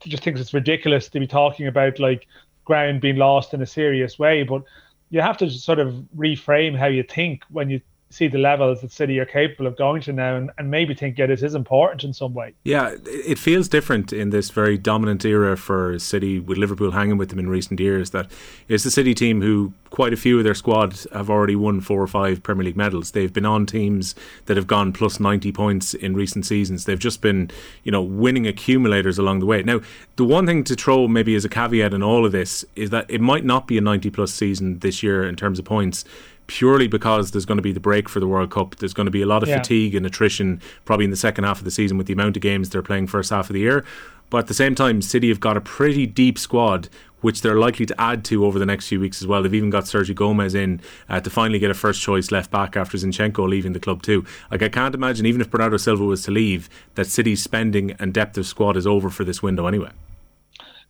just 0.00 0.22
thinks 0.22 0.40
it's 0.40 0.54
ridiculous 0.54 1.08
to 1.08 1.20
be 1.20 1.26
talking 1.26 1.66
about 1.66 1.98
like 1.98 2.26
ground 2.64 3.00
being 3.00 3.16
lost 3.16 3.54
in 3.54 3.62
a 3.62 3.66
serious 3.66 4.18
way, 4.18 4.42
but 4.42 4.62
you 5.10 5.20
have 5.20 5.36
to 5.38 5.50
sort 5.50 5.78
of 5.78 5.94
reframe 6.16 6.76
how 6.76 6.86
you 6.86 7.02
think 7.02 7.42
when 7.50 7.68
you 7.68 7.80
see 8.10 8.26
the 8.26 8.38
levels 8.38 8.80
that 8.80 8.90
City 8.90 9.20
are 9.20 9.24
capable 9.24 9.68
of 9.68 9.76
going 9.76 10.02
to 10.02 10.12
now 10.12 10.34
and, 10.34 10.50
and 10.58 10.68
maybe 10.68 10.94
think, 10.94 11.16
yeah, 11.16 11.26
this 11.26 11.44
is 11.44 11.54
important 11.54 12.02
in 12.02 12.12
some 12.12 12.34
way. 12.34 12.52
Yeah, 12.64 12.96
it 13.06 13.38
feels 13.38 13.68
different 13.68 14.12
in 14.12 14.30
this 14.30 14.50
very 14.50 14.76
dominant 14.76 15.24
era 15.24 15.56
for 15.56 15.96
City 16.00 16.40
with 16.40 16.58
Liverpool 16.58 16.90
hanging 16.90 17.18
with 17.18 17.28
them 17.28 17.38
in 17.38 17.48
recent 17.48 17.78
years. 17.78 18.10
That 18.10 18.28
it's 18.66 18.82
the 18.82 18.90
City 18.90 19.14
team 19.14 19.40
who 19.42 19.72
quite 19.90 20.12
a 20.12 20.16
few 20.16 20.38
of 20.38 20.44
their 20.44 20.54
squad 20.54 20.98
have 21.12 21.30
already 21.30 21.54
won 21.54 21.80
four 21.80 22.02
or 22.02 22.06
five 22.08 22.42
Premier 22.42 22.64
League 22.64 22.76
medals. 22.76 23.12
They've 23.12 23.32
been 23.32 23.46
on 23.46 23.64
teams 23.66 24.14
that 24.46 24.56
have 24.56 24.66
gone 24.66 24.92
plus 24.92 25.20
90 25.20 25.52
points 25.52 25.94
in 25.94 26.14
recent 26.14 26.46
seasons. 26.46 26.84
They've 26.84 26.98
just 26.98 27.20
been, 27.20 27.50
you 27.84 27.92
know, 27.92 28.02
winning 28.02 28.46
accumulators 28.46 29.18
along 29.18 29.40
the 29.40 29.46
way. 29.46 29.62
Now, 29.62 29.80
the 30.16 30.24
one 30.24 30.46
thing 30.46 30.64
to 30.64 30.74
throw 30.74 31.06
maybe 31.08 31.34
as 31.34 31.44
a 31.44 31.48
caveat 31.48 31.94
in 31.94 32.02
all 32.02 32.24
of 32.24 32.32
this 32.32 32.64
is 32.74 32.90
that 32.90 33.06
it 33.08 33.20
might 33.20 33.44
not 33.44 33.66
be 33.66 33.78
a 33.78 33.80
90 33.80 34.10
plus 34.10 34.32
season 34.32 34.80
this 34.80 35.02
year 35.02 35.28
in 35.28 35.36
terms 35.36 35.58
of 35.58 35.64
points 35.64 36.04
purely 36.50 36.88
because 36.88 37.30
there's 37.30 37.46
going 37.46 37.58
to 37.58 37.62
be 37.62 37.70
the 37.70 37.78
break 37.78 38.08
for 38.08 38.18
the 38.18 38.26
World 38.26 38.50
Cup. 38.50 38.74
There's 38.74 38.92
going 38.92 39.06
to 39.06 39.10
be 39.12 39.22
a 39.22 39.26
lot 39.26 39.44
of 39.44 39.48
yeah. 39.48 39.58
fatigue 39.58 39.94
and 39.94 40.04
attrition 40.04 40.60
probably 40.84 41.04
in 41.04 41.12
the 41.12 41.16
second 41.16 41.44
half 41.44 41.58
of 41.58 41.64
the 41.64 41.70
season 41.70 41.96
with 41.96 42.08
the 42.08 42.12
amount 42.12 42.36
of 42.36 42.42
games 42.42 42.70
they're 42.70 42.82
playing 42.82 43.06
first 43.06 43.30
half 43.30 43.48
of 43.48 43.54
the 43.54 43.60
year. 43.60 43.84
But 44.30 44.38
at 44.38 44.46
the 44.48 44.54
same 44.54 44.74
time, 44.74 45.00
City 45.00 45.28
have 45.28 45.38
got 45.38 45.56
a 45.56 45.60
pretty 45.60 46.06
deep 46.08 46.40
squad, 46.40 46.88
which 47.20 47.42
they're 47.42 47.54
likely 47.54 47.86
to 47.86 48.00
add 48.00 48.24
to 48.24 48.44
over 48.44 48.58
the 48.58 48.66
next 48.66 48.88
few 48.88 48.98
weeks 48.98 49.22
as 49.22 49.28
well. 49.28 49.44
They've 49.44 49.54
even 49.54 49.70
got 49.70 49.84
Sergio 49.84 50.16
Gomez 50.16 50.56
in 50.56 50.80
uh, 51.08 51.20
to 51.20 51.30
finally 51.30 51.60
get 51.60 51.70
a 51.70 51.74
first 51.74 52.02
choice 52.02 52.32
left 52.32 52.50
back 52.50 52.76
after 52.76 52.98
Zinchenko 52.98 53.48
leaving 53.48 53.72
the 53.72 53.80
club 53.80 54.02
too. 54.02 54.24
Like 54.50 54.64
I 54.64 54.68
can't 54.68 54.94
imagine, 54.94 55.26
even 55.26 55.40
if 55.40 55.50
Bernardo 55.50 55.76
Silva 55.76 56.02
was 56.04 56.24
to 56.24 56.32
leave, 56.32 56.68
that 56.96 57.06
City's 57.06 57.44
spending 57.44 57.92
and 58.00 58.12
depth 58.12 58.36
of 58.36 58.46
squad 58.46 58.76
is 58.76 58.88
over 58.88 59.08
for 59.08 59.22
this 59.22 59.40
window 59.40 59.68
anyway. 59.68 59.90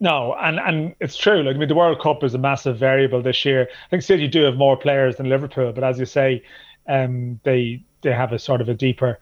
No, 0.00 0.34
and 0.34 0.58
and 0.58 0.94
it's 0.98 1.16
true. 1.16 1.42
Like 1.42 1.56
I 1.56 1.58
mean, 1.58 1.68
the 1.68 1.74
World 1.74 2.00
Cup 2.00 2.24
is 2.24 2.32
a 2.32 2.38
massive 2.38 2.78
variable 2.78 3.20
this 3.20 3.44
year. 3.44 3.68
I 3.70 3.88
think 3.90 4.02
City 4.02 4.26
do 4.28 4.42
have 4.44 4.56
more 4.56 4.76
players 4.76 5.16
than 5.16 5.28
Liverpool, 5.28 5.72
but 5.72 5.84
as 5.84 5.98
you 5.98 6.06
say, 6.06 6.42
um, 6.88 7.38
they 7.44 7.84
they 8.00 8.12
have 8.12 8.32
a 8.32 8.38
sort 8.38 8.62
of 8.62 8.70
a 8.70 8.74
deeper, 8.74 9.18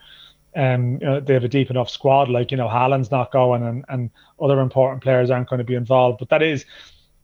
um, 0.54 0.98
you 1.00 1.06
know, 1.06 1.20
they 1.20 1.34
have 1.34 1.42
a 1.42 1.48
deep 1.48 1.70
enough 1.70 1.90
squad. 1.90 2.28
Like 2.28 2.52
you 2.52 2.56
know, 2.56 2.68
Haaland's 2.68 3.10
not 3.10 3.32
going, 3.32 3.64
and 3.64 3.84
and 3.88 4.10
other 4.40 4.60
important 4.60 5.02
players 5.02 5.30
aren't 5.30 5.48
going 5.48 5.58
to 5.58 5.64
be 5.64 5.74
involved. 5.74 6.20
But 6.20 6.30
that 6.30 6.42
is. 6.42 6.64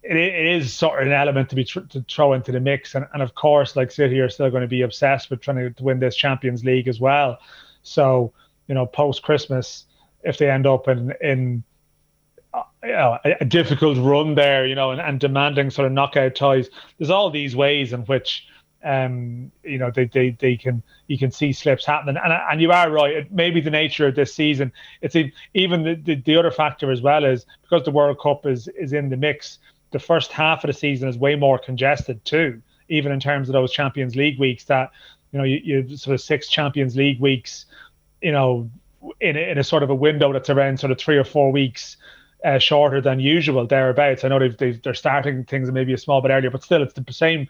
It, 0.07 0.19
is 0.19 0.75
sort 0.75 1.01
of 1.01 1.07
an 1.07 1.15
element 1.15 1.49
to 1.49 1.57
be 1.57 1.65
tr- 1.65 1.81
to 1.81 2.05
throw 2.11 2.35
into 2.35 2.53
the 2.53 2.61
mix, 2.61 2.95
and, 2.95 3.07
and 3.15 3.23
of 3.23 3.35
course, 3.35 3.75
like 3.75 3.91
City 3.91 4.21
are 4.21 4.29
still 4.29 4.51
going 4.51 4.61
to 4.61 4.69
be 4.69 4.83
obsessed 4.83 5.31
with 5.31 5.41
trying 5.41 5.73
to 5.73 5.83
win 5.83 5.99
this 5.99 6.15
Champions 6.15 6.63
League 6.63 6.89
as 6.89 7.01
well. 7.01 7.39
So, 7.85 8.31
you 8.69 8.75
know, 8.75 8.85
post 8.85 9.23
Christmas, 9.23 9.87
if 10.23 10.37
they 10.37 10.51
end 10.51 10.67
up 10.67 10.89
in 10.89 11.15
in 11.23 11.65
you 12.85 12.93
know, 12.93 13.19
a, 13.25 13.45
difficult 13.45 13.99
run 13.99 14.35
there, 14.35 14.67
you 14.67 14.75
know, 14.75 14.91
and, 14.91 15.01
and 15.01 15.21
demanding 15.21 15.71
sort 15.71 15.87
of 15.87 15.93
knockout 15.93 16.35
ties. 16.35 16.69
There's 16.99 17.11
all 17.11 17.31
these 17.31 17.57
ways 17.57 17.93
in 17.93 18.03
which, 18.03 18.47
um, 18.85 19.51
you 19.63 19.79
know, 19.79 19.91
they, 19.91 20.07
they, 20.07 20.31
they 20.31 20.57
can 20.57 20.83
you 21.07 21.19
can 21.19 21.31
see 21.31 21.53
slips 21.53 21.87
happening, 21.87 22.17
and 22.23 22.33
and 22.33 22.61
you 22.61 22.71
are 22.73 22.91
right. 22.91 23.15
It 23.15 23.33
may 23.33 23.51
be 23.51 23.61
the 23.61 23.71
nature 23.71 24.07
of 24.07 24.15
this 24.15 24.35
season. 24.35 24.73
It's 25.01 25.17
even 25.55 25.83
the, 25.83 25.95
the, 25.95 26.15
the 26.17 26.37
other 26.37 26.51
factor 26.51 26.91
as 26.91 27.01
well 27.01 27.25
is 27.25 27.47
because 27.63 27.85
the 27.85 27.91
World 27.91 28.19
Cup 28.21 28.47
is 28.47 28.69
is 28.69 28.93
in 28.93 29.09
the 29.09 29.17
mix. 29.17 29.59
The 29.93 29.99
first 29.99 30.33
half 30.33 30.65
of 30.65 30.69
the 30.69 30.75
season 30.75 31.09
is 31.09 31.17
way 31.17 31.37
more 31.37 31.59
congested 31.59 32.25
too, 32.25 32.61
even 32.89 33.13
in 33.13 33.21
terms 33.21 33.49
of 33.49 33.53
those 33.53 33.73
Champions 33.73 34.17
League 34.17 34.39
weeks. 34.39 34.65
That 34.65 34.91
you 35.33 35.39
know, 35.39 35.45
you, 35.45 35.61
you 35.63 35.97
sort 35.97 36.15
of 36.15 36.21
six 36.21 36.49
Champions 36.49 36.97
League 36.97 37.21
weeks, 37.21 37.67
you 38.21 38.33
know, 38.33 38.69
in 39.21 39.37
a, 39.37 39.51
in 39.51 39.59
a 39.59 39.65
sort 39.65 39.83
of 39.83 39.91
a 39.91 39.95
window 39.95 40.33
that's 40.33 40.51
around 40.51 40.79
sort 40.79 40.93
of 40.93 40.99
three 40.99 41.17
or 41.17 41.25
four 41.25 41.51
weeks 41.51 41.97
uh, 42.45 42.59
shorter 42.59 43.01
than 43.01 43.21
usual 43.21 43.67
thereabouts. 43.67 44.25
I 44.25 44.29
know 44.29 44.39
they've, 44.39 44.57
they 44.57 44.81
are 44.91 44.95
starting 44.95 45.45
things 45.45 45.71
maybe 45.71 45.95
a 45.95 45.99
small 45.99 46.21
bit 46.21 46.31
earlier, 46.31 46.51
but 46.51 46.63
still 46.63 46.83
it's 46.83 46.95
the 46.95 47.13
same 47.13 47.49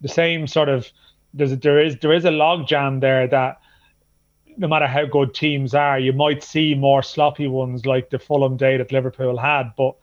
the 0.00 0.08
same 0.08 0.46
sort 0.46 0.68
of 0.68 0.90
there's 1.32 1.52
a, 1.52 1.56
there 1.56 1.82
is 1.82 1.96
there 1.98 2.12
is 2.12 2.24
a 2.24 2.30
log 2.30 2.66
jam 2.66 3.00
there 3.00 3.26
that 3.28 3.60
no 4.58 4.68
matter 4.68 4.86
how 4.86 5.04
good 5.04 5.34
teams 5.34 5.74
are, 5.74 5.98
you 5.98 6.12
might 6.12 6.42
see 6.42 6.74
more 6.74 7.02
sloppy 7.02 7.46
ones 7.46 7.84
like 7.84 8.10
the 8.10 8.18
Fulham 8.18 8.56
day 8.56 8.78
that 8.78 8.90
Liverpool 8.90 9.36
had. 9.36 9.70
But 9.76 9.94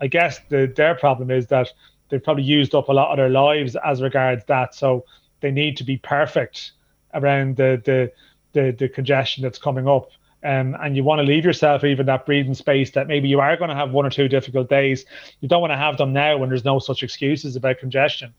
I 0.00 0.08
guess 0.08 0.40
the, 0.48 0.72
their 0.74 0.96
problem 0.96 1.30
is 1.30 1.46
that 1.48 1.72
they've 2.08 2.22
probably 2.22 2.42
used 2.42 2.74
up 2.74 2.88
a 2.88 2.92
lot 2.92 3.12
of 3.12 3.18
their 3.18 3.28
lives 3.28 3.76
as 3.84 4.02
regards 4.02 4.44
that. 4.46 4.74
So 4.74 5.04
they 5.40 5.50
need 5.50 5.76
to 5.76 5.84
be 5.84 5.96
perfect 5.96 6.72
around 7.14 7.56
the 7.56 7.80
the 7.84 8.12
the, 8.52 8.72
the 8.72 8.88
congestion 8.88 9.42
that's 9.42 9.58
coming 9.58 9.88
up. 9.88 10.10
Um, 10.42 10.74
and 10.80 10.96
you 10.96 11.04
want 11.04 11.18
to 11.18 11.22
leave 11.22 11.44
yourself 11.44 11.84
even 11.84 12.06
that 12.06 12.24
breathing 12.24 12.54
space 12.54 12.92
that 12.92 13.06
maybe 13.06 13.28
you 13.28 13.40
are 13.40 13.56
going 13.56 13.68
to 13.68 13.76
have 13.76 13.90
one 13.90 14.06
or 14.06 14.10
two 14.10 14.26
difficult 14.26 14.70
days. 14.70 15.04
You 15.40 15.48
don't 15.48 15.60
want 15.60 15.72
to 15.72 15.76
have 15.76 15.98
them 15.98 16.12
now 16.12 16.38
when 16.38 16.48
there's 16.48 16.64
no 16.64 16.78
such 16.78 17.02
excuses 17.02 17.56
about 17.56 17.78
congestion. 17.78 18.32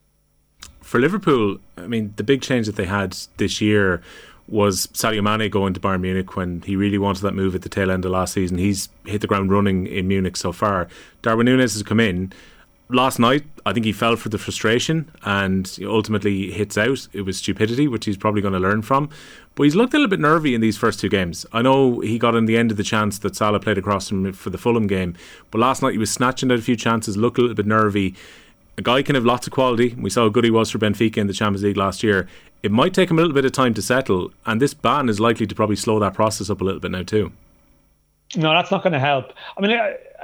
For 0.81 0.99
Liverpool, 0.99 1.59
I 1.77 1.87
mean, 1.87 2.13
the 2.15 2.23
big 2.23 2.41
change 2.41 2.65
that 2.65 2.75
they 2.75 2.85
had 2.85 3.15
this 3.37 3.61
year 3.61 4.01
was 4.47 4.87
Sadio 4.87 5.23
Mane 5.23 5.49
going 5.49 5.73
to 5.73 5.79
Bayern 5.79 6.01
Munich 6.01 6.35
when 6.35 6.61
he 6.61 6.75
really 6.75 6.97
wanted 6.97 7.21
that 7.21 7.33
move 7.33 7.55
at 7.55 7.61
the 7.61 7.69
tail 7.69 7.91
end 7.91 8.03
of 8.03 8.11
last 8.11 8.33
season. 8.33 8.57
He's 8.57 8.89
hit 9.05 9.21
the 9.21 9.27
ground 9.27 9.51
running 9.51 9.87
in 9.87 10.07
Munich 10.07 10.35
so 10.35 10.51
far. 10.51 10.87
Darwin 11.21 11.45
Nunez 11.45 11.73
has 11.73 11.83
come 11.83 11.99
in 11.99 12.33
last 12.93 13.19
night, 13.19 13.43
I 13.65 13.73
think 13.73 13.85
he 13.85 13.91
fell 13.91 14.15
for 14.15 14.29
the 14.29 14.37
frustration 14.37 15.11
and 15.23 15.77
ultimately 15.83 16.51
hits 16.51 16.77
out. 16.77 17.07
It 17.13 17.21
was 17.21 17.37
stupidity, 17.37 17.87
which 17.87 18.05
he's 18.05 18.17
probably 18.17 18.41
going 18.41 18.53
to 18.53 18.59
learn 18.59 18.81
from. 18.81 19.09
But 19.55 19.63
he's 19.63 19.75
looked 19.75 19.93
a 19.93 19.97
little 19.97 20.09
bit 20.09 20.19
nervy 20.19 20.55
in 20.55 20.61
these 20.61 20.77
first 20.77 20.99
two 20.99 21.09
games. 21.09 21.45
I 21.51 21.61
know 21.61 21.99
he 21.99 22.17
got 22.17 22.35
in 22.35 22.45
the 22.45 22.57
end 22.57 22.71
of 22.71 22.77
the 22.77 22.83
chance 22.83 23.19
that 23.19 23.35
Salah 23.35 23.59
played 23.59 23.77
across 23.77 24.11
him 24.11 24.31
for 24.33 24.49
the 24.49 24.57
Fulham 24.57 24.87
game, 24.87 25.15
but 25.51 25.59
last 25.59 25.81
night 25.81 25.91
he 25.91 25.97
was 25.97 26.11
snatching 26.11 26.51
out 26.51 26.59
a 26.59 26.61
few 26.61 26.75
chances, 26.75 27.17
looked 27.17 27.37
a 27.37 27.41
little 27.41 27.55
bit 27.55 27.65
nervy. 27.65 28.15
A 28.77 28.81
guy 28.81 29.03
can 29.03 29.15
have 29.15 29.25
lots 29.25 29.47
of 29.47 29.53
quality. 29.53 29.93
We 29.99 30.09
saw 30.09 30.23
how 30.23 30.29
good 30.29 30.45
he 30.45 30.51
was 30.51 30.71
for 30.71 30.79
Benfica 30.79 31.17
in 31.17 31.27
the 31.27 31.33
Champions 31.33 31.63
League 31.63 31.77
last 31.77 32.03
year. 32.03 32.27
It 32.63 32.71
might 32.71 32.93
take 32.93 33.11
him 33.11 33.17
a 33.19 33.21
little 33.21 33.35
bit 33.35 33.45
of 33.45 33.51
time 33.51 33.73
to 33.73 33.81
settle, 33.81 34.31
and 34.45 34.61
this 34.61 34.73
ban 34.73 35.09
is 35.09 35.19
likely 35.19 35.45
to 35.47 35.55
probably 35.55 35.75
slow 35.75 35.99
that 35.99 36.13
process 36.13 36.49
up 36.49 36.61
a 36.61 36.63
little 36.63 36.79
bit 36.79 36.91
now 36.91 37.03
too. 37.03 37.33
No, 38.35 38.53
that's 38.53 38.71
not 38.71 38.83
going 38.83 38.93
to 38.93 38.99
help. 38.99 39.33
I 39.57 39.61
mean, 39.61 39.77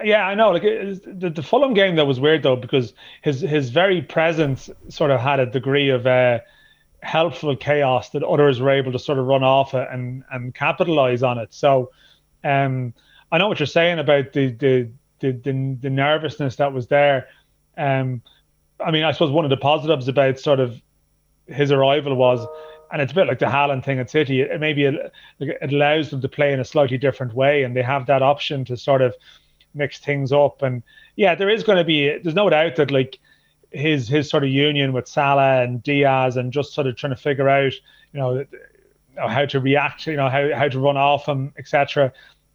yeah, 0.03 0.25
I 0.25 0.35
know. 0.35 0.51
Like 0.51 0.61
the, 0.61 1.31
the 1.33 1.43
Fulham 1.43 1.73
game 1.73 1.95
that 1.97 2.05
was 2.05 2.19
weird 2.19 2.43
though 2.43 2.55
because 2.55 2.93
his 3.21 3.41
his 3.41 3.69
very 3.69 4.01
presence 4.01 4.69
sort 4.89 5.11
of 5.11 5.19
had 5.19 5.39
a 5.39 5.45
degree 5.45 5.89
of 5.89 6.07
uh, 6.07 6.39
helpful 7.01 7.55
chaos 7.55 8.09
that 8.11 8.23
others 8.23 8.61
were 8.61 8.69
able 8.69 8.91
to 8.91 8.99
sort 8.99 9.19
of 9.19 9.25
run 9.25 9.43
off 9.43 9.73
and 9.73 10.23
and 10.31 10.55
capitalize 10.55 11.21
on 11.21 11.37
it. 11.37 11.53
So, 11.53 11.91
um, 12.43 12.93
I 13.31 13.37
know 13.37 13.47
what 13.49 13.59
you're 13.59 13.67
saying 13.67 13.99
about 13.99 14.33
the 14.33 14.51
the 14.51 14.89
the 15.19 15.31
the, 15.31 15.77
the 15.81 15.89
nervousness 15.89 16.55
that 16.57 16.71
was 16.71 16.87
there. 16.87 17.27
Um, 17.77 18.21
I 18.79 18.91
mean, 18.91 19.03
I 19.03 19.11
suppose 19.11 19.31
one 19.31 19.45
of 19.45 19.49
the 19.49 19.57
positives 19.57 20.07
about 20.07 20.39
sort 20.39 20.59
of 20.59 20.81
his 21.47 21.71
arrival 21.71 22.15
was 22.15 22.45
and 22.91 23.01
it's 23.01 23.11
a 23.11 23.15
bit 23.15 23.27
like 23.27 23.39
the 23.39 23.45
Haaland 23.45 23.83
thing 23.83 23.99
at 23.99 24.09
City. 24.09 24.41
It, 24.41 24.59
maybe 24.59 24.85
it, 24.85 25.11
it 25.39 25.73
allows 25.73 26.09
them 26.09 26.21
to 26.21 26.29
play 26.29 26.53
in 26.53 26.59
a 26.59 26.65
slightly 26.65 26.97
different 26.97 27.33
way, 27.33 27.63
and 27.63 27.75
they 27.75 27.81
have 27.81 28.05
that 28.07 28.21
option 28.21 28.65
to 28.65 28.77
sort 28.77 29.01
of 29.01 29.15
mix 29.73 29.99
things 29.99 30.31
up. 30.31 30.61
And 30.61 30.83
yeah, 31.15 31.35
there 31.35 31.49
is 31.49 31.63
going 31.63 31.77
to 31.77 31.83
be. 31.83 32.17
There's 32.17 32.35
no 32.35 32.49
doubt 32.49 32.75
that 32.77 32.91
like 32.91 33.19
his 33.71 34.07
his 34.07 34.29
sort 34.29 34.43
of 34.43 34.49
union 34.49 34.93
with 34.93 35.07
Salah 35.07 35.61
and 35.61 35.83
Diaz, 35.83 36.37
and 36.37 36.51
just 36.51 36.73
sort 36.73 36.87
of 36.87 36.95
trying 36.95 37.15
to 37.15 37.21
figure 37.21 37.49
out, 37.49 37.73
you 38.13 38.19
know, 38.19 38.45
uh, 39.17 39.27
how 39.27 39.45
to 39.45 39.59
react, 39.59 40.07
you 40.07 40.15
know, 40.15 40.29
how 40.29 40.53
how 40.55 40.67
to 40.67 40.79
run 40.79 40.97
off 40.97 41.27
him, 41.27 41.53
etc. 41.57 42.11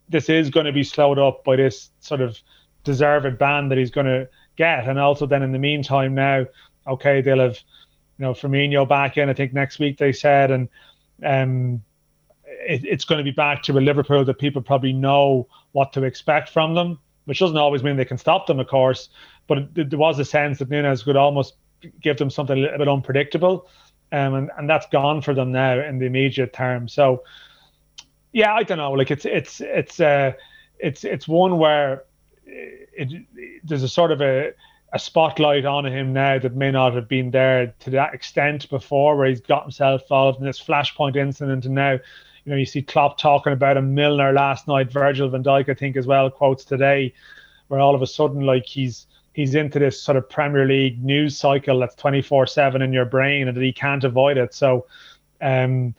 This 0.09 0.29
is 0.29 0.51
going 0.51 0.67
to 0.67 0.73
be 0.73 0.85
slowed 0.85 1.19
up 1.19 1.45
by 1.45 1.57
this 1.57 1.91
sort 2.01 2.21
of 2.21 2.39
deserved 2.85 3.39
ban 3.39 3.69
that 3.69 3.79
he's 3.79 3.91
going 3.91 4.07
to 4.07 4.29
get, 4.57 4.89
and 4.89 4.99
also 4.99 5.27
then 5.27 5.43
in 5.43 5.53
the 5.53 5.59
meantime 5.59 6.15
now, 6.15 6.47
okay, 6.87 7.21
they'll 7.21 7.39
have 7.39 7.59
you 8.19 8.25
know 8.25 8.33
Firmino 8.33 8.89
back 8.89 9.17
in. 9.17 9.29
I 9.29 9.35
think 9.35 9.53
next 9.53 9.79
week 9.79 9.99
they 9.99 10.13
said, 10.13 10.51
and 10.51 10.69
um, 11.25 11.83
it, 12.45 12.85
it's 12.85 13.05
going 13.05 13.19
to 13.19 13.25
be 13.25 13.35
back 13.35 13.63
to 13.65 13.79
a 13.79 13.81
Liverpool 13.81 14.25
that 14.25 14.39
people 14.39 14.63
probably 14.63 14.93
know 14.93 15.49
what 15.73 15.93
to 15.95 16.05
expect 16.05 16.49
from 16.49 16.75
them, 16.75 16.99
which 17.25 17.39
doesn't 17.39 17.57
always 17.57 17.83
mean 17.83 17.97
they 17.97 18.05
can 18.05 18.19
stop 18.19 18.47
them, 18.47 18.61
of 18.61 18.69
course. 18.69 19.09
But 19.47 19.59
it, 19.77 19.91
there 19.91 19.99
was 19.99 20.19
a 20.19 20.25
sense 20.25 20.59
that 20.59 20.71
Nunez 20.71 21.03
could 21.03 21.17
almost 21.17 21.55
give 22.01 22.17
them 22.19 22.31
something 22.31 22.57
a 22.57 22.61
little 22.61 22.79
bit 22.79 22.89
unpredictable, 22.89 23.69
um, 24.13 24.35
and 24.35 24.51
and 24.57 24.69
that's 24.69 24.87
gone 24.87 25.23
for 25.23 25.35
them 25.35 25.53
now 25.53 25.81
in 25.81 25.99
the 25.99 26.07
immediate 26.07 26.53
term. 26.53 26.89
So, 26.89 27.25
yeah, 28.33 28.55
I 28.55 28.63
don't 28.63 28.79
know. 28.79 28.93
Like 28.93 29.11
it's 29.11 29.25
it's 29.25 29.61
it's 29.61 30.01
uh, 30.01 30.33
it's 30.79 31.05
it's 31.05 31.27
one 31.27 31.59
where 31.59 32.05
it, 32.47 33.13
it 33.13 33.61
there's 33.65 33.83
a 33.83 33.89
sort 33.89 34.13
of 34.13 34.21
a 34.21 34.53
a 34.93 34.99
spotlight 34.99 35.65
on 35.65 35.87
him 35.87 36.13
now 36.13 36.39
that 36.39 36.55
may 36.55 36.71
not 36.71 36.95
have 36.95 37.09
been 37.09 37.31
there 37.31 37.75
to 37.81 37.91
that 37.91 38.13
extent 38.13 38.69
before, 38.69 39.17
where 39.17 39.27
he's 39.27 39.41
got 39.41 39.63
himself 39.63 40.03
involved 40.03 40.39
in 40.39 40.47
this 40.47 40.63
flashpoint 40.63 41.17
incident, 41.17 41.65
and 41.65 41.75
now, 41.75 41.93
you 41.93 42.51
know, 42.51 42.57
you 42.57 42.67
see 42.67 42.83
Klopp 42.83 43.17
talking 43.17 43.55
about 43.55 43.79
a 43.79 43.83
Milner 43.83 44.33
last 44.33 44.69
night, 44.69 44.93
Virgil 44.93 45.31
van 45.31 45.43
Dijk, 45.43 45.71
I 45.71 45.75
think, 45.75 45.97
as 45.97 46.07
well, 46.07 46.29
quotes 46.31 46.65
today, 46.65 47.15
where 47.69 47.81
all 47.81 47.95
of 47.95 48.03
a 48.03 48.07
sudden 48.07 48.43
like 48.43 48.67
he's 48.67 49.07
he's 49.33 49.55
into 49.55 49.79
this 49.79 50.01
sort 50.01 50.19
of 50.19 50.29
Premier 50.29 50.67
League 50.67 51.03
news 51.03 51.39
cycle 51.39 51.79
that's 51.79 51.95
24 51.95 52.47
7 52.47 52.83
in 52.83 52.93
your 52.93 53.07
brain 53.07 53.49
and 53.49 53.57
that 53.57 53.63
he 53.63 53.73
can't 53.73 54.05
avoid 54.05 54.37
it. 54.37 54.53
So, 54.53 54.87
um, 55.41 55.95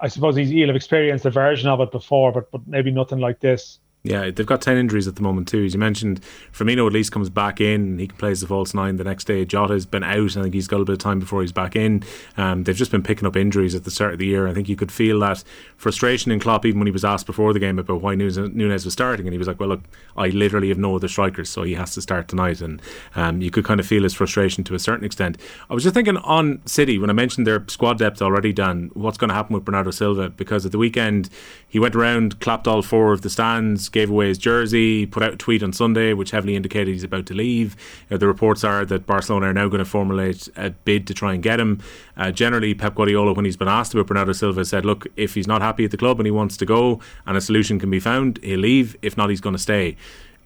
I 0.00 0.08
suppose 0.08 0.36
he'll 0.36 0.68
have 0.68 0.76
experienced 0.76 1.26
a 1.26 1.30
version 1.30 1.68
of 1.68 1.80
it 1.80 1.92
before, 1.92 2.32
but, 2.32 2.50
but 2.50 2.66
maybe 2.66 2.90
nothing 2.90 3.18
like 3.18 3.40
this. 3.40 3.78
Yeah, 4.04 4.32
they've 4.32 4.44
got 4.44 4.60
10 4.60 4.76
injuries 4.76 5.06
at 5.06 5.14
the 5.14 5.22
moment, 5.22 5.46
too. 5.46 5.64
As 5.64 5.74
you 5.74 5.78
mentioned, 5.78 6.20
Firmino 6.52 6.84
at 6.88 6.92
least 6.92 7.12
comes 7.12 7.30
back 7.30 7.60
in. 7.60 8.00
He 8.00 8.08
can 8.08 8.16
play 8.16 8.32
as 8.32 8.40
the 8.40 8.48
false 8.48 8.74
nine 8.74 8.96
the 8.96 9.04
next 9.04 9.24
day. 9.24 9.44
Jota's 9.44 9.86
been 9.86 10.02
out. 10.02 10.36
I 10.36 10.42
think 10.42 10.54
he's 10.54 10.66
got 10.66 10.80
a 10.80 10.84
bit 10.84 10.94
of 10.94 10.98
time 10.98 11.20
before 11.20 11.40
he's 11.40 11.52
back 11.52 11.76
in. 11.76 12.02
Um, 12.36 12.64
they've 12.64 12.74
just 12.74 12.90
been 12.90 13.04
picking 13.04 13.28
up 13.28 13.36
injuries 13.36 13.76
at 13.76 13.84
the 13.84 13.92
start 13.92 14.14
of 14.14 14.18
the 14.18 14.26
year. 14.26 14.48
I 14.48 14.54
think 14.54 14.68
you 14.68 14.74
could 14.74 14.90
feel 14.90 15.20
that 15.20 15.44
frustration 15.76 16.32
in 16.32 16.40
Klopp 16.40 16.66
even 16.66 16.80
when 16.80 16.88
he 16.88 16.92
was 16.92 17.04
asked 17.04 17.26
before 17.26 17.52
the 17.52 17.60
game 17.60 17.78
about 17.78 18.00
why 18.00 18.16
Nunez 18.16 18.84
was 18.84 18.92
starting. 18.92 19.24
And 19.24 19.32
he 19.32 19.38
was 19.38 19.46
like, 19.46 19.60
well, 19.60 19.68
look, 19.68 19.82
I 20.16 20.28
literally 20.28 20.70
have 20.70 20.78
no 20.78 20.96
other 20.96 21.06
strikers, 21.06 21.48
so 21.48 21.62
he 21.62 21.74
has 21.74 21.94
to 21.94 22.02
start 22.02 22.26
tonight. 22.26 22.60
And 22.60 22.82
um, 23.14 23.40
you 23.40 23.52
could 23.52 23.64
kind 23.64 23.78
of 23.78 23.86
feel 23.86 24.02
his 24.02 24.14
frustration 24.14 24.64
to 24.64 24.74
a 24.74 24.80
certain 24.80 25.04
extent. 25.04 25.38
I 25.70 25.74
was 25.74 25.84
just 25.84 25.94
thinking 25.94 26.16
on 26.16 26.60
City, 26.66 26.98
when 26.98 27.08
I 27.08 27.12
mentioned 27.12 27.46
their 27.46 27.64
squad 27.68 27.98
depth 27.98 28.20
already, 28.20 28.52
Dan, 28.52 28.90
what's 28.94 29.16
going 29.16 29.28
to 29.28 29.34
happen 29.34 29.54
with 29.54 29.64
Bernardo 29.64 29.92
Silva? 29.92 30.28
Because 30.28 30.66
at 30.66 30.72
the 30.72 30.78
weekend, 30.78 31.28
he 31.68 31.78
went 31.78 31.94
around, 31.94 32.40
clapped 32.40 32.66
all 32.66 32.82
four 32.82 33.12
of 33.12 33.22
the 33.22 33.30
stands, 33.30 33.91
gave 33.92 34.10
away 34.10 34.28
his 34.28 34.38
jersey 34.38 35.06
put 35.06 35.22
out 35.22 35.34
a 35.34 35.36
tweet 35.36 35.62
on 35.62 35.72
Sunday 35.72 36.12
which 36.12 36.30
heavily 36.30 36.56
indicated 36.56 36.88
he's 36.88 37.04
about 37.04 37.26
to 37.26 37.34
leave. 37.34 37.76
Uh, 38.10 38.16
the 38.16 38.26
reports 38.26 38.64
are 38.64 38.84
that 38.84 39.06
Barcelona 39.06 39.46
are 39.46 39.54
now 39.54 39.68
going 39.68 39.78
to 39.78 39.84
formulate 39.84 40.48
a 40.56 40.70
bid 40.70 41.06
to 41.06 41.14
try 41.14 41.34
and 41.34 41.42
get 41.42 41.60
him. 41.60 41.80
Uh, 42.16 42.30
generally, 42.30 42.74
Pep 42.74 42.94
Guardiola, 42.94 43.32
when 43.32 43.44
he's 43.44 43.56
been 43.56 43.68
asked 43.68 43.94
about 43.94 44.06
Bernardo 44.06 44.32
Silva, 44.32 44.64
said, 44.64 44.84
"Look, 44.84 45.06
if 45.16 45.34
he's 45.34 45.46
not 45.46 45.62
happy 45.62 45.84
at 45.84 45.90
the 45.90 45.96
club 45.96 46.18
and 46.18 46.26
he 46.26 46.30
wants 46.30 46.56
to 46.56 46.66
go, 46.66 47.00
and 47.26 47.36
a 47.36 47.40
solution 47.40 47.78
can 47.78 47.90
be 47.90 48.00
found, 48.00 48.38
he'll 48.42 48.60
leave. 48.60 48.96
If 49.02 49.16
not, 49.16 49.30
he's 49.30 49.40
going 49.40 49.56
to 49.56 49.62
stay." 49.62 49.96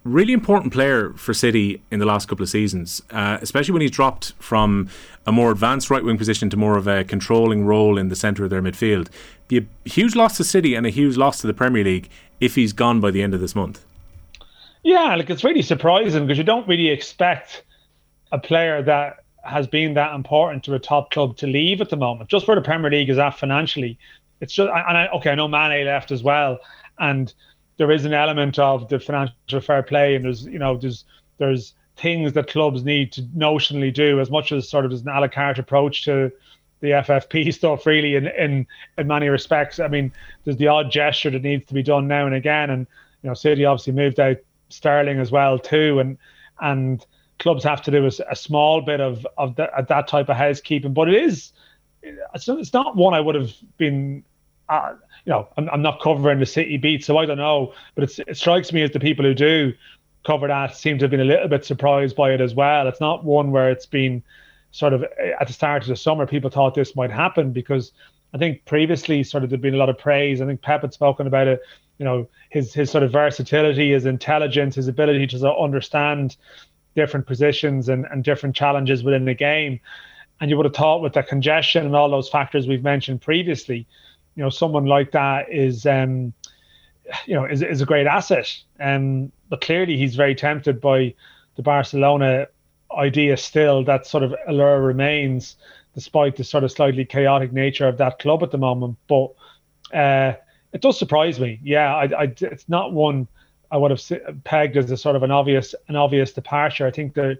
really 0.07 0.33
important 0.33 0.73
player 0.73 1.11
for 1.13 1.33
City 1.33 1.81
in 1.91 1.99
the 1.99 2.05
last 2.05 2.27
couple 2.27 2.43
of 2.43 2.49
seasons, 2.49 3.01
uh, 3.11 3.37
especially 3.41 3.73
when 3.73 3.81
he's 3.81 3.91
dropped 3.91 4.33
from 4.39 4.89
a 5.25 5.31
more 5.31 5.51
advanced 5.51 5.89
right 5.89 6.03
wing 6.03 6.17
position 6.17 6.49
to 6.49 6.57
more 6.57 6.77
of 6.77 6.87
a 6.87 7.03
controlling 7.03 7.65
role 7.65 7.97
in 7.97 8.09
the 8.09 8.15
centre 8.15 8.43
of 8.43 8.49
their 8.49 8.61
midfield. 8.61 9.09
Be 9.47 9.57
a 9.59 9.89
huge 9.89 10.15
loss 10.15 10.37
to 10.37 10.43
City 10.43 10.75
and 10.75 10.85
a 10.85 10.89
huge 10.89 11.17
loss 11.17 11.41
to 11.41 11.47
the 11.47 11.53
Premier 11.53 11.83
League 11.83 12.09
if 12.39 12.55
he's 12.55 12.73
gone 12.73 12.99
by 12.99 13.11
the 13.11 13.21
end 13.21 13.33
of 13.33 13.39
this 13.39 13.55
month. 13.55 13.83
Yeah, 14.83 15.15
like 15.15 15.29
it's 15.29 15.43
really 15.43 15.61
surprising 15.61 16.25
because 16.25 16.37
you 16.37 16.43
don't 16.43 16.67
really 16.67 16.89
expect 16.89 17.63
a 18.31 18.39
player 18.39 18.81
that 18.83 19.23
has 19.43 19.67
been 19.67 19.93
that 19.93 20.13
important 20.13 20.63
to 20.65 20.73
a 20.73 20.79
top 20.79 21.11
club 21.11 21.37
to 21.37 21.47
leave 21.47 21.81
at 21.81 21.89
the 21.89 21.95
moment. 21.95 22.29
Just 22.29 22.47
where 22.47 22.55
the 22.55 22.61
Premier 22.61 22.91
League 22.91 23.09
is 23.09 23.17
at 23.17 23.37
financially, 23.37 23.97
it's 24.41 24.53
just 24.53 24.69
and 24.69 24.97
I, 24.97 25.07
okay, 25.07 25.31
I 25.31 25.35
know 25.35 25.47
Mane 25.47 25.85
left 25.85 26.11
as 26.11 26.23
well, 26.23 26.59
and 26.99 27.33
there 27.77 27.91
is 27.91 28.05
an 28.05 28.13
element 28.13 28.59
of 28.59 28.89
the 28.89 28.99
financial 28.99 29.61
fair 29.61 29.83
play, 29.83 30.15
and 30.15 30.25
there's 30.25 30.45
you 30.45 30.59
know 30.59 30.77
there's 30.77 31.05
there's 31.37 31.73
things 31.95 32.33
that 32.33 32.47
clubs 32.47 32.83
need 32.83 33.11
to 33.11 33.23
notionally 33.35 33.93
do 33.93 34.19
as 34.19 34.29
much 34.29 34.51
as 34.51 34.69
sort 34.69 34.85
of 34.85 34.91
as 34.91 35.01
an 35.01 35.09
a 35.09 35.19
la 35.19 35.27
carte 35.27 35.59
approach 35.59 36.03
to 36.05 36.31
the 36.79 36.91
FFP 36.91 37.53
stuff 37.53 37.85
really 37.85 38.15
in, 38.15 38.27
in 38.27 38.67
in 38.97 39.07
many 39.07 39.29
respects. 39.29 39.79
I 39.79 39.87
mean, 39.87 40.11
there's 40.43 40.57
the 40.57 40.67
odd 40.67 40.91
gesture 40.91 41.29
that 41.29 41.43
needs 41.43 41.65
to 41.67 41.73
be 41.73 41.83
done 41.83 42.07
now 42.07 42.25
and 42.25 42.35
again, 42.35 42.69
and 42.69 42.87
you 43.21 43.29
know, 43.29 43.33
City 43.33 43.65
obviously 43.65 43.93
moved 43.93 44.19
out 44.19 44.37
Sterling 44.69 45.19
as 45.19 45.31
well 45.31 45.57
too, 45.59 45.99
and 45.99 46.17
and 46.59 47.05
clubs 47.39 47.63
have 47.63 47.81
to 47.83 47.91
do 47.91 48.05
a, 48.05 48.11
a 48.31 48.35
small 48.35 48.81
bit 48.81 48.99
of 48.99 49.25
of 49.37 49.55
the, 49.55 49.69
that 49.87 50.07
type 50.07 50.29
of 50.29 50.37
housekeeping. 50.37 50.93
But 50.93 51.09
it 51.09 51.23
is 51.23 51.53
it's 52.03 52.47
not, 52.47 52.59
it's 52.59 52.73
not 52.73 52.95
one 52.95 53.13
I 53.13 53.19
would 53.19 53.35
have 53.35 53.53
been. 53.77 54.23
Uh, 54.69 54.95
you 55.25 55.31
know, 55.31 55.47
I'm, 55.57 55.69
I'm 55.69 55.81
not 55.81 56.01
covering 56.01 56.39
the 56.39 56.45
City 56.45 56.77
beat, 56.77 57.03
so 57.03 57.17
I 57.17 57.25
don't 57.25 57.37
know. 57.37 57.73
But 57.95 58.19
it 58.19 58.37
strikes 58.37 58.73
me 58.73 58.81
as 58.81 58.91
the 58.91 58.99
people 58.99 59.23
who 59.23 59.33
do 59.33 59.73
cover 60.25 60.47
that 60.47 60.75
seem 60.75 60.97
to 60.99 61.05
have 61.05 61.11
been 61.11 61.21
a 61.21 61.25
little 61.25 61.47
bit 61.47 61.63
surprised 61.63 62.15
by 62.15 62.33
it 62.33 62.41
as 62.41 62.53
well. 62.53 62.87
It's 62.87 62.99
not 62.99 63.23
one 63.23 63.51
where 63.51 63.71
it's 63.71 63.85
been 63.85 64.21
sort 64.77 64.93
of 64.93 65.03
at 65.03 65.47
the 65.47 65.53
start 65.53 65.83
of 65.83 65.89
the 65.89 65.95
summer 65.95 66.27
people 66.27 66.49
thought 66.49 66.75
this 66.75 66.95
might 66.95 67.11
happen 67.11 67.51
because 67.51 67.91
I 68.33 68.37
think 68.37 68.65
previously 68.65 69.23
sort 69.23 69.43
of 69.43 69.49
there'd 69.49 69.61
been 69.61 69.73
a 69.73 69.77
lot 69.77 69.89
of 69.89 69.97
praise. 69.97 70.41
I 70.41 70.45
think 70.45 70.61
Pep 70.61 70.81
had 70.81 70.93
spoken 70.93 71.25
about 71.27 71.47
it 71.47 71.61
you 71.97 72.05
know 72.05 72.27
his 72.49 72.73
his 72.73 72.91
sort 72.91 73.03
of 73.03 73.11
versatility, 73.11 73.91
his 73.91 74.05
intelligence, 74.05 74.75
his 74.75 74.87
ability 74.87 75.27
to 75.27 75.55
understand 75.55 76.37
different 76.95 77.27
positions 77.27 77.89
and, 77.89 78.05
and 78.11 78.23
different 78.23 78.55
challenges 78.55 79.03
within 79.03 79.25
the 79.25 79.33
game. 79.33 79.79
And 80.39 80.49
you 80.49 80.57
would 80.57 80.65
have 80.65 80.75
thought 80.75 81.01
with 81.01 81.13
the 81.13 81.23
congestion 81.23 81.85
and 81.85 81.95
all 81.95 82.09
those 82.09 82.29
factors 82.29 82.67
we've 82.67 82.83
mentioned 82.83 83.21
previously, 83.21 83.87
you 84.35 84.43
know, 84.43 84.49
someone 84.49 84.85
like 84.85 85.11
that 85.11 85.51
is 85.51 85.85
um, 85.85 86.33
you 87.25 87.33
know, 87.33 87.45
is, 87.45 87.61
is 87.61 87.81
a 87.81 87.85
great 87.85 88.07
asset. 88.07 88.55
Um, 88.79 89.31
but 89.49 89.61
clearly 89.61 89.97
he's 89.97 90.15
very 90.15 90.35
tempted 90.35 90.79
by 90.81 91.13
the 91.55 91.63
Barcelona 91.63 92.47
idea 92.97 93.37
still 93.37 93.83
that 93.85 94.05
sort 94.05 94.23
of 94.23 94.35
allure 94.47 94.81
remains 94.81 95.55
despite 95.93 96.35
the 96.35 96.43
sort 96.43 96.63
of 96.63 96.71
slightly 96.71 97.05
chaotic 97.05 97.51
nature 97.51 97.87
of 97.87 97.97
that 97.97 98.19
club 98.19 98.43
at 98.43 98.51
the 98.51 98.57
moment. 98.57 98.97
But 99.07 99.33
uh, 99.93 100.33
it 100.73 100.81
does 100.81 100.97
surprise 100.99 101.39
me. 101.39 101.59
Yeah, 101.63 101.95
I, 101.95 102.03
I, 102.03 102.33
it's 102.39 102.67
not 102.69 102.93
one 102.93 103.27
I 103.71 103.77
would 103.77 103.91
have 103.91 104.43
pegged 104.43 104.77
as 104.77 104.89
a 104.91 104.97
sort 104.97 105.15
of 105.15 105.23
an 105.23 105.31
obvious 105.31 105.75
an 105.87 105.95
obvious 105.95 106.31
departure. 106.33 106.87
I 106.87 106.91
think 106.91 107.13
there 107.13 107.37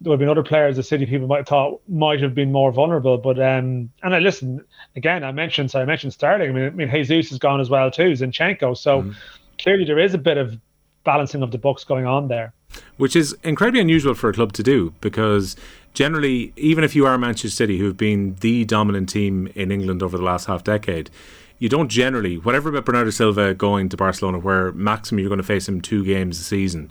there 0.00 0.10
would 0.10 0.14
have 0.14 0.20
been 0.20 0.28
other 0.28 0.42
players 0.42 0.76
the 0.76 0.82
City 0.82 1.06
people 1.06 1.28
might 1.28 1.38
have 1.38 1.48
thought 1.48 1.80
might 1.88 2.20
have 2.20 2.34
been 2.34 2.52
more 2.52 2.72
vulnerable. 2.72 3.18
But 3.18 3.38
um, 3.38 3.90
and 4.02 4.14
I 4.14 4.18
listen 4.18 4.64
again. 4.96 5.24
I 5.24 5.32
mentioned 5.32 5.70
so 5.70 5.80
I 5.80 5.84
mentioned 5.84 6.12
Sterling. 6.12 6.50
I 6.50 6.52
mean, 6.52 6.64
I 6.64 6.70
mean 6.70 7.06
Jesus 7.06 7.32
is 7.32 7.38
gone 7.38 7.60
as 7.60 7.70
well 7.70 7.90
too. 7.90 8.12
Zinchenko. 8.12 8.76
So 8.76 9.02
mm. 9.02 9.14
clearly 9.58 9.84
there 9.84 9.98
is 9.98 10.14
a 10.14 10.18
bit 10.18 10.38
of 10.38 10.58
balancing 11.04 11.42
of 11.42 11.50
the 11.50 11.58
books 11.58 11.84
going 11.84 12.06
on 12.06 12.28
there. 12.28 12.52
Which 12.96 13.16
is 13.16 13.36
incredibly 13.42 13.80
unusual 13.80 14.14
for 14.14 14.30
a 14.30 14.32
club 14.32 14.52
to 14.54 14.62
do 14.62 14.94
because 15.00 15.56
generally, 15.94 16.52
even 16.56 16.84
if 16.84 16.94
you 16.94 17.06
are 17.06 17.18
Manchester 17.18 17.50
City, 17.50 17.78
who've 17.78 17.96
been 17.96 18.36
the 18.40 18.64
dominant 18.64 19.08
team 19.08 19.48
in 19.54 19.70
England 19.70 20.02
over 20.02 20.16
the 20.16 20.24
last 20.24 20.46
half 20.46 20.64
decade, 20.64 21.10
you 21.58 21.68
don't 21.68 21.88
generally, 21.88 22.38
whatever 22.38 22.70
about 22.70 22.84
Bernardo 22.84 23.10
Silva 23.10 23.54
going 23.54 23.88
to 23.88 23.96
Barcelona, 23.96 24.38
where 24.38 24.72
maximum 24.72 25.20
you're 25.20 25.28
going 25.28 25.38
to 25.38 25.44
face 25.44 25.68
him 25.68 25.80
two 25.80 26.04
games 26.04 26.40
a 26.40 26.42
season. 26.42 26.90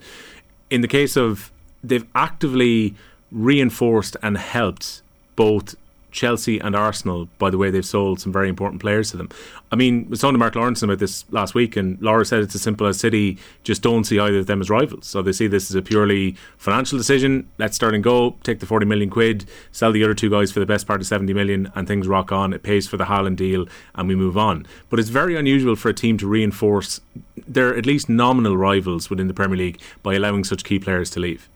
In 0.69 0.81
the 0.81 0.87
case 0.87 1.17
of, 1.17 1.51
they've 1.83 2.05
actively 2.15 2.95
reinforced 3.31 4.15
and 4.21 4.37
helped 4.37 5.01
both 5.35 5.75
Chelsea 6.11 6.59
and 6.59 6.75
Arsenal 6.75 7.29
by 7.39 7.49
the 7.49 7.57
way 7.57 7.71
they've 7.71 7.85
sold 7.85 8.19
some 8.19 8.31
very 8.31 8.49
important 8.49 8.81
players 8.81 9.11
to 9.11 9.17
them. 9.17 9.29
I 9.71 9.75
mean, 9.75 10.03
we 10.03 10.09
was 10.09 10.21
talking 10.21 10.33
to 10.33 10.39
Mark 10.39 10.55
Lawrence 10.55 10.83
about 10.83 10.99
this 10.99 11.25
last 11.31 11.55
week, 11.55 11.75
and 11.75 12.01
Laura 12.01 12.25
said 12.25 12.41
it's 12.41 12.55
as 12.55 12.61
simple 12.61 12.87
as 12.87 12.99
City 12.99 13.37
just 13.63 13.81
don't 13.81 14.03
see 14.03 14.19
either 14.19 14.39
of 14.39 14.47
them 14.47 14.61
as 14.61 14.69
rivals. 14.69 15.07
So 15.07 15.21
they 15.21 15.31
see 15.31 15.47
this 15.47 15.69
as 15.69 15.75
a 15.75 15.81
purely 15.81 16.35
financial 16.57 16.97
decision. 16.97 17.49
Let's 17.57 17.75
start 17.75 17.95
and 17.95 18.03
go, 18.03 18.35
take 18.43 18.59
the 18.59 18.65
40 18.65 18.85
million 18.85 19.09
quid, 19.09 19.45
sell 19.71 19.91
the 19.91 20.03
other 20.03 20.13
two 20.13 20.29
guys 20.29 20.51
for 20.51 20.59
the 20.59 20.65
best 20.65 20.87
part 20.87 21.01
of 21.01 21.07
70 21.07 21.33
million, 21.33 21.71
and 21.75 21.87
things 21.87 22.07
rock 22.07 22.31
on. 22.31 22.53
It 22.53 22.63
pays 22.63 22.87
for 22.87 22.97
the 22.97 23.05
Haaland 23.05 23.37
deal, 23.37 23.65
and 23.95 24.07
we 24.07 24.15
move 24.15 24.37
on. 24.37 24.65
But 24.89 24.99
it's 24.99 25.09
very 25.09 25.35
unusual 25.35 25.75
for 25.75 25.89
a 25.89 25.93
team 25.93 26.17
to 26.17 26.27
reinforce 26.27 26.99
their 27.47 27.75
at 27.75 27.85
least 27.85 28.09
nominal 28.09 28.57
rivals 28.57 29.09
within 29.09 29.27
the 29.27 29.33
Premier 29.33 29.57
League 29.57 29.79
by 30.03 30.15
allowing 30.15 30.43
such 30.43 30.63
key 30.63 30.79
players 30.79 31.09
to 31.11 31.19
leave. 31.19 31.49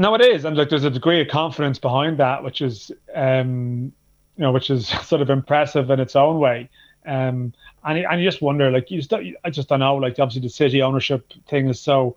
No, 0.00 0.14
it 0.14 0.20
is, 0.20 0.44
and 0.44 0.56
like 0.56 0.68
there's 0.68 0.84
a 0.84 0.90
degree 0.90 1.20
of 1.20 1.26
confidence 1.26 1.80
behind 1.80 2.18
that, 2.18 2.44
which 2.44 2.60
is, 2.60 2.92
um, 3.16 3.92
you 4.36 4.42
know, 4.42 4.52
which 4.52 4.70
is 4.70 4.86
sort 5.02 5.20
of 5.20 5.28
impressive 5.28 5.90
in 5.90 5.98
its 5.98 6.14
own 6.14 6.38
way. 6.38 6.70
Um, 7.04 7.52
and 7.84 7.98
and 7.98 8.22
you 8.22 8.28
just 8.28 8.40
wonder, 8.40 8.70
like 8.70 8.92
you 8.92 9.02
just, 9.02 9.12
I 9.12 9.50
just 9.50 9.68
don't 9.68 9.80
know, 9.80 9.96
like 9.96 10.20
obviously 10.20 10.42
the 10.42 10.50
city 10.50 10.82
ownership 10.82 11.32
thing 11.48 11.68
is 11.68 11.80
so, 11.80 12.16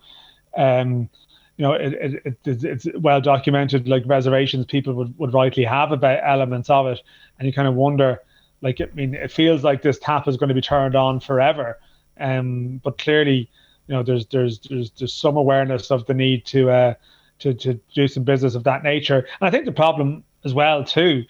um, 0.56 1.10
you 1.58 1.64
know, 1.64 1.74
it, 1.74 1.94
it, 1.94 2.38
it, 2.46 2.64
it's 2.64 2.88
well 3.00 3.20
documented, 3.20 3.88
like 3.88 4.04
reservations 4.06 4.68
people 4.68 4.94
would, 4.94 5.18
would 5.18 5.34
rightly 5.34 5.64
have 5.64 5.92
about 5.92 6.20
elements 6.24 6.70
of 6.70 6.86
it, 6.86 7.02
and 7.40 7.48
you 7.48 7.54
kind 7.54 7.68
of 7.68 7.74
wonder, 7.74 8.22
like, 8.62 8.80
I 8.80 8.90
mean, 8.94 9.16
it 9.16 9.32
feels 9.32 9.64
like 9.64 9.82
this 9.82 9.98
tap 9.98 10.28
is 10.28 10.38
going 10.38 10.50
to 10.50 10.56
be 10.56 10.62
turned 10.62 10.96
on 10.96 11.20
forever, 11.20 11.80
um, 12.20 12.80
but 12.84 13.00
clearly, 13.00 13.50
you 13.88 13.96
know, 13.96 14.04
there's 14.04 14.28
there's 14.28 14.60
there's 14.60 14.92
there's 14.92 15.16
some 15.16 15.36
awareness 15.36 15.90
of 15.90 16.06
the 16.06 16.14
need 16.14 16.46
to. 16.46 16.70
Uh, 16.70 16.94
to, 17.42 17.54
to 17.54 17.80
do 17.94 18.08
some 18.08 18.24
business 18.24 18.56
of 18.56 18.64
that 18.64 18.84
nature. 18.84 19.20
And 19.20 19.48
I 19.48 19.52
think 19.52 19.66
the 19.66 19.72
problem 19.72 20.24
as 20.46 20.54
well 20.54 20.84
too, 20.84 21.26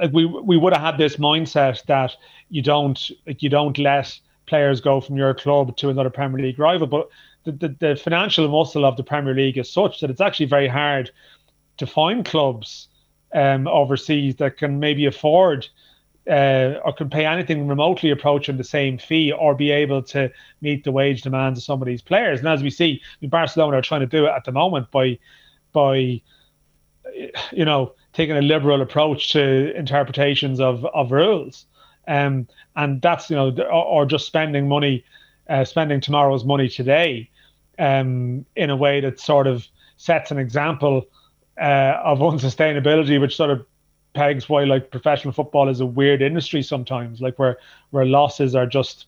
like 0.00 0.12
we 0.12 0.24
we 0.24 0.56
would 0.56 0.72
have 0.72 0.82
had 0.82 0.98
this 0.98 1.16
mindset 1.16 1.84
that 1.86 2.16
you 2.48 2.62
don't 2.62 3.10
like 3.26 3.42
you 3.42 3.50
don't 3.50 3.76
let 3.78 4.18
players 4.46 4.80
go 4.80 5.00
from 5.00 5.16
your 5.16 5.34
club 5.34 5.76
to 5.76 5.88
another 5.88 6.10
Premier 6.10 6.40
League 6.40 6.58
rival, 6.58 6.86
but 6.86 7.08
the, 7.44 7.52
the, 7.52 7.76
the 7.80 7.96
financial 7.96 8.48
muscle 8.48 8.84
of 8.84 8.96
the 8.96 9.04
Premier 9.04 9.34
League 9.34 9.58
is 9.58 9.70
such 9.70 10.00
that 10.00 10.10
it's 10.10 10.20
actually 10.20 10.46
very 10.46 10.68
hard 10.68 11.10
to 11.78 11.86
find 11.86 12.24
clubs 12.24 12.88
um, 13.34 13.66
overseas 13.66 14.36
that 14.36 14.58
can 14.58 14.78
maybe 14.78 15.06
afford 15.06 15.66
uh, 16.28 16.80
or 16.84 16.92
can 16.92 17.10
pay 17.10 17.26
anything 17.26 17.66
remotely 17.68 18.10
approaching 18.10 18.56
the 18.56 18.64
same 18.64 18.98
fee 18.98 19.32
or 19.32 19.54
be 19.54 19.70
able 19.70 20.02
to 20.02 20.30
meet 20.60 20.84
the 20.84 20.92
wage 20.92 21.22
demands 21.22 21.58
of 21.58 21.64
some 21.64 21.82
of 21.82 21.86
these 21.86 22.02
players. 22.02 22.38
And 22.38 22.48
as 22.48 22.62
we 22.62 22.70
see, 22.70 23.00
Barcelona 23.22 23.78
are 23.78 23.82
trying 23.82 24.00
to 24.02 24.06
do 24.06 24.26
it 24.26 24.30
at 24.30 24.44
the 24.44 24.52
moment 24.52 24.90
by 24.90 25.18
by 25.72 26.20
you 27.52 27.64
know 27.64 27.94
taking 28.12 28.36
a 28.36 28.42
liberal 28.42 28.82
approach 28.82 29.32
to 29.32 29.74
interpretations 29.76 30.60
of 30.60 30.84
of 30.86 31.12
rules. 31.12 31.66
Um, 32.08 32.48
and 32.76 33.00
that's 33.02 33.30
you 33.30 33.36
know 33.36 33.50
or, 33.50 33.84
or 33.84 34.06
just 34.06 34.26
spending 34.26 34.68
money, 34.68 35.04
uh, 35.48 35.64
spending 35.64 36.00
tomorrow's 36.00 36.44
money 36.44 36.68
today. 36.68 37.28
um, 37.78 38.44
in 38.56 38.70
a 38.70 38.76
way 38.76 39.00
that 39.00 39.18
sort 39.20 39.46
of 39.46 39.66
sets 39.96 40.30
an 40.30 40.38
example 40.38 41.04
uh, 41.60 41.98
of 42.04 42.18
unsustainability, 42.18 43.20
which 43.20 43.36
sort 43.36 43.50
of 43.50 43.66
pegs 44.14 44.48
why 44.48 44.64
like 44.64 44.90
professional 44.90 45.32
football 45.32 45.68
is 45.68 45.80
a 45.80 45.86
weird 45.86 46.22
industry 46.22 46.62
sometimes, 46.62 47.20
like 47.20 47.38
where 47.38 47.58
where 47.90 48.04
losses 48.04 48.54
are 48.54 48.66
just 48.66 49.06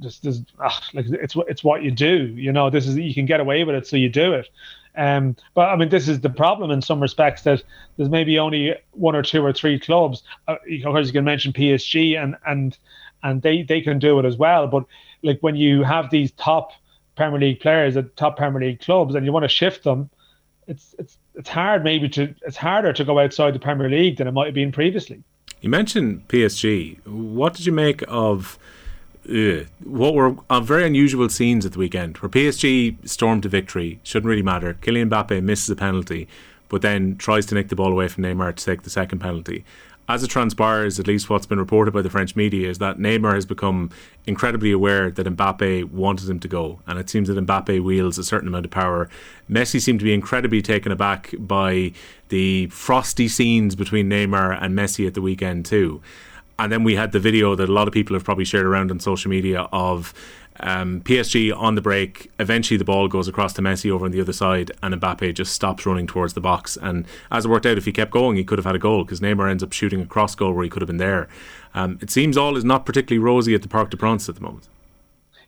just, 0.00 0.22
just 0.22 0.42
ah, 0.60 0.82
like 0.94 1.06
it's 1.08 1.34
it's 1.48 1.64
what 1.64 1.82
you 1.82 1.90
do. 1.90 2.26
You 2.36 2.52
know, 2.52 2.70
this 2.70 2.86
is 2.86 2.96
you 2.96 3.14
can 3.14 3.26
get 3.26 3.40
away 3.40 3.64
with 3.64 3.74
it, 3.74 3.86
so 3.86 3.96
you 3.96 4.08
do 4.08 4.32
it. 4.34 4.48
Um, 4.96 5.36
but 5.54 5.68
I 5.68 5.76
mean, 5.76 5.90
this 5.90 6.08
is 6.08 6.20
the 6.20 6.30
problem 6.30 6.70
in 6.70 6.80
some 6.80 7.00
respects 7.00 7.42
that 7.42 7.62
there's 7.96 8.08
maybe 8.08 8.38
only 8.38 8.74
one 8.92 9.14
or 9.14 9.22
two 9.22 9.44
or 9.44 9.52
three 9.52 9.78
clubs. 9.78 10.22
Uh, 10.48 10.54
of 10.54 10.82
course, 10.82 11.06
you 11.06 11.12
can 11.12 11.24
mention 11.24 11.52
PSG 11.52 12.20
and 12.20 12.36
and 12.46 12.76
and 13.22 13.42
they 13.42 13.62
they 13.62 13.80
can 13.80 13.98
do 13.98 14.18
it 14.18 14.24
as 14.24 14.36
well. 14.36 14.66
But 14.66 14.84
like 15.22 15.38
when 15.40 15.56
you 15.56 15.82
have 15.82 16.10
these 16.10 16.32
top 16.32 16.72
Premier 17.16 17.40
League 17.40 17.60
players 17.60 17.96
at 17.96 18.16
top 18.16 18.36
Premier 18.36 18.60
League 18.60 18.80
clubs 18.80 19.14
and 19.14 19.24
you 19.24 19.32
want 19.32 19.44
to 19.44 19.48
shift 19.48 19.84
them, 19.84 20.10
it's 20.66 20.94
it's 20.98 21.18
it's 21.36 21.48
hard 21.48 21.84
maybe 21.84 22.08
to 22.10 22.34
it's 22.46 22.56
harder 22.56 22.92
to 22.92 23.04
go 23.04 23.18
outside 23.18 23.54
the 23.54 23.58
Premier 23.58 23.88
League 23.88 24.16
than 24.16 24.26
it 24.26 24.32
might 24.32 24.46
have 24.46 24.54
been 24.54 24.72
previously. 24.72 25.22
You 25.60 25.70
mentioned 25.70 26.28
PSG. 26.28 27.04
What 27.06 27.54
did 27.54 27.66
you 27.66 27.72
make 27.72 28.02
of? 28.08 28.58
uh, 29.28 29.64
what 29.82 30.14
were 30.14 30.36
uh, 30.48 30.60
very 30.60 30.86
unusual 30.86 31.28
scenes 31.28 31.66
at 31.66 31.72
the 31.72 31.78
weekend 31.78 32.16
where 32.18 32.28
PSG 32.28 32.96
stormed 33.08 33.42
to 33.42 33.48
victory. 33.48 34.00
Shouldn't 34.02 34.28
really 34.28 34.42
matter. 34.42 34.74
Kylian 34.82 35.10
Mbappe 35.10 35.42
misses 35.42 35.68
a 35.70 35.76
penalty, 35.76 36.28
but 36.68 36.82
then 36.82 37.16
tries 37.16 37.46
to 37.46 37.54
nick 37.54 37.68
the 37.68 37.76
ball 37.76 37.92
away 37.92 38.08
from 38.08 38.24
Neymar 38.24 38.54
to 38.54 38.64
take 38.64 38.82
the 38.82 38.90
second 38.90 39.18
penalty. 39.18 39.64
As 40.08 40.22
it 40.22 40.28
transpires, 40.28 41.00
at 41.00 41.08
least 41.08 41.28
what's 41.28 41.46
been 41.46 41.58
reported 41.58 41.92
by 41.92 42.00
the 42.00 42.10
French 42.10 42.36
media 42.36 42.68
is 42.68 42.78
that 42.78 42.96
Neymar 42.96 43.34
has 43.34 43.44
become 43.44 43.90
incredibly 44.24 44.70
aware 44.70 45.10
that 45.10 45.26
Mbappe 45.26 45.90
wanted 45.90 46.30
him 46.30 46.38
to 46.38 46.48
go, 46.48 46.80
and 46.86 46.96
it 46.96 47.10
seems 47.10 47.26
that 47.26 47.44
Mbappe 47.44 47.82
wields 47.82 48.16
a 48.16 48.22
certain 48.22 48.46
amount 48.46 48.66
of 48.66 48.70
power. 48.70 49.08
Messi 49.50 49.80
seemed 49.80 49.98
to 49.98 50.04
be 50.04 50.14
incredibly 50.14 50.62
taken 50.62 50.92
aback 50.92 51.34
by 51.40 51.92
the 52.28 52.68
frosty 52.68 53.26
scenes 53.26 53.74
between 53.74 54.08
Neymar 54.08 54.62
and 54.62 54.78
Messi 54.78 55.08
at 55.08 55.14
the 55.14 55.22
weekend 55.22 55.66
too. 55.66 56.00
And 56.58 56.70
then 56.70 56.84
we 56.84 56.94
had 56.94 57.10
the 57.10 57.20
video 57.20 57.56
that 57.56 57.68
a 57.68 57.72
lot 57.72 57.88
of 57.88 57.92
people 57.92 58.14
have 58.14 58.24
probably 58.24 58.44
shared 58.44 58.64
around 58.64 58.92
on 58.92 59.00
social 59.00 59.28
media 59.28 59.68
of 59.72 60.14
um, 60.60 61.00
PSG 61.02 61.56
on 61.56 61.74
the 61.74 61.80
break. 61.80 62.30
Eventually, 62.38 62.78
the 62.78 62.84
ball 62.84 63.08
goes 63.08 63.28
across 63.28 63.52
to 63.54 63.62
Messi 63.62 63.90
over 63.90 64.04
on 64.04 64.10
the 64.10 64.20
other 64.20 64.32
side, 64.32 64.70
and 64.82 64.94
Mbappe 64.94 65.34
just 65.34 65.52
stops 65.52 65.86
running 65.86 66.06
towards 66.06 66.34
the 66.34 66.40
box. 66.40 66.76
And 66.80 67.06
as 67.30 67.44
it 67.44 67.48
worked 67.48 67.66
out, 67.66 67.78
if 67.78 67.84
he 67.84 67.92
kept 67.92 68.10
going, 68.10 68.36
he 68.36 68.44
could 68.44 68.58
have 68.58 68.66
had 68.66 68.76
a 68.76 68.80
goal 68.80 69.04
because 69.04 69.20
Neymar 69.20 69.50
ends 69.50 69.62
up 69.62 69.72
shooting 69.72 70.00
a 70.00 70.06
cross 70.06 70.34
goal 70.34 70.52
where 70.52 70.64
he 70.64 70.70
could 70.70 70.82
have 70.82 70.86
been 70.86 70.96
there. 70.96 71.28
Um, 71.74 71.98
it 72.00 72.10
seems 72.10 72.36
all 72.36 72.56
is 72.56 72.64
not 72.64 72.86
particularly 72.86 73.22
rosy 73.22 73.54
at 73.54 73.62
the 73.62 73.68
Parc 73.68 73.90
des 73.90 73.96
Princes 73.96 74.28
at 74.28 74.34
the 74.36 74.40
moment. 74.40 74.68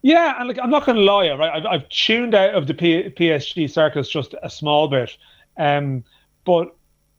Yeah, 0.02 0.34
and 0.38 0.48
like 0.48 0.58
I'm 0.62 0.70
not 0.70 0.86
going 0.86 0.96
to 0.96 1.02
lie, 1.02 1.30
right? 1.32 1.56
I've, 1.56 1.66
I've, 1.66 1.88
tuned 1.88 2.34
out 2.34 2.54
of 2.54 2.66
the 2.66 2.74
P- 2.74 3.10
PSG 3.10 3.68
circus 3.68 4.08
just 4.08 4.34
a 4.42 4.48
small 4.48 4.86
bit, 4.88 5.16
um, 5.56 6.04
but 6.44 6.76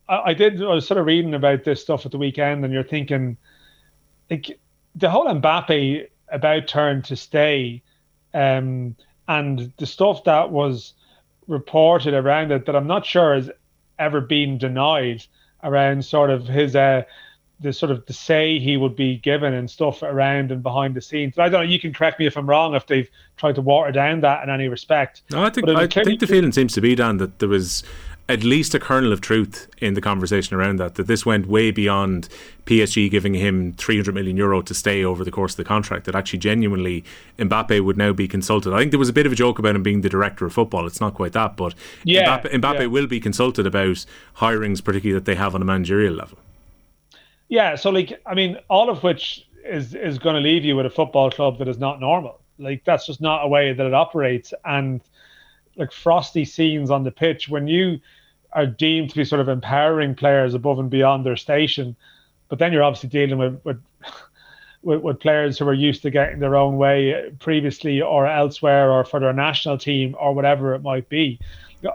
I, 0.08 0.21
I 0.28 0.34
did. 0.34 0.63
I 0.63 0.73
was 0.73 0.88
sort 0.88 0.97
of 0.97 1.06
reading 1.06 1.34
about 1.34 1.65
this 1.65 1.82
stuff 1.82 2.06
at 2.06 2.13
the 2.13 2.17
weekend, 2.17 2.63
and 2.63 2.73
you're 2.73 2.84
thinking 2.84 3.36
like 4.30 4.60
the 4.95 5.10
whole 5.10 5.25
Mbappe 5.25 6.08
about 6.32 6.68
turn 6.68 7.02
to 7.04 7.15
stay, 7.15 7.82
um, 8.34 8.96
and 9.28 9.72
the 9.78 9.86
stuff 9.86 10.24
that 10.26 10.52
was 10.52 10.94
reported 11.48 12.13
around 12.13 12.52
it 12.52 12.65
that 12.65 12.76
I'm 12.76 12.88
not 12.88 13.06
sure 13.06 13.36
has 13.36 13.50
ever 13.98 14.22
been 14.22 14.58
denied 14.58 15.26
around 15.63 16.06
sort 16.06 16.30
of 16.30 16.48
his 16.48 16.76
uh, 16.76 17.04
the 17.60 17.74
sort 17.74 17.92
of 17.92 18.06
the 18.06 18.13
say 18.13 18.58
he 18.58 18.78
would 18.78 18.96
be 18.96 19.18
given 19.18 19.54
and 19.54 19.70
stuff 19.70 20.02
around 20.02 20.52
and 20.52 20.63
behind 20.63 20.96
the 20.96 21.02
scenes. 21.02 21.34
But 21.36 21.44
I 21.44 21.50
don't 21.50 21.65
know. 21.65 21.70
You 21.70 21.80
can 21.80 21.94
correct 21.94 22.20
me 22.20 22.26
if 22.26 22.38
I'm 22.38 22.48
wrong 22.48 22.74
if 22.74 22.88
they've 22.88 23.10
tried 23.36 23.56
to 23.56 23.62
water 23.62 23.92
down 23.92 24.22
that 24.22 24.44
in 24.44 24.50
any 24.50 24.70
respect. 24.70 25.24
No, 25.30 25.44
I 25.44 25.50
think 25.50 25.68
I 25.68 25.88
think 25.88 26.20
the 26.20 26.28
feeling 26.28 26.52
seems 26.52 26.74
to 26.74 26.82
be 26.82 26.96
Dan 26.96 27.18
that 27.18 27.39
there 27.39 27.50
was 27.50 27.84
at 28.30 28.44
least 28.44 28.76
a 28.76 28.80
kernel 28.80 29.12
of 29.12 29.22
truth 29.22 29.68
in 29.80 29.96
the 29.96 30.02
conversation 30.02 30.56
around 30.56 30.78
that. 30.78 30.96
That 30.96 31.08
this 31.08 31.26
went 31.26 31.48
way 31.48 31.72
beyond 31.72 32.30
PSG 32.65 33.10
giving 33.10 33.34
him 33.34 33.74
300 33.74 34.13
million 34.13 34.38
euro 34.38 34.62
to 34.62 34.74
stay 34.76 35.04
over 35.04 35.26
the 35.26 35.32
course 35.32 35.54
of 35.54 35.58
the 35.58 35.63
contract. 35.63 36.06
That 36.06 36.15
actually, 36.15 36.39
genuinely, 36.39 37.04
Mbappe 37.39 37.84
would 37.84 37.98
now 37.98 38.13
be 38.13 38.28
consulted. 38.28 38.72
I 38.72 38.78
think 38.78 38.92
there 38.92 39.00
was 39.00 39.10
a 39.10 39.13
bit 39.13 39.26
of 39.26 39.32
a 39.32 39.36
joke 39.36 39.58
about 39.58 39.76
him 39.76 39.82
being 39.82 40.02
the 40.02 40.10
director 40.10 40.46
of 40.46 40.54
football. 40.54 40.86
It's 40.86 41.02
not 41.02 41.15
quite 41.15 41.34
that, 41.34 41.58
but 41.58 41.74
yeah, 42.04 42.39
Mbappe, 42.39 42.52
Mbappe 42.54 42.80
yeah. 42.82 42.86
will 42.86 43.08
be 43.08 43.20
consulted 43.20 43.65
about 43.65 44.06
hirings, 44.38 44.84
particularly 44.84 45.20
that 45.20 45.26
they 45.26 45.36
have 45.36 45.56
on 45.56 45.62
a 45.63 45.65
managerial 45.65 46.13
level. 46.13 46.38
Yeah, 47.50 47.76
so 47.76 47.89
like 47.89 48.22
I 48.28 48.36
mean, 48.36 48.58
all 48.70 48.92
of 48.92 49.02
which 49.02 49.48
is 49.65 49.96
is 49.96 50.20
going 50.20 50.36
to 50.36 50.42
leave 50.42 50.63
you 50.63 50.76
with 50.76 50.86
a 50.86 50.92
football 50.92 51.32
club 51.32 51.58
that 51.58 51.68
is 51.68 51.80
not 51.80 52.00
normal. 52.00 52.42
Like 52.60 52.86
that's 52.86 53.08
just 53.08 53.22
not 53.22 53.44
a 53.44 53.48
way 53.48 53.74
that 53.74 53.86
it 53.88 53.94
operates, 53.96 54.54
and 54.65 55.02
like 55.78 55.92
frosty 55.92 56.46
scenes 56.46 56.92
on 56.92 57.04
the 57.04 57.12
pitch 57.12 57.50
when 57.50 57.68
you 57.68 58.00
are 58.53 58.65
deemed 58.65 59.09
to 59.12 59.15
be 59.15 59.25
sort 59.25 59.41
of 59.41 59.49
empowering 59.49 60.15
players 60.15 60.53
above 60.53 60.79
and 60.79 60.89
beyond 60.89 61.25
their 61.25 61.38
station. 61.38 61.95
But 62.47 62.59
then 62.59 62.73
you're 62.73 62.83
obviously 62.83 63.09
dealing 63.09 63.38
with, 63.38 63.62
with 63.63 63.81
with, 64.81 65.01
with, 65.01 65.19
players 65.19 65.59
who 65.59 65.67
are 65.67 65.73
used 65.73 66.01
to 66.03 66.09
getting 66.09 66.39
their 66.39 66.55
own 66.55 66.77
way 66.77 67.31
previously 67.39 68.01
or 68.01 68.25
elsewhere 68.25 68.89
or 68.91 69.03
for 69.03 69.19
their 69.19 69.33
national 69.33 69.77
team 69.77 70.15
or 70.17 70.33
whatever 70.33 70.73
it 70.73 70.81
might 70.81 71.09
be. 71.09 71.38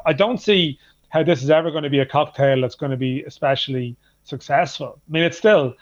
I 0.04 0.12
don't 0.12 0.38
see 0.38 0.78
how 1.08 1.22
this 1.22 1.42
is 1.42 1.50
ever 1.50 1.70
going 1.70 1.84
to 1.84 1.90
be 1.90 2.00
a 2.00 2.06
cocktail 2.06 2.60
that's 2.60 2.74
going 2.74 2.90
to 2.90 2.96
be 2.96 3.22
especially 3.22 3.96
successful. 4.24 5.00
I 5.08 5.12
mean, 5.12 5.22
it's 5.22 5.38
still, 5.38 5.74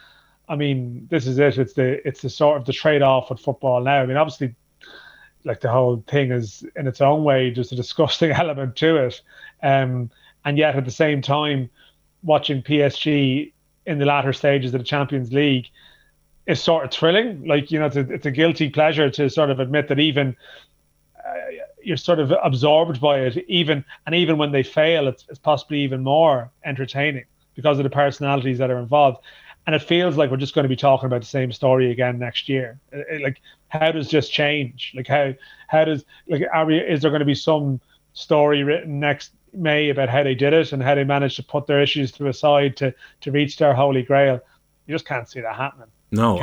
I 0.48 0.56
mean, 0.56 1.08
this 1.10 1.26
is 1.26 1.38
it. 1.38 1.58
It's 1.58 1.72
the 1.72 2.06
it's 2.06 2.22
the 2.22 2.30
sort 2.30 2.58
of 2.58 2.66
the 2.66 2.72
trade 2.72 3.02
off 3.02 3.30
with 3.30 3.40
football 3.40 3.80
now. 3.80 4.02
I 4.02 4.06
mean, 4.06 4.16
obviously, 4.16 4.54
like 5.44 5.60
the 5.60 5.70
whole 5.70 6.04
thing 6.06 6.32
is 6.32 6.64
in 6.76 6.86
its 6.86 7.00
own 7.00 7.24
way 7.24 7.50
just 7.50 7.72
a 7.72 7.76
disgusting 7.76 8.30
element 8.32 8.76
to 8.76 8.96
it. 8.96 9.20
Um, 9.62 10.10
and 10.44 10.58
yet 10.58 10.76
at 10.76 10.84
the 10.84 10.90
same 10.90 11.22
time, 11.22 11.70
watching 12.22 12.62
PSG 12.62 13.52
in 13.86 13.98
the 13.98 14.04
latter 14.04 14.32
stages 14.32 14.72
of 14.74 14.80
the 14.80 14.84
Champions 14.84 15.32
League 15.32 15.68
is 16.46 16.60
sort 16.60 16.84
of 16.84 16.90
thrilling. 16.90 17.46
Like 17.46 17.70
you 17.70 17.78
know, 17.78 17.86
it's 17.86 17.96
a, 17.96 18.12
it's 18.12 18.26
a 18.26 18.30
guilty 18.30 18.68
pleasure 18.68 19.10
to 19.10 19.30
sort 19.30 19.50
of 19.50 19.60
admit 19.60 19.88
that 19.88 19.98
even 19.98 20.36
uh, 21.18 21.32
you're 21.82 21.96
sort 21.96 22.18
of 22.18 22.32
absorbed 22.42 23.00
by 23.00 23.20
it, 23.20 23.44
even 23.48 23.84
and 24.06 24.14
even 24.14 24.38
when 24.38 24.52
they 24.52 24.62
fail, 24.62 25.08
it's, 25.08 25.24
it's 25.28 25.38
possibly 25.38 25.80
even 25.80 26.02
more 26.02 26.50
entertaining 26.64 27.24
because 27.54 27.78
of 27.78 27.84
the 27.84 27.90
personalities 27.90 28.58
that 28.58 28.70
are 28.70 28.78
involved. 28.78 29.18
And 29.66 29.76
it 29.76 29.82
feels 29.82 30.16
like 30.16 30.30
we're 30.30 30.38
just 30.38 30.54
going 30.54 30.64
to 30.64 30.68
be 30.68 30.76
talking 30.76 31.06
about 31.06 31.20
the 31.20 31.26
same 31.26 31.52
story 31.52 31.92
again 31.92 32.18
next 32.18 32.48
year. 32.48 32.80
It, 32.90 33.06
it, 33.08 33.22
like, 33.22 33.40
how 33.68 33.92
does 33.92 34.10
this 34.10 34.28
change? 34.28 34.92
Like, 34.96 35.06
how 35.06 35.34
how 35.68 35.84
does 35.84 36.04
like 36.28 36.42
are 36.52 36.66
we? 36.66 36.78
Is 36.78 37.02
there 37.02 37.10
going 37.10 37.20
to 37.20 37.26
be 37.26 37.34
some 37.34 37.80
story 38.12 38.64
written 38.64 38.98
next 38.98 39.32
May 39.54 39.90
about 39.90 40.08
how 40.08 40.22
they 40.22 40.34
did 40.34 40.52
it 40.52 40.72
and 40.72 40.82
how 40.82 40.94
they 40.94 41.04
managed 41.04 41.36
to 41.36 41.42
put 41.42 41.66
their 41.66 41.82
issues 41.82 42.12
to 42.12 42.28
a 42.28 42.32
side 42.32 42.76
to 42.78 42.94
to 43.20 43.30
reach 43.30 43.56
their 43.56 43.74
holy 43.74 44.02
grail. 44.02 44.40
You 44.86 44.94
just 44.94 45.06
can't 45.06 45.28
see 45.28 45.40
that 45.40 45.56
happening. 45.56 45.88
No, 46.14 46.38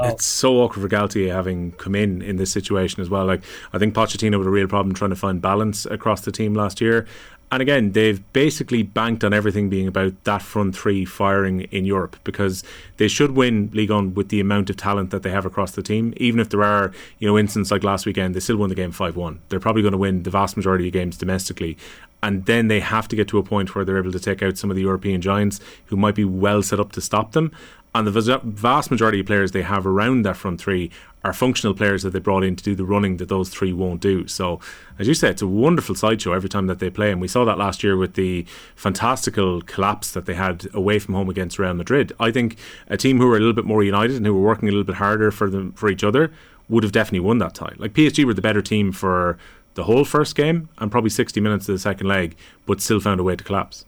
it's 0.00 0.26
so 0.26 0.56
awkward 0.56 0.82
for 0.82 0.88
Galtier 0.88 1.32
having 1.32 1.72
come 1.72 1.94
in 1.94 2.20
in 2.20 2.36
this 2.36 2.52
situation 2.52 3.00
as 3.00 3.08
well. 3.08 3.24
Like 3.24 3.42
I 3.72 3.78
think 3.78 3.94
Pochettino 3.94 4.36
had 4.36 4.46
a 4.46 4.50
real 4.50 4.68
problem 4.68 4.94
trying 4.94 5.10
to 5.10 5.16
find 5.16 5.40
balance 5.40 5.86
across 5.86 6.20
the 6.22 6.32
team 6.32 6.52
last 6.52 6.80
year, 6.80 7.06
and 7.50 7.62
again, 7.62 7.92
they've 7.92 8.20
basically 8.32 8.82
banked 8.82 9.24
on 9.24 9.32
everything 9.32 9.70
being 9.70 9.88
about 9.88 10.12
that 10.24 10.42
front 10.42 10.76
three 10.76 11.04
firing 11.06 11.62
in 11.62 11.86
Europe 11.86 12.16
because 12.22 12.62
they 12.98 13.08
should 13.08 13.30
win 13.30 13.70
League 13.72 13.90
1 13.90 14.14
with 14.14 14.28
the 14.28 14.40
amount 14.40 14.68
of 14.68 14.76
talent 14.76 15.10
that 15.10 15.22
they 15.22 15.30
have 15.30 15.46
across 15.46 15.72
the 15.72 15.82
team. 15.82 16.12
Even 16.18 16.40
if 16.40 16.50
there 16.50 16.62
are, 16.62 16.92
you 17.18 17.26
know, 17.26 17.38
instances 17.38 17.72
like 17.72 17.82
last 17.82 18.04
weekend, 18.04 18.34
they 18.34 18.40
still 18.40 18.58
won 18.58 18.68
the 18.68 18.74
game 18.74 18.92
5 18.92 19.16
1. 19.16 19.40
They're 19.48 19.60
probably 19.60 19.80
going 19.80 19.92
to 19.92 19.98
win 19.98 20.24
the 20.24 20.30
vast 20.30 20.56
majority 20.56 20.88
of 20.88 20.92
games 20.92 21.16
domestically. 21.16 21.78
And 22.22 22.46
then 22.46 22.68
they 22.68 22.80
have 22.80 23.06
to 23.08 23.16
get 23.16 23.28
to 23.28 23.38
a 23.38 23.42
point 23.42 23.74
where 23.74 23.84
they're 23.84 23.98
able 23.98 24.12
to 24.12 24.20
take 24.20 24.42
out 24.42 24.58
some 24.58 24.70
of 24.70 24.76
the 24.76 24.82
European 24.82 25.20
giants 25.20 25.60
who 25.86 25.96
might 25.96 26.14
be 26.14 26.24
well 26.24 26.62
set 26.62 26.80
up 26.80 26.92
to 26.92 27.00
stop 27.00 27.32
them. 27.32 27.52
And 27.94 28.06
the 28.06 28.40
vast 28.44 28.90
majority 28.90 29.20
of 29.20 29.26
players 29.26 29.52
they 29.52 29.62
have 29.62 29.86
around 29.86 30.22
that 30.22 30.36
front 30.36 30.60
three 30.60 30.90
are 31.24 31.32
functional 31.32 31.74
players 31.74 32.02
that 32.02 32.10
they 32.10 32.18
brought 32.18 32.44
in 32.44 32.54
to 32.54 32.62
do 32.62 32.74
the 32.74 32.84
running 32.84 33.16
that 33.16 33.28
those 33.28 33.48
three 33.48 33.72
won't 33.72 34.00
do. 34.00 34.28
So, 34.28 34.60
as 34.98 35.08
you 35.08 35.14
said, 35.14 35.32
it's 35.32 35.42
a 35.42 35.48
wonderful 35.48 35.94
sideshow 35.94 36.32
every 36.32 36.48
time 36.48 36.66
that 36.68 36.78
they 36.78 36.90
play. 36.90 37.10
And 37.10 37.20
we 37.20 37.28
saw 37.28 37.44
that 37.44 37.58
last 37.58 37.82
year 37.82 37.96
with 37.96 38.14
the 38.14 38.46
fantastical 38.76 39.62
collapse 39.62 40.12
that 40.12 40.26
they 40.26 40.34
had 40.34 40.68
away 40.74 40.98
from 40.98 41.14
home 41.14 41.28
against 41.28 41.58
Real 41.58 41.74
Madrid. 41.74 42.12
I 42.20 42.30
think 42.30 42.56
a 42.88 42.96
team 42.96 43.18
who 43.18 43.26
were 43.26 43.36
a 43.36 43.40
little 43.40 43.54
bit 43.54 43.64
more 43.64 43.82
united 43.82 44.16
and 44.16 44.26
who 44.26 44.34
were 44.34 44.46
working 44.46 44.68
a 44.68 44.72
little 44.72 44.84
bit 44.84 44.96
harder 44.96 45.30
for 45.30 45.50
them 45.50 45.72
for 45.72 45.88
each 45.88 46.04
other 46.04 46.30
would 46.68 46.82
have 46.82 46.92
definitely 46.92 47.20
won 47.20 47.38
that 47.38 47.54
tie. 47.54 47.74
Like 47.78 47.94
PSG 47.94 48.24
were 48.24 48.34
the 48.34 48.42
better 48.42 48.62
team 48.62 48.92
for 48.92 49.38
the 49.78 49.84
whole 49.84 50.04
first 50.04 50.34
game 50.34 50.68
and 50.78 50.90
probably 50.90 51.08
60 51.08 51.40
minutes 51.40 51.68
of 51.68 51.72
the 51.72 51.78
second 51.78 52.08
leg, 52.08 52.36
but 52.66 52.80
still 52.80 52.98
found 52.98 53.20
a 53.20 53.22
way 53.22 53.36
to 53.36 53.44
collapse. 53.44 53.84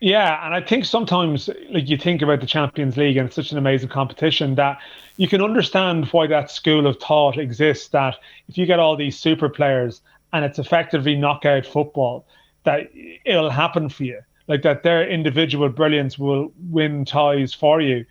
Yeah, 0.00 0.42
and 0.46 0.54
I 0.54 0.62
think 0.62 0.86
sometimes 0.86 1.50
like 1.68 1.90
you 1.90 1.98
think 1.98 2.22
about 2.22 2.40
the 2.40 2.46
Champions 2.46 2.96
League 2.96 3.18
and 3.18 3.26
it's 3.26 3.36
such 3.36 3.52
an 3.52 3.58
amazing 3.58 3.90
competition 3.90 4.54
that 4.54 4.78
you 5.18 5.28
can 5.28 5.42
understand 5.42 6.06
why 6.06 6.26
that 6.28 6.50
school 6.50 6.86
of 6.86 6.98
thought 7.00 7.36
exists 7.36 7.88
that 7.88 8.16
if 8.48 8.56
you 8.56 8.64
get 8.64 8.78
all 8.78 8.96
these 8.96 9.18
super 9.18 9.50
players 9.50 10.00
and 10.32 10.42
it's 10.42 10.58
effectively 10.58 11.14
knockout 11.16 11.66
football 11.66 12.24
that 12.64 12.90
it'll 13.26 13.50
happen 13.50 13.90
for 13.90 14.04
you. 14.04 14.20
Like 14.46 14.62
that 14.62 14.84
their 14.84 15.06
individual 15.06 15.68
brilliance 15.68 16.18
will 16.18 16.50
win 16.70 17.04
ties 17.04 17.52
for 17.52 17.82
you. 17.82 18.06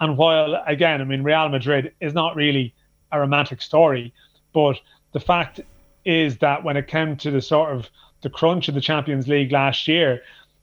And 0.00 0.16
while 0.16 0.62
again, 0.66 1.02
I 1.02 1.04
mean 1.04 1.24
Real 1.24 1.50
Madrid 1.50 1.92
is 2.00 2.14
not 2.14 2.36
really 2.36 2.74
a 3.12 3.20
romantic 3.20 3.60
story, 3.60 4.14
but 4.54 4.80
the 5.12 5.20
fact 5.20 5.60
is 6.04 6.38
that 6.38 6.64
when 6.64 6.76
it 6.76 6.86
came 6.86 7.16
to 7.16 7.30
the 7.30 7.40
sort 7.40 7.74
of 7.74 7.88
the 8.22 8.30
crunch 8.30 8.68
of 8.68 8.74
the 8.74 8.80
Champions 8.80 9.28
League 9.28 9.52
last 9.52 9.86
year, 9.88 10.22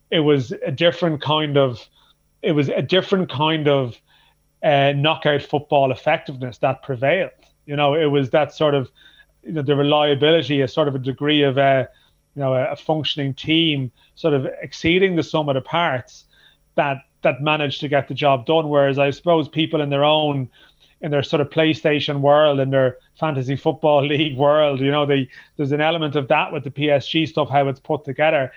it 0.09 0.19
was 0.19 0.51
a 0.51 0.71
different 0.71 1.21
kind 1.21 1.57
of 1.57 1.87
it 2.41 2.53
was 2.53 2.69
a 2.69 2.81
different 2.81 3.29
kind 3.29 3.67
of 3.67 3.97
uh, 4.63 4.93
knockout 4.95 5.41
football 5.41 5.91
effectiveness 5.91 6.57
that 6.59 6.83
prevailed. 6.83 7.31
You 7.65 7.75
know, 7.75 7.93
it 7.93 8.07
was 8.07 8.31
that 8.31 8.53
sort 8.53 8.73
of 8.73 8.91
you 9.43 9.53
know, 9.53 9.61
the 9.61 9.75
reliability, 9.75 10.61
a 10.61 10.67
sort 10.67 10.87
of 10.87 10.95
a 10.95 10.99
degree 10.99 11.43
of 11.43 11.57
a 11.57 11.87
you 12.35 12.41
know 12.41 12.53
a, 12.53 12.71
a 12.71 12.75
functioning 12.75 13.33
team, 13.33 13.91
sort 14.15 14.33
of 14.33 14.45
exceeding 14.61 15.15
the 15.15 15.23
sum 15.23 15.49
of 15.49 15.55
the 15.55 15.61
parts 15.61 16.25
that 16.75 16.97
that 17.21 17.41
managed 17.41 17.79
to 17.81 17.87
get 17.87 18.07
the 18.07 18.13
job 18.13 18.45
done. 18.45 18.69
Whereas 18.69 18.99
I 18.99 19.11
suppose 19.11 19.47
people 19.47 19.81
in 19.81 19.89
their 19.89 20.03
own 20.03 20.49
in 21.01 21.11
their 21.11 21.23
sort 21.23 21.41
of 21.41 21.49
PlayStation 21.49 22.21
world, 22.21 22.59
in 22.59 22.69
their 22.69 22.97
fantasy 23.19 23.55
football 23.55 24.05
league 24.07 24.37
world, 24.37 24.79
you 24.79 24.91
know, 24.91 25.05
they, 25.05 25.29
there's 25.57 25.71
an 25.71 25.81
element 25.81 26.15
of 26.15 26.27
that 26.27 26.51
with 26.51 26.63
the 26.63 26.71
PSG 26.71 27.27
stuff, 27.27 27.49
how 27.49 27.67
it's 27.67 27.79
put 27.79 28.05
together, 28.05 28.51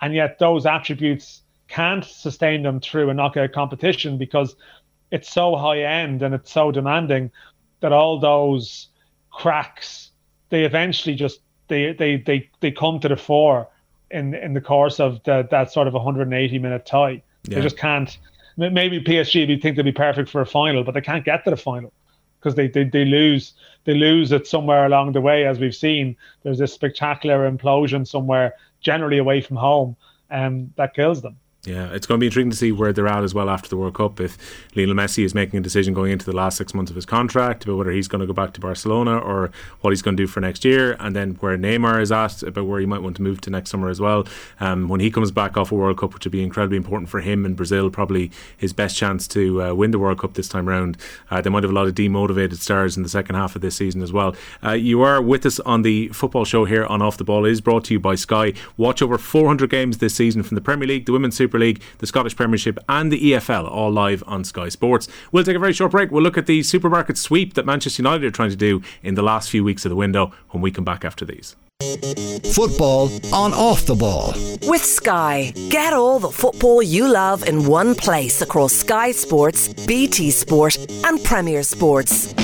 and 0.00 0.14
yet 0.14 0.38
those 0.38 0.66
attributes 0.66 1.42
can't 1.68 2.04
sustain 2.04 2.62
them 2.62 2.80
through 2.80 3.10
a 3.10 3.14
knockout 3.14 3.52
competition 3.52 4.18
because 4.18 4.54
it's 5.10 5.32
so 5.32 5.56
high 5.56 5.82
end 5.82 6.22
and 6.22 6.34
it's 6.34 6.52
so 6.52 6.70
demanding 6.70 7.30
that 7.80 7.92
all 7.92 8.18
those 8.18 8.88
cracks 9.30 10.10
they 10.50 10.64
eventually 10.64 11.16
just 11.16 11.40
they 11.68 11.92
they 11.92 12.16
they, 12.16 12.48
they 12.60 12.70
come 12.70 13.00
to 13.00 13.08
the 13.08 13.16
fore 13.16 13.68
in 14.10 14.34
in 14.34 14.54
the 14.54 14.60
course 14.60 15.00
of 15.00 15.22
the, 15.24 15.46
that 15.50 15.72
sort 15.72 15.88
of 15.88 15.94
180 15.94 16.58
minute 16.58 16.86
tie. 16.86 17.22
Yeah. 17.44 17.56
They 17.56 17.60
just 17.62 17.76
can't. 17.76 18.16
Maybe 18.56 19.00
PSG 19.00 19.48
would 19.48 19.62
think 19.62 19.76
they'd 19.76 19.82
be 19.82 19.92
perfect 19.92 20.28
for 20.28 20.40
a 20.40 20.46
final, 20.46 20.84
but 20.84 20.94
they 20.94 21.00
can't 21.00 21.24
get 21.24 21.44
to 21.44 21.50
the 21.50 21.56
final 21.56 21.92
because 22.38 22.54
they, 22.54 22.68
they 22.68 22.84
they 22.84 23.04
lose 23.04 23.54
they 23.84 23.94
lose 23.94 24.32
it 24.32 24.46
somewhere 24.46 24.86
along 24.86 25.12
the 25.12 25.20
way, 25.20 25.46
as 25.46 25.58
we've 25.58 25.74
seen. 25.74 26.16
There's 26.42 26.58
this 26.58 26.72
spectacular 26.72 27.50
implosion 27.50 28.06
somewhere, 28.06 28.54
generally 28.80 29.18
away 29.18 29.40
from 29.40 29.56
home, 29.56 29.96
and 30.30 30.66
um, 30.66 30.72
that 30.76 30.94
kills 30.94 31.22
them. 31.22 31.36
Yeah, 31.66 31.92
it's 31.92 32.06
going 32.06 32.18
to 32.18 32.20
be 32.20 32.26
intriguing 32.26 32.50
to 32.50 32.56
see 32.56 32.72
where 32.72 32.92
they're 32.92 33.08
at 33.08 33.24
as 33.24 33.32
well 33.32 33.48
after 33.48 33.70
the 33.70 33.76
World 33.76 33.94
Cup. 33.94 34.20
If 34.20 34.36
Lionel 34.76 34.94
Messi 34.94 35.24
is 35.24 35.34
making 35.34 35.58
a 35.58 35.62
decision 35.62 35.94
going 35.94 36.12
into 36.12 36.26
the 36.26 36.36
last 36.36 36.58
six 36.58 36.74
months 36.74 36.90
of 36.90 36.94
his 36.94 37.06
contract 37.06 37.64
about 37.64 37.76
whether 37.76 37.90
he's 37.90 38.06
going 38.06 38.20
to 38.20 38.26
go 38.26 38.34
back 38.34 38.52
to 38.54 38.60
Barcelona 38.60 39.18
or 39.18 39.50
what 39.80 39.90
he's 39.90 40.02
going 40.02 40.14
to 40.16 40.22
do 40.22 40.26
for 40.26 40.40
next 40.40 40.64
year, 40.64 40.94
and 41.00 41.16
then 41.16 41.34
where 41.40 41.56
Neymar 41.56 42.02
is 42.02 42.12
at 42.12 42.42
about 42.42 42.66
where 42.66 42.80
he 42.80 42.86
might 42.86 43.00
want 43.00 43.16
to 43.16 43.22
move 43.22 43.40
to 43.42 43.50
next 43.50 43.70
summer 43.70 43.88
as 43.88 43.98
well. 43.98 44.26
Um, 44.60 44.88
when 44.88 45.00
he 45.00 45.10
comes 45.10 45.30
back 45.30 45.56
off 45.56 45.72
a 45.72 45.74
World 45.74 45.96
Cup, 45.98 46.12
which 46.12 46.26
would 46.26 46.32
be 46.32 46.42
incredibly 46.42 46.76
important 46.76 47.08
for 47.08 47.20
him 47.20 47.46
in 47.46 47.54
Brazil, 47.54 47.88
probably 47.88 48.30
his 48.58 48.74
best 48.74 48.96
chance 48.96 49.26
to 49.28 49.62
uh, 49.62 49.74
win 49.74 49.90
the 49.90 49.98
World 49.98 50.18
Cup 50.18 50.34
this 50.34 50.48
time 50.48 50.68
around. 50.68 50.98
Uh, 51.30 51.40
they 51.40 51.48
might 51.48 51.62
have 51.62 51.72
a 51.72 51.74
lot 51.74 51.86
of 51.86 51.94
demotivated 51.94 52.56
stars 52.56 52.96
in 52.96 53.02
the 53.02 53.08
second 53.08 53.36
half 53.36 53.56
of 53.56 53.62
this 53.62 53.76
season 53.76 54.02
as 54.02 54.12
well. 54.12 54.36
Uh, 54.62 54.72
you 54.72 55.00
are 55.00 55.22
with 55.22 55.46
us 55.46 55.60
on 55.60 55.80
the 55.80 56.08
football 56.08 56.44
show 56.44 56.66
here 56.66 56.84
on 56.84 57.00
Off 57.00 57.16
the 57.16 57.24
Ball. 57.24 57.46
It 57.46 57.52
is 57.52 57.62
brought 57.62 57.84
to 57.84 57.94
you 57.94 58.00
by 58.00 58.16
Sky. 58.16 58.52
Watch 58.76 59.00
over 59.00 59.16
400 59.16 59.70
games 59.70 59.98
this 59.98 60.14
season 60.14 60.42
from 60.42 60.56
the 60.56 60.60
Premier 60.60 60.86
League, 60.86 61.06
the 61.06 61.12
Women's 61.12 61.36
Super 61.36 61.53
League, 61.58 61.80
the 61.98 62.06
Scottish 62.06 62.24
Scottish 62.24 62.36
Premiership 62.36 62.78
and 62.88 63.12
the 63.12 63.32
EFL, 63.32 63.70
all 63.70 63.90
live 63.90 64.24
on 64.26 64.44
Sky 64.44 64.70
Sports. 64.70 65.08
We'll 65.30 65.44
take 65.44 65.56
a 65.56 65.58
very 65.58 65.74
short 65.74 65.92
break. 65.92 66.10
We'll 66.10 66.22
look 66.22 66.38
at 66.38 66.46
the 66.46 66.62
supermarket 66.62 67.18
sweep 67.18 67.52
that 67.52 67.66
Manchester 67.66 68.02
United 68.02 68.24
are 68.24 68.30
trying 68.30 68.50
to 68.50 68.56
do 68.56 68.82
in 69.02 69.14
the 69.14 69.22
last 69.22 69.50
few 69.50 69.62
weeks 69.62 69.84
of 69.84 69.90
the 69.90 69.96
window 69.96 70.32
when 70.50 70.62
we 70.62 70.70
come 70.70 70.84
back 70.84 71.04
after 71.04 71.24
these. 71.24 71.54
Football 72.54 73.10
on 73.32 73.52
off 73.52 73.84
the 73.84 73.94
ball. 73.94 74.32
With 74.62 74.84
Sky. 74.84 75.52
Get 75.68 75.92
all 75.92 76.18
the 76.18 76.30
football 76.30 76.82
you 76.82 77.08
love 77.08 77.46
in 77.46 77.66
one 77.66 77.94
place 77.94 78.40
across 78.40 78.72
Sky 78.72 79.12
Sports, 79.12 79.68
BT 79.86 80.30
Sport, 80.30 80.78
and 81.04 81.22
Premier 81.24 81.62
Sports. 81.62 82.34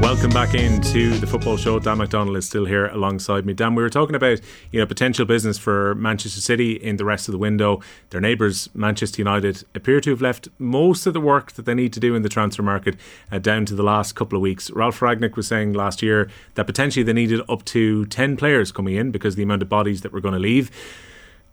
Welcome 0.00 0.30
back 0.30 0.54
into 0.54 1.18
the 1.18 1.26
football 1.26 1.58
show. 1.58 1.78
Dan 1.78 1.98
McDonnell 1.98 2.34
is 2.34 2.46
still 2.46 2.64
here 2.64 2.86
alongside 2.86 3.44
me. 3.44 3.52
Dan, 3.52 3.74
we 3.74 3.82
were 3.82 3.90
talking 3.90 4.16
about 4.16 4.40
you 4.70 4.80
know 4.80 4.86
potential 4.86 5.26
business 5.26 5.58
for 5.58 5.94
Manchester 5.94 6.40
City 6.40 6.72
in 6.72 6.96
the 6.96 7.04
rest 7.04 7.28
of 7.28 7.32
the 7.32 7.38
window. 7.38 7.82
Their 8.08 8.20
neighbours, 8.20 8.70
Manchester 8.72 9.20
United, 9.20 9.62
appear 9.74 10.00
to 10.00 10.08
have 10.08 10.22
left 10.22 10.48
most 10.58 11.06
of 11.06 11.12
the 11.12 11.20
work 11.20 11.52
that 11.52 11.66
they 11.66 11.74
need 11.74 11.92
to 11.92 12.00
do 12.00 12.14
in 12.14 12.22
the 12.22 12.30
transfer 12.30 12.62
market 12.62 12.96
uh, 13.30 13.38
down 13.40 13.66
to 13.66 13.74
the 13.74 13.82
last 13.82 14.14
couple 14.14 14.36
of 14.36 14.42
weeks. 14.42 14.70
Ralf 14.70 15.00
Rangnick 15.00 15.36
was 15.36 15.46
saying 15.46 15.74
last 15.74 16.00
year 16.00 16.30
that 16.54 16.66
potentially 16.66 17.02
they 17.02 17.12
needed 17.12 17.42
up 17.46 17.66
to 17.66 18.06
ten 18.06 18.38
players 18.38 18.72
coming 18.72 18.96
in 18.96 19.10
because 19.10 19.36
the 19.36 19.42
amount 19.42 19.60
of 19.60 19.68
bodies 19.68 20.00
that 20.00 20.12
were 20.12 20.20
going 20.22 20.34
to 20.34 20.40
leave 20.40 20.70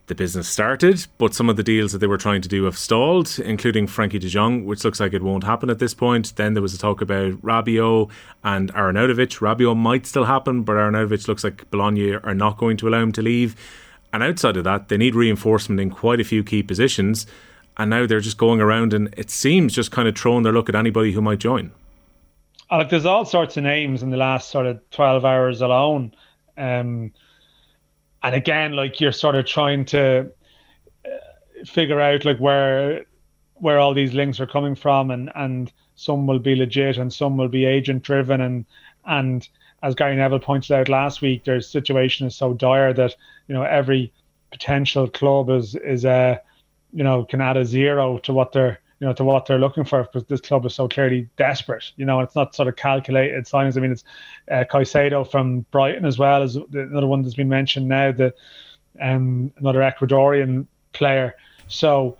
the 0.07 0.15
business 0.15 0.47
started, 0.47 1.05
but 1.17 1.33
some 1.33 1.49
of 1.49 1.57
the 1.57 1.63
deals 1.63 1.91
that 1.91 1.97
they 1.99 2.07
were 2.07 2.17
trying 2.17 2.41
to 2.41 2.47
do 2.47 2.63
have 2.63 2.77
stalled, 2.77 3.39
including 3.39 3.87
Frenkie 3.87 4.19
de 4.19 4.29
Jong, 4.29 4.65
which 4.65 4.83
looks 4.83 4.99
like 4.99 5.13
it 5.13 5.21
won't 5.21 5.43
happen 5.43 5.69
at 5.69 5.79
this 5.79 5.93
point. 5.93 6.33
Then 6.37 6.53
there 6.53 6.61
was 6.61 6.73
a 6.73 6.77
talk 6.77 7.01
about 7.01 7.33
Rabiot 7.41 8.09
and 8.43 8.73
Arnautovic. 8.73 9.39
Rabiot 9.39 9.75
might 9.75 10.05
still 10.05 10.23
happen, 10.23 10.63
but 10.63 10.77
Arnautovic 10.77 11.27
looks 11.27 11.43
like 11.43 11.69
Bologna 11.71 12.13
are 12.13 12.33
not 12.33 12.57
going 12.57 12.77
to 12.77 12.87
allow 12.87 13.01
him 13.01 13.11
to 13.13 13.21
leave. 13.21 13.55
And 14.13 14.23
outside 14.23 14.55
of 14.55 14.63
that, 14.63 14.87
they 14.87 14.97
need 14.97 15.13
reinforcement 15.13 15.81
in 15.81 15.89
quite 15.89 16.21
a 16.21 16.25
few 16.25 16.43
key 16.43 16.63
positions. 16.63 17.27
And 17.75 17.89
now 17.89 18.07
they're 18.07 18.21
just 18.21 18.37
going 18.37 18.61
around 18.61 18.93
and 18.93 19.13
it 19.17 19.29
seems 19.29 19.75
just 19.75 19.91
kind 19.91 20.07
of 20.07 20.17
throwing 20.17 20.43
their 20.43 20.53
look 20.53 20.69
at 20.69 20.75
anybody 20.75 21.11
who 21.11 21.21
might 21.21 21.39
join. 21.39 21.71
There's 22.89 23.05
all 23.05 23.25
sorts 23.25 23.57
of 23.57 23.63
names 23.63 24.03
in 24.03 24.09
the 24.09 24.17
last 24.17 24.49
sort 24.49 24.65
of 24.65 24.89
12 24.91 25.25
hours 25.25 25.61
alone. 25.61 26.13
Um, 26.57 27.11
and 28.23 28.35
again, 28.35 28.73
like 28.73 28.99
you're 28.99 29.11
sort 29.11 29.35
of 29.35 29.45
trying 29.45 29.85
to 29.85 30.31
uh, 31.05 31.63
figure 31.65 32.01
out 32.01 32.25
like 32.25 32.37
where 32.39 33.05
where 33.55 33.79
all 33.79 33.93
these 33.93 34.13
links 34.13 34.39
are 34.39 34.47
coming 34.47 34.75
from, 34.75 35.11
and 35.11 35.31
and 35.35 35.71
some 35.95 36.27
will 36.27 36.39
be 36.39 36.55
legit 36.55 36.97
and 36.97 37.11
some 37.11 37.37
will 37.37 37.47
be 37.47 37.65
agent 37.65 38.03
driven, 38.03 38.41
and 38.41 38.65
and 39.05 39.47
as 39.83 39.95
Gary 39.95 40.15
Neville 40.15 40.39
pointed 40.39 40.71
out 40.71 40.89
last 40.89 41.21
week, 41.21 41.43
their 41.43 41.61
situation 41.61 42.27
is 42.27 42.35
so 42.35 42.53
dire 42.53 42.93
that 42.93 43.15
you 43.47 43.53
know 43.53 43.63
every 43.63 44.11
potential 44.51 45.07
club 45.07 45.49
is 45.49 45.75
is 45.75 46.05
a 46.05 46.09
uh, 46.11 46.37
you 46.93 47.03
know 47.03 47.25
can 47.25 47.41
add 47.41 47.57
a 47.57 47.65
zero 47.65 48.17
to 48.19 48.33
what 48.33 48.51
they're 48.51 48.79
you 48.99 49.07
know, 49.07 49.13
to 49.13 49.23
what 49.23 49.45
they're 49.45 49.59
looking 49.59 49.83
for 49.83 50.03
because 50.03 50.25
this 50.25 50.41
club 50.41 50.65
is 50.65 50.73
so 50.73 50.87
clearly 50.87 51.29
desperate. 51.37 51.91
You 51.97 52.05
know, 52.05 52.19
it's 52.21 52.35
not 52.35 52.55
sort 52.55 52.67
of 52.67 52.75
calculated 52.75 53.45
signings. 53.45 53.77
I 53.77 53.81
mean, 53.81 53.91
it's 53.91 54.03
uh, 54.49 54.63
Caicedo 54.69 55.29
from 55.29 55.61
Brighton 55.71 56.05
as 56.05 56.17
well 56.17 56.41
as 56.41 56.55
another 56.55 57.07
one 57.07 57.21
that's 57.21 57.35
been 57.35 57.49
mentioned 57.49 57.87
now. 57.87 58.11
The 58.11 58.33
um, 58.99 59.51
another 59.57 59.79
Ecuadorian 59.79 60.65
player. 60.93 61.35
So 61.67 62.17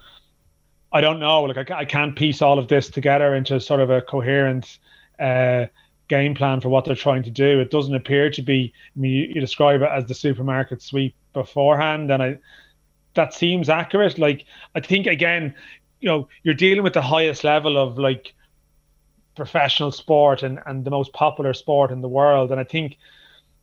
I 0.92 1.02
don't 1.02 1.20
know. 1.20 1.44
Like 1.44 1.72
I, 1.72 1.80
I 1.80 1.86
can't 1.86 2.16
piece 2.16 2.42
all 2.42 2.60
of 2.60 2.68
this 2.68 2.90
together 2.90 3.34
into 3.36 3.60
sort 3.60 3.80
of 3.80 3.90
a 3.90 4.02
coherent. 4.02 4.80
Uh, 5.20 5.66
game 6.08 6.34
plan 6.34 6.62
for 6.62 6.70
what 6.70 6.86
they're 6.86 6.96
trying 6.96 7.24
to 7.24 7.30
do. 7.30 7.60
It 7.60 7.70
doesn't 7.70 7.94
appear 7.94 8.30
to 8.30 8.42
be. 8.42 8.74
I 8.96 9.00
mean, 9.00 9.12
you, 9.12 9.24
you, 9.34 9.42
describe 9.42 9.82
it 9.82 9.90
as 9.92 10.06
the 10.06 10.14
supermarket 10.14 10.82
sweep 10.82 11.16
beforehand, 11.34 12.12
and 12.12 12.24
I 12.24 12.38
that 13.14 13.34
seems 13.34 13.68
accurate. 13.68 14.18
Like 14.18 14.46
I 14.76 14.80
think 14.80 15.08
again, 15.08 15.54
you 16.00 16.08
know 16.08 16.28
you're 16.44 16.54
dealing 16.54 16.84
with 16.84 16.94
the 16.94 17.02
highest 17.02 17.44
level 17.44 17.78
of 17.78 17.98
like 17.98 18.34
professional 19.36 19.92
sport 19.92 20.44
and 20.44 20.60
and 20.66 20.84
the 20.84 20.92
most 20.92 21.14
popular 21.14 21.54
sport 21.54 21.92
in 21.92 22.02
the 22.02 22.10
world. 22.10 22.52
And 22.52 22.60
i 22.60 22.64
think 22.64 22.98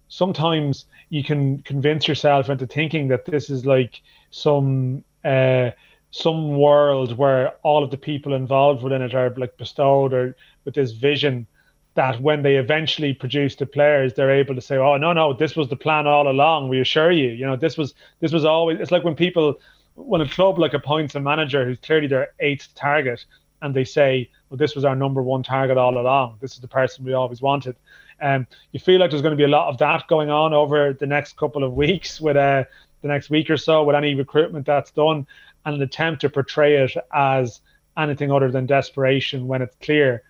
sometimes 0.08 0.86
you 1.08 1.24
can 1.24 1.58
convince 1.62 2.06
yourself 2.06 2.48
into 2.48 2.66
thinking 2.66 3.08
that 3.08 3.24
this 3.24 3.50
is 3.50 3.66
like 3.66 4.00
some 4.30 5.04
uh 5.24 5.70
some 6.10 6.56
world 6.56 7.18
where 7.18 7.50
all 7.64 7.82
of 7.82 7.90
the 7.90 7.96
people 7.96 8.34
involved 8.34 8.82
within 8.84 9.02
it 9.02 9.14
are 9.14 9.34
like 9.36 9.56
bestowed 9.56 10.12
or 10.12 10.36
with 10.64 10.74
this 10.74 10.92
vision 10.92 11.46
that 11.94 12.20
when 12.20 12.42
they 12.42 12.56
eventually 12.56 13.12
produce 13.12 13.56
the 13.56 13.66
players 13.66 14.14
they're 14.14 14.30
able 14.30 14.54
to 14.54 14.60
say 14.60 14.76
oh 14.76 14.96
no 14.96 15.12
no 15.12 15.32
this 15.32 15.56
was 15.56 15.68
the 15.68 15.76
plan 15.76 16.06
all 16.06 16.28
along. 16.28 16.68
We 16.68 16.80
assure 16.80 17.10
you 17.10 17.30
you 17.30 17.46
know 17.46 17.56
this 17.56 17.76
was 17.76 17.94
this 18.20 18.32
was 18.32 18.44
always 18.44 18.78
it's 18.80 18.92
like 18.92 19.04
when 19.04 19.16
people 19.16 19.58
when 19.94 20.20
a 20.20 20.28
club 20.28 20.58
like 20.58 20.74
appoints 20.74 21.14
a 21.14 21.20
manager 21.20 21.64
who's 21.64 21.78
clearly 21.78 22.06
their 22.06 22.32
eighth 22.40 22.68
target 22.74 23.24
and 23.62 23.74
they 23.74 23.84
say, 23.84 24.28
well, 24.50 24.58
this 24.58 24.74
was 24.74 24.84
our 24.84 24.94
number 24.94 25.22
one 25.22 25.42
target 25.42 25.76
all 25.76 25.96
along. 25.98 26.36
This 26.40 26.54
is 26.54 26.60
the 26.60 26.68
person 26.68 27.04
we 27.04 27.12
always 27.12 27.40
wanted. 27.40 27.76
Um, 28.20 28.46
you 28.72 28.80
feel 28.80 29.00
like 29.00 29.10
there's 29.10 29.22
going 29.22 29.32
to 29.32 29.36
be 29.36 29.44
a 29.44 29.48
lot 29.48 29.68
of 29.68 29.78
that 29.78 30.06
going 30.08 30.30
on 30.30 30.52
over 30.52 30.92
the 30.92 31.06
next 31.06 31.36
couple 31.36 31.64
of 31.64 31.72
weeks 31.84 32.20
with 32.20 32.36
uh, 32.36 32.64
the 33.02 33.08
next 33.08 33.30
week 33.30 33.50
or 33.50 33.56
so 33.56 33.82
with 33.84 33.96
any 33.96 34.14
recruitment 34.14 34.66
that's 34.66 34.90
done 34.90 35.26
and 35.64 35.76
an 35.76 35.82
attempt 35.82 36.20
to 36.22 36.30
portray 36.30 36.76
it 36.76 36.92
as 37.12 37.60
anything 37.96 38.30
other 38.30 38.50
than 38.50 38.66
desperation 38.66 39.46
when 39.46 39.62
it's 39.62 39.76
clear 39.80 40.22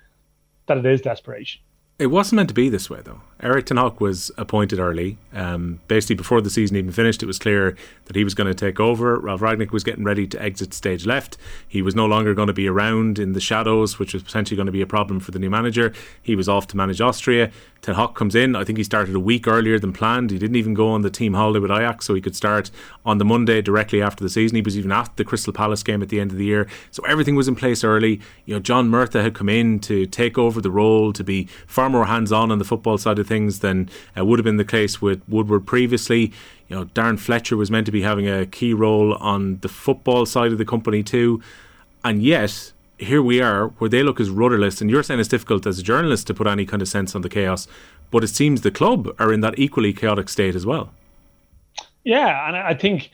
that 0.67 0.79
it 0.79 0.87
is 0.87 1.01
desperation. 1.01 1.61
It 1.99 2.09
wasn't 2.09 2.37
meant 2.37 2.49
to 2.49 2.55
be 2.55 2.69
this 2.69 2.91
way, 2.91 3.01
though. 3.03 3.21
Erik 3.43 3.67
Ten 3.67 3.77
Hag 3.77 4.01
was 4.01 4.31
appointed 4.39 4.79
early. 4.79 5.19
Um, 5.33 5.81
basically, 5.89 6.15
before 6.15 6.41
the 6.41 6.51
season 6.51 6.77
even 6.77 6.93
finished, 6.93 7.23
it 7.23 7.27
was 7.27 7.39
clear 7.39 7.77
that 8.07 8.17
he 8.17 8.25
was 8.25 8.35
going 8.35 8.47
to 8.47 8.55
take 8.55 8.79
over. 8.81 9.19
Ralf 9.19 9.41
Rangnick 9.41 9.71
was 9.71 9.85
getting 9.85 10.05
ready 10.05 10.27
to 10.29 10.41
exit 10.41 10.73
stage 10.73 11.05
left. 11.05 11.37
He 11.67 11.83
was 11.83 11.95
no 11.95 12.07
longer 12.07 12.35
going 12.35 12.47
to 12.47 12.55
be 12.55 12.69
around 12.69 13.19
in 13.19 13.33
the 13.33 13.41
shadows, 13.41 13.99
which 13.99 14.15
was 14.15 14.23
potentially 14.23 14.57
going 14.57 14.67
to 14.67 14.73
be 14.73 14.83
a 14.83 14.87
problem 14.87 15.21
for 15.21 15.31
the 15.31 15.39
new 15.39 15.51
manager. 15.51 15.93
He 16.23 16.37
was 16.37 16.49
off 16.49 16.67
to 16.69 16.77
manage 16.77 17.01
Austria. 17.01 17.51
Ten 17.83 17.97
Hag 17.97 18.15
comes 18.15 18.35
in. 18.35 18.57
I 18.57 18.65
think 18.65 18.79
he 18.79 18.85
started 18.85 19.15
a 19.15 19.21
week 19.21 19.47
earlier 19.47 19.79
than 19.79 19.93
planned. 19.93 20.31
He 20.31 20.39
didn't 20.39 20.57
even 20.57 20.73
go 20.73 20.89
on 20.89 21.03
the 21.03 21.11
team 21.11 21.35
holiday 21.35 21.61
with 21.61 21.71
Ajax, 21.71 22.07
so 22.07 22.15
he 22.15 22.21
could 22.21 22.37
start 22.37 22.71
on 23.05 23.19
the 23.19 23.25
Monday 23.27 23.61
directly 23.61 24.01
after 24.01 24.25
the 24.25 24.31
season. 24.31 24.57
He 24.57 24.63
was 24.63 24.79
even 24.79 24.93
at 24.93 25.15
the 25.17 25.25
Crystal 25.25 25.53
Palace 25.53 25.83
game 25.83 26.03
at 26.03 26.09
the 26.09 26.21
end 26.21 26.31
of 26.31 26.39
the 26.39 26.47
year. 26.47 26.67
So 26.93 27.03
everything 27.05 27.35
was 27.35 27.49
in 27.49 27.57
place 27.57 27.85
early. 27.85 28.21
You 28.47 28.55
know, 28.55 28.61
John 28.61 28.91
Murtough 28.91 29.23
had 29.23 29.35
come 29.35 29.51
in 29.51 29.81
to 29.81 30.07
take 30.07 30.39
over 30.39 30.63
the 30.63 30.71
role, 30.71 31.13
to 31.13 31.23
be 31.23 31.49
far 31.67 31.91
more 31.91 32.07
hands 32.07 32.33
on 32.33 32.51
on 32.51 32.59
the 32.59 32.65
football 32.65 32.97
side 32.97 33.19
of 33.19 33.24
of 33.25 33.29
things 33.29 33.61
than 33.61 33.89
uh, 34.17 34.25
would 34.25 34.39
have 34.39 34.45
been 34.45 34.57
the 34.57 34.65
case 34.65 35.01
with 35.01 35.23
Woodward 35.29 35.67
previously. 35.67 36.33
You 36.69 36.77
know, 36.77 36.85
Darren 36.87 37.19
Fletcher 37.19 37.57
was 37.57 37.71
meant 37.71 37.87
to 37.87 37.93
be 37.93 38.03
having 38.03 38.29
a 38.29 38.47
key 38.47 38.73
role 38.75 39.15
on 39.15 39.59
the 39.61 39.69
football 39.69 40.27
side 40.27 40.53
of 40.53 40.59
the 40.59 40.65
company 40.65 41.03
too, 41.03 41.43
and 42.05 42.23
yet 42.23 42.73
here 42.99 43.23
we 43.23 43.41
are 43.41 43.69
where 43.79 43.91
they 43.91 44.03
look 44.03 44.21
as 44.21 44.31
rudderless. 44.31 44.81
And 44.81 44.91
you're 44.91 45.03
saying 45.03 45.21
it's 45.21 45.29
difficult 45.29 45.67
as 45.67 45.79
a 45.79 45.83
journalist 45.83 46.27
to 46.29 46.35
put 46.35 46.47
any 46.47 46.65
kind 46.65 46.81
of 46.81 46.89
sense 46.89 47.15
on 47.15 47.23
the 47.23 47.29
chaos, 47.29 47.67
but 48.11 48.23
it 48.23 48.29
seems 48.29 48.61
the 48.61 48.71
club 48.71 49.15
are 49.19 49.33
in 49.33 49.41
that 49.41 49.59
equally 49.59 49.93
chaotic 49.93 50.29
state 50.29 50.55
as 50.55 50.65
well. 50.65 50.91
Yeah, 52.05 52.49
and 52.49 52.57
I 52.57 52.75
think 52.75 53.11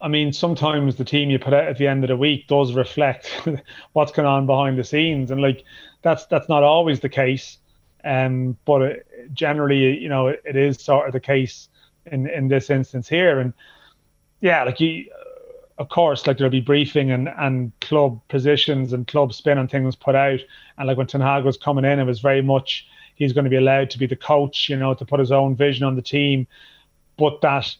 I 0.00 0.08
mean, 0.08 0.32
sometimes 0.32 0.96
the 0.96 1.04
team 1.04 1.30
you 1.30 1.38
put 1.38 1.52
out 1.52 1.64
at 1.64 1.76
the 1.76 1.86
end 1.86 2.04
of 2.04 2.08
the 2.08 2.16
week 2.16 2.46
does 2.46 2.72
reflect 2.72 3.48
what's 3.92 4.12
going 4.12 4.26
on 4.26 4.46
behind 4.46 4.78
the 4.78 4.84
scenes, 4.84 5.30
and 5.30 5.42
like 5.42 5.64
that's 6.02 6.26
that's 6.26 6.48
not 6.48 6.62
always 6.62 7.00
the 7.00 7.08
case. 7.08 7.58
Um, 8.04 8.56
but 8.64 8.82
it, 8.82 9.06
generally, 9.32 9.98
you 9.98 10.08
know, 10.08 10.28
it, 10.28 10.42
it 10.44 10.56
is 10.56 10.82
sort 10.82 11.06
of 11.06 11.12
the 11.12 11.20
case 11.20 11.68
in 12.06 12.28
in 12.28 12.48
this 12.48 12.70
instance 12.70 13.08
here, 13.08 13.40
and 13.40 13.52
yeah, 14.40 14.64
like 14.64 14.80
you, 14.80 15.10
of 15.78 15.88
course, 15.88 16.26
like 16.26 16.38
there'll 16.38 16.50
be 16.50 16.60
briefing 16.60 17.10
and 17.10 17.28
and 17.28 17.72
club 17.80 18.20
positions 18.28 18.92
and 18.92 19.06
club 19.06 19.32
spin 19.34 19.58
and 19.58 19.70
things 19.70 19.96
put 19.96 20.14
out, 20.14 20.40
and 20.78 20.86
like 20.88 20.96
when 20.96 21.06
Ten 21.06 21.20
Hag 21.20 21.44
was 21.44 21.56
coming 21.56 21.84
in, 21.84 21.98
it 21.98 22.04
was 22.04 22.20
very 22.20 22.42
much 22.42 22.86
he's 23.14 23.32
going 23.32 23.44
to 23.44 23.50
be 23.50 23.56
allowed 23.56 23.90
to 23.90 23.98
be 23.98 24.06
the 24.06 24.16
coach, 24.16 24.68
you 24.68 24.76
know, 24.76 24.94
to 24.94 25.04
put 25.04 25.20
his 25.20 25.30
own 25.30 25.54
vision 25.54 25.84
on 25.84 25.94
the 25.94 26.02
team, 26.02 26.46
but 27.18 27.40
that 27.42 27.76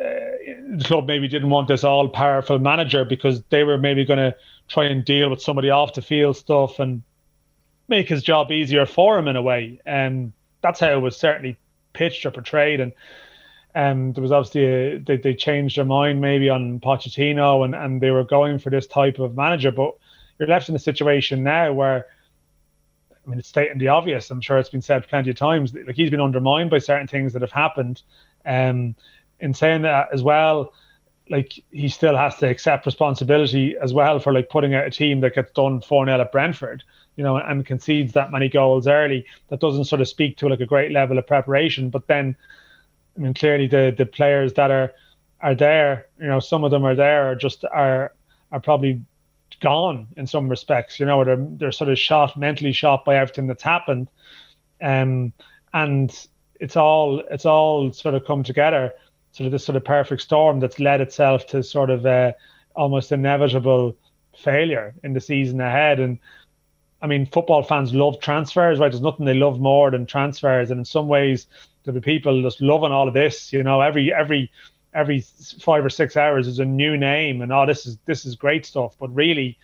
the 0.00 0.84
club 0.84 1.06
maybe 1.06 1.28
didn't 1.28 1.50
want 1.50 1.68
this 1.68 1.84
all 1.84 2.08
powerful 2.08 2.58
manager 2.58 3.04
because 3.04 3.42
they 3.50 3.64
were 3.64 3.78
maybe 3.78 4.04
going 4.04 4.18
to 4.18 4.34
try 4.68 4.84
and 4.84 5.04
deal 5.04 5.28
with 5.28 5.42
somebody 5.42 5.70
off 5.70 5.94
the 5.94 6.02
field 6.02 6.36
stuff 6.36 6.78
and 6.78 7.02
make 7.90 8.08
his 8.08 8.22
job 8.22 8.50
easier 8.50 8.86
for 8.86 9.18
him 9.18 9.28
in 9.28 9.36
a 9.36 9.42
way. 9.42 9.80
And 9.84 10.26
um, 10.26 10.32
that's 10.62 10.80
how 10.80 10.92
it 10.92 11.00
was 11.00 11.16
certainly 11.16 11.58
pitched 11.92 12.24
or 12.24 12.30
portrayed. 12.30 12.80
And 12.80 12.92
um, 13.74 14.12
there 14.12 14.22
was 14.22 14.32
obviously 14.32 14.64
a, 14.64 14.98
they, 14.98 15.16
they 15.16 15.34
changed 15.34 15.76
their 15.76 15.84
mind 15.84 16.20
maybe 16.20 16.48
on 16.48 16.80
Pochettino 16.80 17.64
and, 17.64 17.74
and 17.74 18.00
they 18.00 18.10
were 18.10 18.24
going 18.24 18.58
for 18.58 18.70
this 18.70 18.86
type 18.86 19.18
of 19.18 19.36
manager. 19.36 19.70
But 19.72 19.96
you're 20.38 20.48
left 20.48 20.68
in 20.68 20.74
a 20.74 20.78
situation 20.78 21.42
now 21.42 21.72
where, 21.72 22.06
I 23.26 23.28
mean, 23.28 23.38
it's 23.38 23.48
stating 23.48 23.78
the 23.78 23.88
obvious. 23.88 24.30
I'm 24.30 24.40
sure 24.40 24.58
it's 24.58 24.70
been 24.70 24.80
said 24.80 25.06
plenty 25.08 25.30
of 25.30 25.36
times. 25.36 25.74
Like 25.74 25.96
he's 25.96 26.10
been 26.10 26.20
undermined 26.20 26.70
by 26.70 26.78
certain 26.78 27.06
things 27.06 27.34
that 27.34 27.42
have 27.42 27.52
happened. 27.52 28.02
Um, 28.46 28.94
in 29.40 29.52
saying 29.52 29.82
that 29.82 30.08
as 30.12 30.22
well, 30.22 30.72
like 31.28 31.62
he 31.70 31.88
still 31.88 32.16
has 32.16 32.36
to 32.36 32.48
accept 32.48 32.86
responsibility 32.86 33.76
as 33.80 33.92
well 33.92 34.18
for 34.18 34.32
like 34.32 34.48
putting 34.48 34.74
out 34.74 34.86
a 34.86 34.90
team 34.90 35.20
that 35.20 35.34
gets 35.34 35.52
done 35.52 35.80
4 35.80 36.06
0 36.06 36.20
at 36.20 36.32
Brentford, 36.32 36.82
you 37.16 37.24
know, 37.24 37.36
and 37.36 37.66
concedes 37.66 38.12
that 38.14 38.32
many 38.32 38.48
goals 38.48 38.86
early. 38.86 39.26
That 39.48 39.60
doesn't 39.60 39.84
sort 39.84 40.00
of 40.00 40.08
speak 40.08 40.36
to 40.38 40.48
like 40.48 40.60
a 40.60 40.66
great 40.66 40.92
level 40.92 41.18
of 41.18 41.26
preparation. 41.26 41.90
But 41.90 42.06
then, 42.06 42.36
I 43.16 43.20
mean, 43.20 43.34
clearly 43.34 43.66
the 43.66 43.94
the 43.96 44.06
players 44.06 44.54
that 44.54 44.70
are 44.70 44.92
are 45.40 45.54
there, 45.54 46.06
you 46.20 46.26
know, 46.26 46.40
some 46.40 46.64
of 46.64 46.70
them 46.70 46.84
are 46.84 46.94
there 46.94 47.30
are 47.30 47.34
just 47.34 47.64
are 47.64 48.12
are 48.52 48.60
probably 48.60 49.02
gone 49.60 50.06
in 50.16 50.26
some 50.26 50.48
respects, 50.48 50.98
you 50.98 51.06
know, 51.06 51.24
they're 51.24 51.36
they're 51.36 51.72
sort 51.72 51.90
of 51.90 51.98
shot 51.98 52.36
mentally 52.36 52.72
shot 52.72 53.04
by 53.04 53.16
everything 53.16 53.46
that's 53.46 53.62
happened. 53.62 54.08
Um 54.80 55.32
and 55.72 56.26
it's 56.58 56.76
all 56.76 57.22
it's 57.30 57.46
all 57.46 57.92
sort 57.92 58.14
of 58.14 58.24
come 58.24 58.42
together 58.42 58.92
sort 59.32 59.46
of 59.46 59.52
this 59.52 59.64
sort 59.64 59.76
of 59.76 59.84
perfect 59.84 60.22
storm 60.22 60.60
that's 60.60 60.80
led 60.80 61.00
itself 61.00 61.46
to 61.46 61.62
sort 61.62 61.90
of 61.90 62.04
uh, 62.06 62.32
almost 62.74 63.12
inevitable 63.12 63.96
failure 64.36 64.94
in 65.02 65.12
the 65.12 65.20
season 65.20 65.60
ahead. 65.60 66.00
And 66.00 66.18
I 67.02 67.06
mean, 67.06 67.26
football 67.26 67.62
fans 67.62 67.94
love 67.94 68.20
transfers, 68.20 68.78
right? 68.78 68.90
There's 68.90 69.02
nothing 69.02 69.26
they 69.26 69.34
love 69.34 69.60
more 69.60 69.90
than 69.90 70.06
transfers, 70.06 70.70
and 70.70 70.78
in 70.78 70.84
some 70.84 71.08
ways, 71.08 71.46
there'll 71.82 72.00
be 72.00 72.04
people 72.04 72.42
just 72.42 72.60
loving 72.60 72.92
all 72.92 73.08
of 73.08 73.14
this. 73.14 73.52
You 73.52 73.62
know, 73.62 73.80
every 73.80 74.12
every 74.12 74.50
every 74.92 75.20
five 75.60 75.84
or 75.84 75.90
six 75.90 76.16
hours 76.16 76.46
is 76.46 76.58
a 76.58 76.64
new 76.64 76.96
name, 76.96 77.42
and 77.42 77.52
oh, 77.52 77.66
this 77.66 77.86
is 77.86 77.98
this 78.04 78.26
is 78.26 78.34
great 78.34 78.66
stuff. 78.66 78.96
But 78.98 79.14
really, 79.14 79.58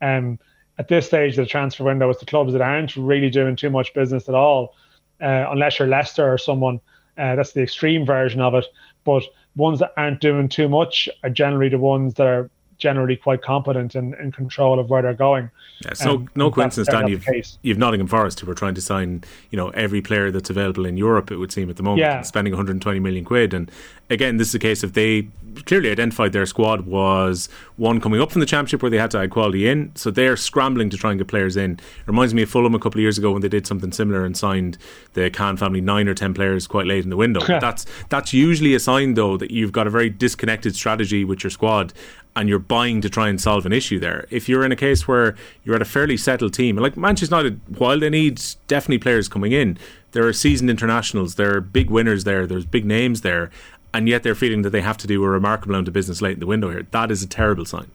um, 0.00 0.38
at 0.78 0.88
this 0.88 1.06
stage 1.06 1.32
of 1.32 1.44
the 1.44 1.50
transfer 1.50 1.84
window, 1.84 2.08
it's 2.08 2.20
the 2.20 2.26
clubs 2.26 2.52
that 2.52 2.62
aren't 2.62 2.96
really 2.96 3.30
doing 3.30 3.56
too 3.56 3.70
much 3.70 3.92
business 3.94 4.28
at 4.28 4.34
all, 4.34 4.74
uh, 5.20 5.46
unless 5.50 5.78
you're 5.78 5.88
Leicester 5.88 6.32
or 6.32 6.38
someone. 6.38 6.80
Uh, 7.18 7.34
that's 7.34 7.52
the 7.52 7.62
extreme 7.62 8.06
version 8.06 8.40
of 8.40 8.54
it. 8.54 8.64
But 9.04 9.24
ones 9.56 9.80
that 9.80 9.92
aren't 9.96 10.20
doing 10.20 10.48
too 10.48 10.68
much 10.68 11.08
are 11.24 11.30
generally 11.30 11.68
the 11.68 11.78
ones 11.78 12.14
that 12.14 12.26
are 12.26 12.48
generally 12.78 13.16
quite 13.16 13.42
competent 13.42 13.94
and 13.94 14.14
in 14.14 14.32
control 14.32 14.78
of 14.78 14.88
where 14.88 15.02
they're 15.02 15.14
going. 15.14 15.50
Yeah, 15.84 15.92
so 15.94 16.14
um, 16.16 16.30
no 16.34 16.50
coincidence, 16.50 16.88
Dan. 16.88 17.08
You've, 17.08 17.24
you've 17.62 17.78
Nottingham 17.78 18.06
Forest 18.06 18.40
who 18.40 18.50
are 18.50 18.54
trying 18.54 18.74
to 18.74 18.80
sign, 18.80 19.24
you 19.50 19.56
know, 19.56 19.68
every 19.70 20.00
player 20.00 20.30
that's 20.30 20.50
available 20.50 20.86
in 20.86 20.96
Europe. 20.96 21.30
It 21.30 21.36
would 21.36 21.52
seem 21.52 21.70
at 21.70 21.76
the 21.76 21.82
moment, 21.82 22.00
yeah. 22.00 22.22
spending 22.22 22.52
120 22.52 23.00
million 23.00 23.24
quid. 23.24 23.52
And 23.52 23.70
again, 24.10 24.36
this 24.36 24.48
is 24.48 24.54
a 24.54 24.58
case 24.58 24.82
of 24.82 24.94
they 24.94 25.28
clearly 25.66 25.90
identified 25.90 26.32
their 26.32 26.46
squad 26.46 26.86
was 26.86 27.48
one 27.76 28.00
coming 28.00 28.20
up 28.20 28.30
from 28.30 28.40
the 28.40 28.46
championship 28.46 28.82
where 28.82 28.90
they 28.90 28.98
had 28.98 29.10
to 29.10 29.18
add 29.18 29.30
quality 29.30 29.68
in. 29.68 29.92
So 29.94 30.10
they're 30.10 30.36
scrambling 30.36 30.90
to 30.90 30.96
try 30.96 31.10
and 31.10 31.18
get 31.18 31.28
players 31.28 31.56
in. 31.56 31.72
It 31.72 32.06
reminds 32.06 32.34
me 32.34 32.42
of 32.42 32.50
Fulham 32.50 32.74
a 32.74 32.78
couple 32.78 32.98
of 32.98 33.02
years 33.02 33.18
ago 33.18 33.32
when 33.32 33.42
they 33.42 33.48
did 33.48 33.66
something 33.66 33.92
similar 33.92 34.24
and 34.24 34.36
signed 34.36 34.78
the 35.14 35.30
Khan 35.30 35.56
family 35.56 35.80
nine 35.80 36.08
or 36.08 36.14
ten 36.14 36.34
players 36.34 36.66
quite 36.66 36.86
late 36.86 37.04
in 37.04 37.10
the 37.10 37.16
window. 37.16 37.40
that's 37.46 37.86
that's 38.08 38.32
usually 38.32 38.74
a 38.74 38.80
sign 38.80 39.14
though 39.14 39.36
that 39.36 39.50
you've 39.50 39.72
got 39.72 39.86
a 39.86 39.90
very 39.90 40.10
disconnected 40.10 40.74
strategy 40.74 41.24
with 41.24 41.42
your 41.42 41.50
squad 41.50 41.92
and 42.36 42.48
you're 42.48 42.58
buying 42.58 43.00
to 43.00 43.10
try 43.10 43.28
and 43.28 43.40
solve 43.40 43.66
an 43.66 43.72
issue 43.72 43.98
there. 43.98 44.26
If 44.30 44.48
you're 44.48 44.64
in 44.64 44.70
a 44.70 44.76
case 44.76 45.08
where 45.08 45.34
you're 45.64 45.74
at 45.74 45.82
a 45.82 45.86
fairly 45.86 46.16
settled 46.16 46.54
team, 46.54 46.76
like 46.76 46.96
Manchester 46.96 47.34
United, 47.36 47.60
while 47.78 47.98
they 47.98 48.10
need 48.10 48.40
definitely 48.68 48.98
players 48.98 49.28
coming 49.28 49.52
in, 49.52 49.76
there 50.12 50.26
are 50.26 50.32
seasoned 50.32 50.70
internationals, 50.70 51.34
there 51.34 51.56
are 51.56 51.60
big 51.60 51.90
winners 51.90 52.24
there, 52.24 52.46
there's 52.46 52.64
big 52.64 52.84
names 52.84 53.22
there, 53.22 53.50
and 53.92 54.08
yet 54.08 54.22
they're 54.22 54.34
feeling 54.34 54.62
that 54.62 54.70
they 54.70 54.80
have 54.80 54.96
to 54.98 55.06
do 55.06 55.22
a 55.24 55.28
remarkable 55.28 55.74
amount 55.74 55.88
of 55.88 55.94
business 55.94 56.22
late 56.22 56.34
in 56.34 56.40
the 56.40 56.46
window 56.46 56.70
here. 56.70 56.86
That 56.90 57.10
is 57.10 57.22
a 57.22 57.26
terrible 57.26 57.64
sign. 57.64 57.90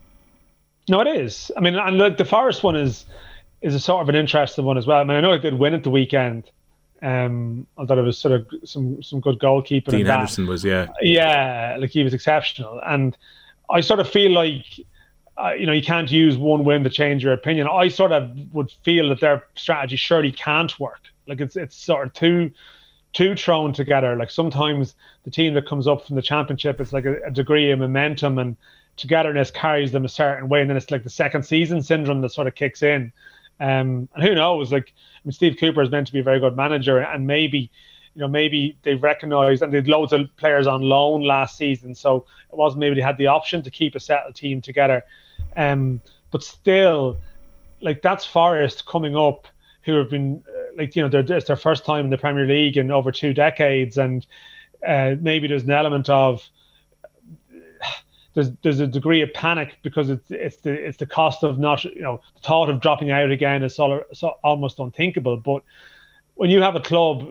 No, 0.90 1.00
it 1.00 1.08
is. 1.08 1.50
I 1.56 1.62
mean, 1.62 1.76
and 1.76 2.00
the, 2.00 2.10
the 2.10 2.26
Forest 2.26 2.64
one 2.64 2.76
is 2.76 3.06
is 3.62 3.74
a 3.74 3.80
sort 3.80 4.02
of 4.02 4.10
an 4.10 4.16
interesting 4.16 4.66
one 4.66 4.78
as 4.78 4.86
well. 4.86 5.00
I 5.00 5.06
mean, 5.06 5.16
I 5.16 5.22
know 5.22 5.32
it 5.32 5.40
did 5.40 5.58
win 5.58 5.74
at 5.74 5.84
the 5.84 5.90
weekend. 5.90 6.52
Um, 7.02 7.66
I 7.78 7.86
thought 7.86 7.98
it 7.98 8.02
was 8.02 8.18
sort 8.18 8.34
of 8.34 8.48
some 8.66 9.02
some 9.02 9.22
good 9.22 9.40
goalkeeping. 9.40 9.92
Dean 9.92 10.06
Henderson 10.06 10.48
was, 10.48 10.64
yeah, 10.64 10.88
yeah, 11.02 11.78
like 11.80 11.92
he 11.92 12.04
was 12.04 12.14
exceptional, 12.14 12.82
and 12.86 13.16
I 13.74 13.82
sort 13.82 14.00
of 14.00 14.10
feel 14.10 14.32
like. 14.32 14.66
Uh, 15.36 15.52
you 15.58 15.66
know, 15.66 15.74
you 15.74 15.82
can't 15.82 16.12
use 16.12 16.38
one 16.38 16.64
win 16.64 16.84
to 16.84 16.92
change 16.92 17.24
your 17.24 17.34
opinion. 17.34 17.68
I 17.68 17.88
sort 17.88 18.12
of 18.12 18.30
would 18.54 18.72
feel 18.84 19.10
that 19.10 19.20
their 19.20 19.48
strategy 19.56 19.96
surely 19.96 20.32
can't 20.32 20.80
work. 20.80 21.02
Like 21.26 21.42
it's 21.42 21.56
it's 21.56 21.76
sort 21.76 22.06
of 22.06 22.14
too 22.14 22.52
too 23.14 23.36
thrown 23.36 23.74
together. 23.74 24.16
Like 24.16 24.32
sometimes 24.32 24.96
the 25.24 25.32
team 25.32 25.54
that 25.54 25.68
comes 25.68 25.88
up 25.88 26.06
from 26.06 26.16
the 26.16 26.22
championship, 26.22 26.82
it's 26.82 26.94
like 26.94 27.06
a, 27.06 27.22
a, 27.28 27.32
degree 27.32 27.72
of 27.72 27.80
momentum 27.80 28.40
and 28.40 28.58
togetherness 28.98 29.52
carries 29.52 29.92
them 29.92 30.06
a 30.06 30.10
certain 30.10 30.50
way, 30.50 30.62
and 30.62 30.70
then 30.70 30.78
it's 30.78 30.92
like 30.92 31.04
the 31.04 31.10
second 31.10 31.44
season 31.44 31.82
syndrome 31.82 32.22
that 32.22 32.30
sort 32.30 32.48
of 32.48 32.56
kicks 32.56 32.84
in. 32.84 33.14
Um, 33.60 34.10
and 34.16 34.24
who 34.24 34.36
knows? 34.36 34.72
Like, 34.72 34.94
I 34.96 35.20
mean, 35.24 35.32
Steve 35.32 35.58
Cooper 35.60 35.82
is 35.82 35.90
meant 35.90 36.08
to 36.08 36.14
be 36.14 36.20
a 36.20 36.24
very 36.24 36.40
good 36.40 36.56
manager, 36.56 37.00
and 37.00 37.28
maybe, 37.28 37.72
you 38.16 38.22
know, 38.22 38.28
maybe 38.28 38.78
they've 38.84 39.01
recognised 39.01 39.61
and 39.61 39.74
they'd 39.74 39.88
loads 39.88 40.14
of 40.14 40.36
players 40.38 40.68
on 40.68 40.82
loan 40.82 41.24
last 41.24 41.57
season, 41.57 41.95
so 41.95 42.26
it 42.51 42.55
wasn't 42.55 42.80
maybe 42.80 42.95
they 42.95 43.01
had 43.01 43.18
the 43.18 43.28
option 43.28 43.64
to 43.64 43.72
keep 43.72 43.95
a 43.95 43.99
settled 43.99 44.36
team 44.36 44.61
together. 44.61 45.03
Um, 45.55 46.01
but 46.32 46.43
still, 46.43 47.18
like 47.82 48.01
that's 48.01 48.26
Forest 48.26 48.86
coming 48.86 49.16
up, 49.16 49.47
who 49.84 49.95
have 49.95 50.09
been 50.09 50.43
like 50.78 50.95
you 50.95 51.07
know 51.07 51.20
it's 51.20 51.47
their 51.47 51.55
first 51.55 51.86
time 51.86 52.05
in 52.05 52.11
the 52.11 52.18
Premier 52.18 52.45
League 52.45 52.78
in 52.78 52.91
over 52.91 53.11
two 53.11 53.34
decades, 53.34 53.97
and 53.97 54.26
uh, 54.86 55.16
maybe 55.20 55.47
there's 55.47 55.64
an 55.64 55.72
element 55.72 56.09
of 56.09 56.47
there's 58.34 58.51
there's 58.64 58.80
a 58.80 58.88
degree 58.88 59.22
of 59.22 59.34
panic 59.34 59.78
because 59.82 60.09
it's 60.09 60.30
it's 60.30 60.57
the 60.57 60.72
it's 60.72 60.97
the 60.97 61.05
cost 61.05 61.43
of 61.43 61.59
not 61.59 61.84
you 61.84 62.01
know 62.01 62.22
the 62.36 62.41
thought 62.41 62.70
of 62.70 62.80
dropping 62.80 63.11
out 63.11 63.32
again 63.32 63.64
is 63.64 63.76
so 63.76 64.03
almost 64.43 64.80
unthinkable. 64.80 65.38
But 65.38 65.64
when 66.36 66.49
you 66.49 66.61
have 66.61 66.76
a 66.76 66.80
club 66.80 67.28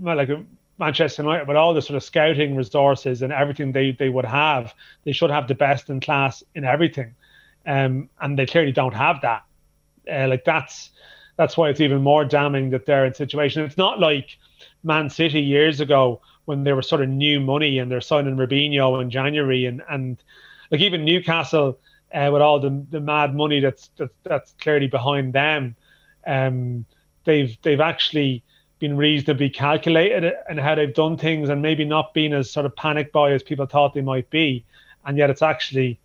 like 0.00 0.30
Manchester 0.78 1.22
United 1.22 1.48
with 1.48 1.56
all 1.56 1.74
the 1.74 1.82
sort 1.82 1.96
of 1.96 2.02
scouting 2.02 2.56
resources 2.56 3.22
and 3.22 3.32
everything 3.32 3.72
they 3.72 3.92
they 3.92 4.08
would 4.08 4.24
have, 4.24 4.74
they 5.04 5.12
should 5.12 5.30
have 5.30 5.48
the 5.48 5.54
best 5.54 5.90
in 5.90 6.00
class 6.00 6.42
in 6.54 6.64
everything, 6.64 7.14
um, 7.66 8.08
and 8.20 8.38
they 8.38 8.46
clearly 8.46 8.72
don't 8.72 8.94
have 8.94 9.20
that. 9.22 9.44
Uh, 10.10 10.26
like 10.28 10.44
that's 10.44 10.90
that's 11.36 11.56
why 11.56 11.68
it's 11.68 11.80
even 11.80 12.02
more 12.02 12.24
damning 12.24 12.70
that 12.70 12.86
they're 12.86 13.06
in 13.06 13.14
situation. 13.14 13.64
It's 13.64 13.78
not 13.78 14.00
like 14.00 14.38
Man 14.82 15.08
City 15.10 15.40
years 15.40 15.80
ago 15.80 16.20
when 16.44 16.64
they 16.64 16.72
were 16.72 16.82
sort 16.82 17.02
of 17.02 17.08
new 17.08 17.40
money 17.40 17.78
and 17.78 17.90
they're 17.90 18.00
signing 18.00 18.36
Robinho 18.36 19.00
in 19.00 19.10
January 19.10 19.66
and 19.66 19.82
and 19.88 20.22
like 20.70 20.80
even 20.80 21.04
Newcastle 21.04 21.78
uh, 22.12 22.30
with 22.32 22.42
all 22.42 22.58
the 22.60 22.84
the 22.90 23.00
mad 23.00 23.34
money 23.34 23.60
that's 23.60 23.90
that's, 23.96 24.14
that's 24.22 24.52
clearly 24.60 24.86
behind 24.86 25.32
them, 25.32 25.76
um, 26.26 26.84
they've 27.24 27.56
they've 27.62 27.80
actually 27.80 28.42
been 28.82 28.96
reasonably 28.96 29.48
calculated 29.48 30.34
and 30.48 30.58
how 30.58 30.74
they've 30.74 30.92
done 30.92 31.16
things 31.16 31.48
and 31.48 31.62
maybe 31.62 31.84
not 31.84 32.12
been 32.12 32.32
as 32.32 32.50
sort 32.50 32.66
of 32.66 32.74
panic 32.74 33.12
buy 33.12 33.30
as 33.30 33.40
people 33.40 33.64
thought 33.64 33.94
they 33.94 34.00
might 34.02 34.28
be, 34.28 34.64
and 35.06 35.16
yet 35.16 35.30
it's 35.30 35.40
actually 35.40 36.00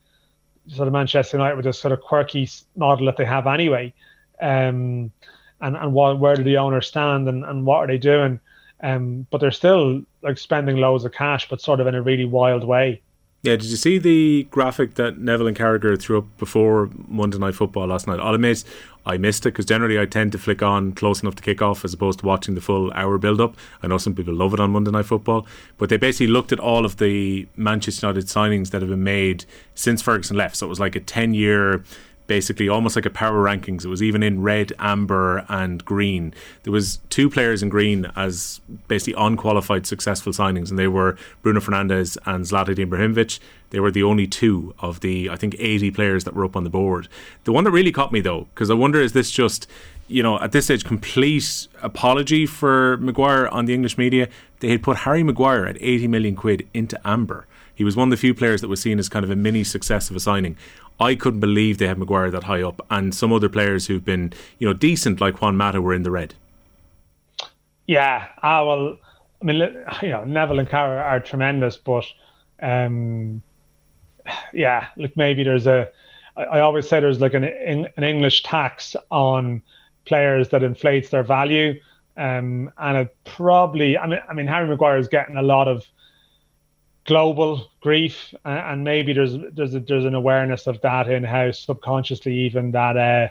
sort 0.68 0.88
of 0.88 0.94
Manchester 0.94 1.38
United 1.38 1.56
with 1.56 1.66
this 1.66 1.80
sort 1.80 1.92
of 1.92 2.02
quirky 2.02 2.48
model 2.76 3.08
that 3.08 3.18
they 3.18 3.26
have 3.26 3.48
anyway 3.48 3.92
um, 4.40 5.12
and 5.60 5.76
and 5.76 5.92
what 5.92 6.20
where 6.20 6.36
do 6.36 6.44
the 6.44 6.58
owners 6.58 6.86
stand 6.86 7.28
and, 7.28 7.44
and 7.44 7.66
what 7.66 7.78
are 7.78 7.88
they 7.88 7.98
doing? 7.98 8.40
Um, 8.82 9.26
but 9.32 9.42
they're 9.42 9.50
still 9.50 10.04
like 10.22 10.38
spending 10.38 10.78
loads 10.78 11.04
of 11.04 11.14
cash, 11.14 11.50
but 11.50 11.62
sort 11.62 11.80
of 11.80 11.88
in 11.88 11.96
a 11.96 12.02
really 12.02 12.26
wild 12.26 12.64
way. 12.64 13.02
Yeah, 13.44 13.56
did 13.56 13.66
you 13.66 13.78
see 13.78 13.98
the 13.98 14.48
graphic 14.50 14.96
that 14.96 15.20
Neville 15.20 15.48
and 15.48 15.56
Carragher 15.56 16.00
threw 16.00 16.18
up 16.18 16.38
before 16.38 16.90
Monday 17.08 17.38
Night 17.38 17.56
Football 17.56 17.88
last 17.88 18.08
night? 18.08 18.20
I'll 18.20 18.34
admit 18.34 18.64
I 19.06 19.18
missed 19.18 19.46
it 19.46 19.52
because 19.52 19.66
generally 19.66 20.00
I 20.00 20.06
tend 20.06 20.34
to 20.34 20.38
flick 20.38 20.62
on 20.62 20.92
close 20.92 21.22
enough 21.22 21.36
to 21.36 21.44
kick 21.44 21.62
off 21.62 21.86
as 21.86 21.94
opposed 21.94 22.20
to 22.20 22.26
watching 22.26 22.56
the 22.56 22.62
full 22.62 22.92
hour 22.94 23.18
build 23.18 23.40
up. 23.40 23.56
I 23.82 23.88
know 23.88 24.00
some 24.00 24.16
people 24.16 24.34
love 24.34 24.54
it 24.54 24.60
on 24.60 24.72
Monday 24.72 24.92
Night 24.92 25.06
Football, 25.06 25.46
but 25.78 25.90
they 25.90 25.98
basically 25.98 26.28
looked 26.28 26.52
at 26.52 26.60
all 26.60 26.84
of 26.84 26.98
the 26.98 27.48
Manchester 27.56 28.08
United 28.08 28.26
signings 28.26 28.72
that 28.72 28.82
have 28.82 28.90
been 28.90 29.04
made 29.04 29.46
since 29.76 30.02
Ferguson 30.02 30.36
left. 30.36 30.58
So 30.58 30.66
it 30.66 30.70
was 30.70 30.80
like 30.80 30.96
a 30.96 31.00
10 31.00 31.34
year 31.36 31.84
basically 32.28 32.70
almost 32.70 32.96
like 32.96 33.06
a 33.06 33.10
power 33.10 33.44
rankings. 33.44 33.86
It 33.86 33.88
was 33.88 34.04
even 34.04 34.22
in 34.22 34.42
red, 34.42 34.74
amber, 34.78 35.46
and 35.50 35.84
green. 35.84 36.34
There 36.64 36.74
was 36.74 37.00
two 37.10 37.30
players 37.30 37.64
in 37.64 37.70
green 37.70 38.12
as 38.16 38.62
basically 38.88 39.16
unqualified 39.18 39.88
successful 39.88 40.34
signings, 40.34 40.70
and 40.70 40.78
they 40.78 40.88
were 40.88 41.18
Bruno 41.42 41.60
Fernandes 41.60 42.18
and 42.26 42.46
Zlatan 42.46 42.76
Ibrahimovic. 42.76 43.40
They 43.70 43.80
were 43.80 43.92
the 43.92 44.04
only 44.04 44.28
two 44.28 44.74
of 44.80 45.00
the 45.00 45.30
I 45.30 45.36
think 45.36 45.56
80 45.58 45.92
players 45.92 46.24
that 46.26 46.36
were 46.36 46.46
up 46.46 46.56
on 46.56 46.64
the 46.64 46.70
board. 46.70 47.08
The 47.46 47.52
one 47.52 47.64
that 47.64 47.72
really 47.72 47.92
caught 47.92 48.12
me 48.12 48.22
though, 48.22 48.48
because 48.54 48.70
I 48.70 48.76
wonder 48.76 49.02
is 49.02 49.14
this 49.14 49.32
just 49.32 49.68
you 50.08 50.24
know, 50.24 50.40
at 50.40 50.54
this 50.54 50.66
stage, 50.66 50.86
complete 50.86 51.68
apology 51.82 52.46
for 52.46 52.98
Maguire 52.98 53.48
on 53.50 53.66
the 53.66 53.74
English 53.74 53.98
media. 53.98 54.30
They 54.60 54.70
had 54.70 54.82
put 54.82 54.98
Harry 54.98 55.22
Maguire 55.22 55.66
at 55.66 55.78
80 55.82 56.08
million 56.08 56.36
quid 56.36 56.68
into 56.74 57.00
amber. 57.06 57.46
He 57.76 57.84
was 57.84 57.96
one 57.96 58.08
of 58.08 58.12
the 58.12 58.18
few 58.18 58.34
players 58.34 58.62
that 58.62 58.70
was 58.70 58.82
seen 58.82 58.98
as 58.98 59.10
kind 59.10 59.24
of 59.24 59.30
a 59.30 59.36
mini 59.36 59.64
success 59.64 60.10
of 60.10 60.16
a 60.16 60.20
signing. 60.20 60.58
I 61.00 61.16
couldn't 61.16 61.42
believe 61.42 61.78
they 61.78 61.88
had 61.88 61.98
Maguire 61.98 62.32
that 62.32 62.44
high 62.44 62.64
up, 62.64 62.86
and 62.90 63.14
some 63.14 63.32
other 63.32 63.50
players 63.50 63.88
who've 63.88 64.04
been, 64.04 64.34
you 64.60 64.68
know, 64.68 64.74
decent 64.74 65.22
like 65.22 65.42
Juan 65.42 65.56
Mata 65.56 65.82
were 65.82 65.94
in 65.94 66.04
the 66.04 66.12
red. 66.12 66.34
Yeah, 67.86 68.28
ah, 68.44 68.66
well, 68.66 68.98
I 69.42 69.46
mean, 69.46 69.58
you 70.02 70.10
know, 70.10 70.24
Neville 70.26 70.60
and 70.60 70.68
Carragher 70.68 71.04
are 71.04 71.20
tremendous, 71.20 71.78
but 71.78 72.06
um, 72.62 73.42
yeah, 74.54 74.88
look, 74.98 75.16
maybe 75.16 75.44
there's 75.44 75.68
a. 75.68 75.90
I 76.36 76.60
always 76.60 76.88
say 76.88 77.00
there's 77.00 77.20
like 77.22 77.34
an 77.34 77.46
an 77.46 78.04
English 78.04 78.44
tax 78.44 78.96
on 79.10 79.62
players 80.06 80.50
that 80.50 80.64
inflates 80.64 81.10
their 81.10 81.24
value, 81.24 81.80
um, 82.16 82.72
and 82.78 82.98
it 82.98 83.16
probably. 83.26 83.98
I 83.98 84.08
mean, 84.08 84.20
I 84.28 84.34
mean, 84.34 84.48
Harry 84.48 84.68
Maguire 84.68 84.98
is 84.98 85.08
getting 85.08 85.38
a 85.38 85.42
lot 85.42 85.68
of 85.68 85.86
global 87.08 87.72
grief, 87.80 88.36
and 88.46 88.84
maybe 88.84 89.14
there's 89.14 89.36
there's 89.54 89.74
a, 89.74 89.80
there's 89.80 90.06
an 90.06 90.14
awareness 90.14 90.68
of 90.68 90.80
that 90.82 91.10
in 91.10 91.24
house 91.24 91.60
subconsciously, 91.60 92.34
even 92.34 92.72
that 92.72 92.98
uh, 92.98 93.30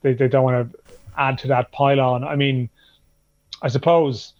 they 0.00 0.14
they 0.14 0.28
don't 0.28 0.44
want 0.44 0.72
to 0.72 0.78
add 1.18 1.36
to 1.38 1.48
that 1.48 1.72
pylon. 1.72 2.24
I 2.24 2.36
mean, 2.36 2.70
I 3.60 3.68
suppose 3.68 4.32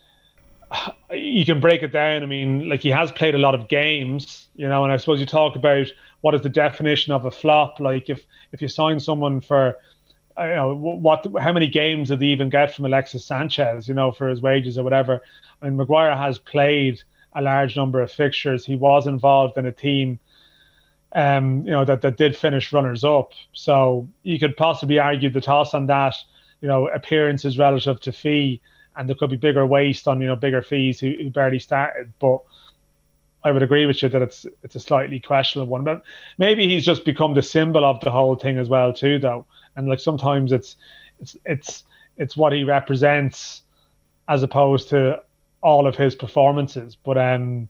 you 1.13 1.45
can 1.45 1.61
break 1.61 1.83
it 1.83 1.93
down. 1.93 2.23
I 2.23 2.27
mean, 2.27 2.69
like 2.69 2.81
he 2.81 2.91
has 2.91 3.13
played 3.13 3.35
a 3.35 3.39
lot 3.39 3.55
of 3.55 3.69
games, 3.69 4.49
you 4.55 4.69
know, 4.69 4.85
and 4.85 4.93
I 4.93 4.97
suppose 4.97 5.21
you 5.21 5.27
talk 5.27 5.57
about 5.57 5.89
what 6.23 6.35
is 6.35 6.43
the 6.43 6.49
definition 6.49 7.13
of 7.13 7.25
a 7.25 7.31
flop. 7.31 7.81
Like 7.81 8.09
if 8.09 8.25
if 8.53 8.63
you 8.63 8.69
sign 8.69 9.01
someone 9.01 9.41
for 9.41 9.77
you 10.39 10.47
know 10.47 10.75
what 10.75 11.27
how 11.41 11.53
many 11.53 11.67
games 11.67 12.09
did 12.09 12.21
they 12.21 12.27
even 12.27 12.49
get 12.49 12.75
from 12.75 12.85
Alexis 12.85 13.25
Sanchez, 13.25 13.89
you 13.89 13.95
know, 13.95 14.13
for 14.13 14.29
his 14.29 14.41
wages 14.41 14.79
or 14.79 14.85
whatever. 14.85 15.21
I 15.61 15.67
mean, 15.67 15.77
Maguire 15.77 16.17
has 16.17 16.39
played 16.39 17.03
a 17.33 17.43
large 17.43 17.77
number 17.77 18.01
of 18.01 18.11
fixtures. 18.11 18.65
He 18.65 18.77
was 18.77 19.07
involved 19.07 19.57
in 19.59 19.67
a 19.67 19.73
team, 19.73 20.19
um, 21.13 21.65
you 21.65 21.71
know, 21.71 21.85
that, 21.85 22.03
that 22.03 22.17
did 22.17 22.37
finish 22.37 22.73
runners 22.73 23.05
up. 23.05 23.33
So 23.53 24.09
you 24.23 24.39
could 24.39 24.57
possibly 24.57 24.99
argue 24.99 25.31
the 25.31 25.41
toss 25.41 25.75
on 25.75 25.87
that, 25.87 26.17
you 26.61 26.69
know, 26.69 26.89
appearances 26.89 27.59
relative 27.59 28.01
to 28.01 28.13
fee, 28.13 28.61
and 28.97 29.09
there 29.09 29.17
could 29.17 29.31
be 29.31 29.37
bigger 29.37 29.67
waste 29.67 30.09
on, 30.09 30.21
you 30.21 30.27
know, 30.27 30.37
bigger 30.37 30.63
fees 30.63 31.01
who, 31.01 31.15
who 31.19 31.31
barely 31.31 31.59
started. 31.59 32.13
But 32.19 32.41
I 33.43 33.53
would 33.53 33.63
agree 33.63 33.87
with 33.87 34.03
you 34.03 34.09
that 34.11 34.21
it's 34.21 34.47
it's 34.63 34.75
a 34.75 34.81
slightly 34.81 35.21
questionable 35.21 35.71
one. 35.71 35.85
But 35.85 36.03
maybe 36.37 36.69
he's 36.69 36.85
just 36.85 37.05
become 37.05 37.35
the 37.35 37.43
symbol 37.43 37.85
of 37.85 38.01
the 38.01 38.11
whole 38.11 38.37
thing 38.37 38.59
as 38.59 38.69
well, 38.69 38.93
too, 38.93 39.19
though. 39.19 39.47
And 39.77 39.89
like 39.89 40.01
sometimes 40.01 40.53
it's 40.53 40.77
it's 41.21 41.37
it's 41.47 41.85
it's 42.19 42.37
what 42.37 42.53
he 42.53 42.65
represents 42.65 43.63
as 44.29 44.43
opposed 44.43 44.91
to 44.91 45.23
all 45.63 45.87
of 45.87 45.97
his 45.97 46.15
performances. 46.15 46.97
But 46.97 47.19
um, 47.19 47.69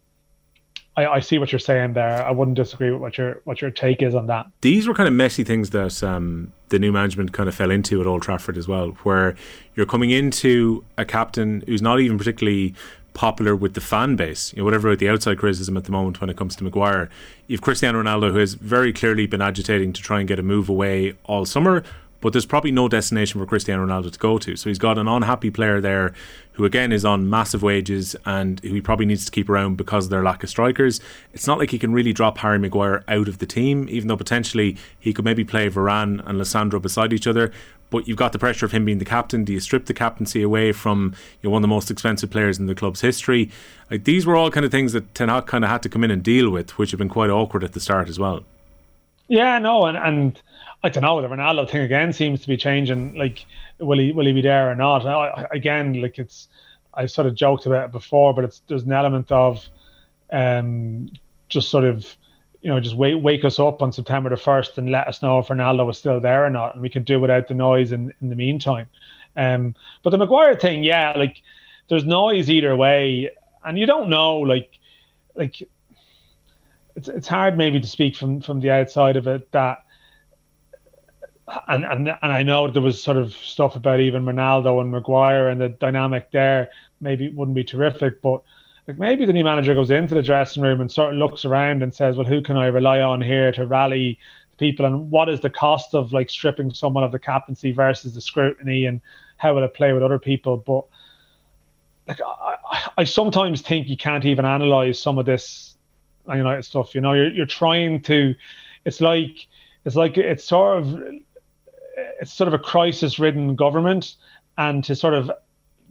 I, 0.96 1.06
I, 1.06 1.20
see 1.20 1.38
what 1.38 1.52
you're 1.52 1.58
saying 1.58 1.94
there. 1.94 2.24
I 2.24 2.30
wouldn't 2.30 2.56
disagree 2.56 2.90
with 2.90 3.00
what 3.00 3.18
your 3.18 3.40
what 3.44 3.60
your 3.60 3.70
take 3.70 4.02
is 4.02 4.14
on 4.14 4.26
that. 4.26 4.46
These 4.60 4.88
were 4.88 4.94
kind 4.94 5.08
of 5.08 5.14
messy 5.14 5.44
things 5.44 5.70
that 5.70 6.02
um, 6.02 6.52
the 6.68 6.78
new 6.78 6.92
management 6.92 7.32
kind 7.32 7.48
of 7.48 7.54
fell 7.54 7.70
into 7.70 8.00
at 8.00 8.06
Old 8.06 8.22
Trafford 8.22 8.56
as 8.56 8.68
well, 8.68 8.90
where 9.02 9.34
you're 9.74 9.86
coming 9.86 10.10
into 10.10 10.84
a 10.98 11.04
captain 11.04 11.62
who's 11.66 11.82
not 11.82 12.00
even 12.00 12.18
particularly 12.18 12.74
popular 13.12 13.56
with 13.56 13.74
the 13.74 13.80
fan 13.80 14.16
base. 14.16 14.52
You 14.52 14.58
know, 14.58 14.64
whatever 14.64 14.94
the 14.94 15.08
outside 15.08 15.38
criticism 15.38 15.76
at 15.76 15.84
the 15.84 15.92
moment 15.92 16.20
when 16.20 16.30
it 16.30 16.36
comes 16.36 16.56
to 16.56 16.64
Maguire, 16.64 17.08
you've 17.46 17.62
Cristiano 17.62 18.02
Ronaldo 18.02 18.32
who 18.32 18.38
has 18.38 18.54
very 18.54 18.92
clearly 18.92 19.26
been 19.26 19.42
agitating 19.42 19.92
to 19.92 20.02
try 20.02 20.20
and 20.20 20.28
get 20.28 20.38
a 20.38 20.42
move 20.42 20.68
away 20.68 21.14
all 21.24 21.44
summer 21.44 21.82
but 22.20 22.32
there's 22.32 22.46
probably 22.46 22.70
no 22.70 22.88
destination 22.88 23.40
for 23.40 23.46
Cristiano 23.46 23.86
Ronaldo 23.86 24.12
to 24.12 24.18
go 24.18 24.38
to. 24.38 24.56
So 24.56 24.68
he's 24.68 24.78
got 24.78 24.98
an 24.98 25.08
unhappy 25.08 25.50
player 25.50 25.80
there 25.80 26.12
who, 26.52 26.64
again, 26.64 26.92
is 26.92 27.04
on 27.04 27.30
massive 27.30 27.62
wages 27.62 28.14
and 28.26 28.60
who 28.60 28.74
he 28.74 28.80
probably 28.80 29.06
needs 29.06 29.24
to 29.24 29.30
keep 29.30 29.48
around 29.48 29.76
because 29.76 30.04
of 30.04 30.10
their 30.10 30.22
lack 30.22 30.42
of 30.42 30.50
strikers. 30.50 31.00
It's 31.32 31.46
not 31.46 31.58
like 31.58 31.70
he 31.70 31.78
can 31.78 31.92
really 31.92 32.12
drop 32.12 32.38
Harry 32.38 32.58
Maguire 32.58 33.02
out 33.08 33.28
of 33.28 33.38
the 33.38 33.46
team, 33.46 33.86
even 33.88 34.08
though 34.08 34.16
potentially 34.16 34.76
he 34.98 35.12
could 35.12 35.24
maybe 35.24 35.44
play 35.44 35.70
Varane 35.70 36.26
and 36.26 36.38
Lisandro 36.38 36.80
beside 36.80 37.12
each 37.12 37.26
other. 37.26 37.52
But 37.88 38.06
you've 38.06 38.18
got 38.18 38.32
the 38.32 38.38
pressure 38.38 38.66
of 38.66 38.72
him 38.72 38.84
being 38.84 38.98
the 38.98 39.04
captain. 39.04 39.44
Do 39.44 39.52
you 39.52 39.58
strip 39.58 39.86
the 39.86 39.94
captaincy 39.94 40.42
away 40.42 40.70
from 40.72 41.14
you 41.42 41.48
know, 41.48 41.50
one 41.50 41.60
of 41.60 41.62
the 41.62 41.68
most 41.68 41.90
expensive 41.90 42.30
players 42.30 42.58
in 42.58 42.66
the 42.66 42.74
club's 42.74 43.00
history? 43.00 43.50
Like 43.90 44.04
these 44.04 44.26
were 44.26 44.36
all 44.36 44.50
kind 44.50 44.64
of 44.64 44.70
things 44.70 44.92
that 44.92 45.12
Ten 45.14 45.28
Hag 45.28 45.46
kind 45.46 45.64
of 45.64 45.70
had 45.70 45.82
to 45.82 45.88
come 45.88 46.04
in 46.04 46.10
and 46.10 46.22
deal 46.22 46.50
with, 46.50 46.78
which 46.78 46.92
have 46.92 46.98
been 46.98 47.08
quite 47.08 47.30
awkward 47.30 47.64
at 47.64 47.72
the 47.72 47.80
start 47.80 48.08
as 48.08 48.18
well. 48.18 48.44
Yeah, 49.26 49.58
no, 49.58 49.86
and 49.86 49.96
and 49.96 50.40
I 50.82 50.88
don't 50.88 51.02
know. 51.02 51.20
The 51.20 51.28
Ronaldo 51.28 51.68
thing 51.68 51.82
again 51.82 52.12
seems 52.12 52.40
to 52.40 52.48
be 52.48 52.56
changing. 52.56 53.14
Like, 53.14 53.44
will 53.78 53.98
he 53.98 54.12
will 54.12 54.26
he 54.26 54.32
be 54.32 54.42
there 54.42 54.70
or 54.70 54.74
not? 54.74 55.06
I, 55.06 55.46
again, 55.52 56.00
like 56.00 56.18
it's 56.18 56.48
I 56.94 57.06
sort 57.06 57.26
of 57.26 57.34
joked 57.34 57.66
about 57.66 57.86
it 57.86 57.92
before, 57.92 58.32
but 58.34 58.44
it's 58.44 58.62
there's 58.66 58.84
an 58.84 58.92
element 58.92 59.30
of 59.30 59.68
um 60.32 61.10
just 61.48 61.68
sort 61.68 61.84
of 61.84 62.06
you 62.62 62.70
know 62.70 62.80
just 62.80 62.96
wake 62.96 63.22
wake 63.22 63.44
us 63.44 63.58
up 63.58 63.82
on 63.82 63.92
September 63.92 64.30
the 64.30 64.36
first 64.36 64.78
and 64.78 64.90
let 64.90 65.06
us 65.06 65.22
know 65.22 65.38
if 65.38 65.48
Ronaldo 65.48 65.84
was 65.86 65.98
still 65.98 66.20
there 66.20 66.44
or 66.44 66.50
not, 66.50 66.74
and 66.74 66.82
we 66.82 66.88
could 66.88 67.04
do 67.04 67.20
without 67.20 67.48
the 67.48 67.54
noise 67.54 67.92
in 67.92 68.14
in 68.22 68.30
the 68.30 68.36
meantime. 68.36 68.86
Um, 69.36 69.74
but 70.02 70.10
the 70.10 70.18
Maguire 70.18 70.56
thing, 70.56 70.82
yeah, 70.82 71.12
like 71.16 71.42
there's 71.88 72.04
noise 72.04 72.48
either 72.48 72.74
way, 72.74 73.30
and 73.64 73.78
you 73.78 73.84
don't 73.84 74.08
know, 74.08 74.38
like 74.38 74.78
like 75.34 75.62
it's 76.96 77.08
it's 77.08 77.28
hard 77.28 77.58
maybe 77.58 77.80
to 77.80 77.86
speak 77.86 78.16
from 78.16 78.40
from 78.40 78.60
the 78.60 78.70
outside 78.70 79.16
of 79.16 79.26
it 79.26 79.52
that 79.52 79.84
and 81.68 81.84
and 81.84 82.08
and 82.08 82.32
I 82.32 82.42
know 82.42 82.68
there 82.70 82.82
was 82.82 83.02
sort 83.02 83.16
of 83.16 83.32
stuff 83.32 83.76
about 83.76 84.00
even 84.00 84.24
Ronaldo 84.24 84.80
and 84.80 84.90
Maguire 84.90 85.48
and 85.48 85.60
the 85.60 85.68
dynamic 85.68 86.30
there. 86.30 86.70
Maybe 87.00 87.30
wouldn't 87.30 87.54
be 87.54 87.64
terrific, 87.64 88.20
but 88.22 88.42
like 88.86 88.98
maybe 88.98 89.24
the 89.24 89.32
new 89.32 89.44
manager 89.44 89.74
goes 89.74 89.90
into 89.90 90.14
the 90.14 90.22
dressing 90.22 90.62
room 90.62 90.80
and 90.80 90.90
sort 90.90 91.12
of 91.14 91.18
looks 91.18 91.44
around 91.44 91.82
and 91.82 91.94
says, 91.94 92.16
"Well, 92.16 92.26
who 92.26 92.42
can 92.42 92.56
I 92.56 92.66
rely 92.66 93.00
on 93.00 93.20
here 93.20 93.52
to 93.52 93.66
rally 93.66 94.18
people? 94.58 94.84
And 94.84 95.10
what 95.10 95.28
is 95.28 95.40
the 95.40 95.50
cost 95.50 95.94
of 95.94 96.12
like 96.12 96.30
stripping 96.30 96.72
someone 96.72 97.04
of 97.04 97.12
the 97.12 97.18
captaincy 97.18 97.72
versus 97.72 98.14
the 98.14 98.20
scrutiny, 98.20 98.86
and 98.86 99.00
how 99.36 99.54
will 99.54 99.64
it 99.64 99.74
play 99.74 99.92
with 99.92 100.02
other 100.02 100.18
people?" 100.18 100.56
But 100.58 100.84
like 102.06 102.20
I, 102.24 102.90
I 102.98 103.04
sometimes 103.04 103.62
think 103.62 103.88
you 103.88 103.96
can't 103.96 104.24
even 104.24 104.44
analyze 104.44 104.98
some 104.98 105.18
of 105.18 105.26
this 105.26 105.76
United 106.28 106.64
stuff. 106.64 106.94
You 106.94 107.00
know, 107.00 107.12
you're 107.12 107.30
you're 107.30 107.46
trying 107.46 108.02
to. 108.02 108.34
It's 108.84 109.00
like 109.00 109.46
it's 109.84 109.96
like 109.96 110.16
it's 110.18 110.44
sort 110.44 110.78
of 110.78 111.02
it's 112.20 112.32
sort 112.32 112.48
of 112.48 112.54
a 112.54 112.58
crisis-ridden 112.58 113.56
government, 113.56 114.14
and 114.58 114.84
to 114.84 114.94
sort 114.94 115.14
of 115.14 115.30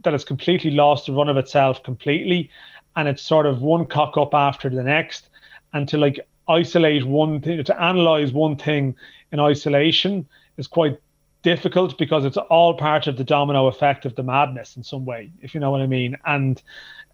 that 0.02 0.14
it's 0.14 0.24
completely 0.24 0.70
lost 0.70 1.06
the 1.06 1.12
run 1.12 1.28
of 1.28 1.36
itself 1.36 1.82
completely, 1.82 2.50
and 2.96 3.08
it's 3.08 3.22
sort 3.22 3.46
of 3.46 3.60
one 3.60 3.86
cock 3.86 4.16
up 4.16 4.34
after 4.34 4.70
the 4.70 4.82
next, 4.82 5.28
and 5.72 5.88
to 5.88 5.98
like 5.98 6.20
isolate 6.48 7.04
one 7.04 7.40
thing, 7.40 7.62
to 7.62 7.82
analyze 7.82 8.32
one 8.32 8.56
thing 8.56 8.94
in 9.32 9.40
isolation 9.40 10.26
is 10.56 10.66
quite 10.66 10.98
difficult 11.42 11.96
because 11.96 12.24
it's 12.24 12.36
all 12.36 12.74
part 12.74 13.06
of 13.06 13.16
the 13.16 13.24
domino 13.24 13.66
effect 13.66 14.04
of 14.04 14.14
the 14.14 14.22
madness 14.22 14.76
in 14.76 14.82
some 14.82 15.04
way, 15.04 15.30
if 15.40 15.54
you 15.54 15.60
know 15.60 15.70
what 15.70 15.80
I 15.80 15.86
mean. 15.86 16.16
And 16.26 16.62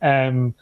um, 0.02 0.54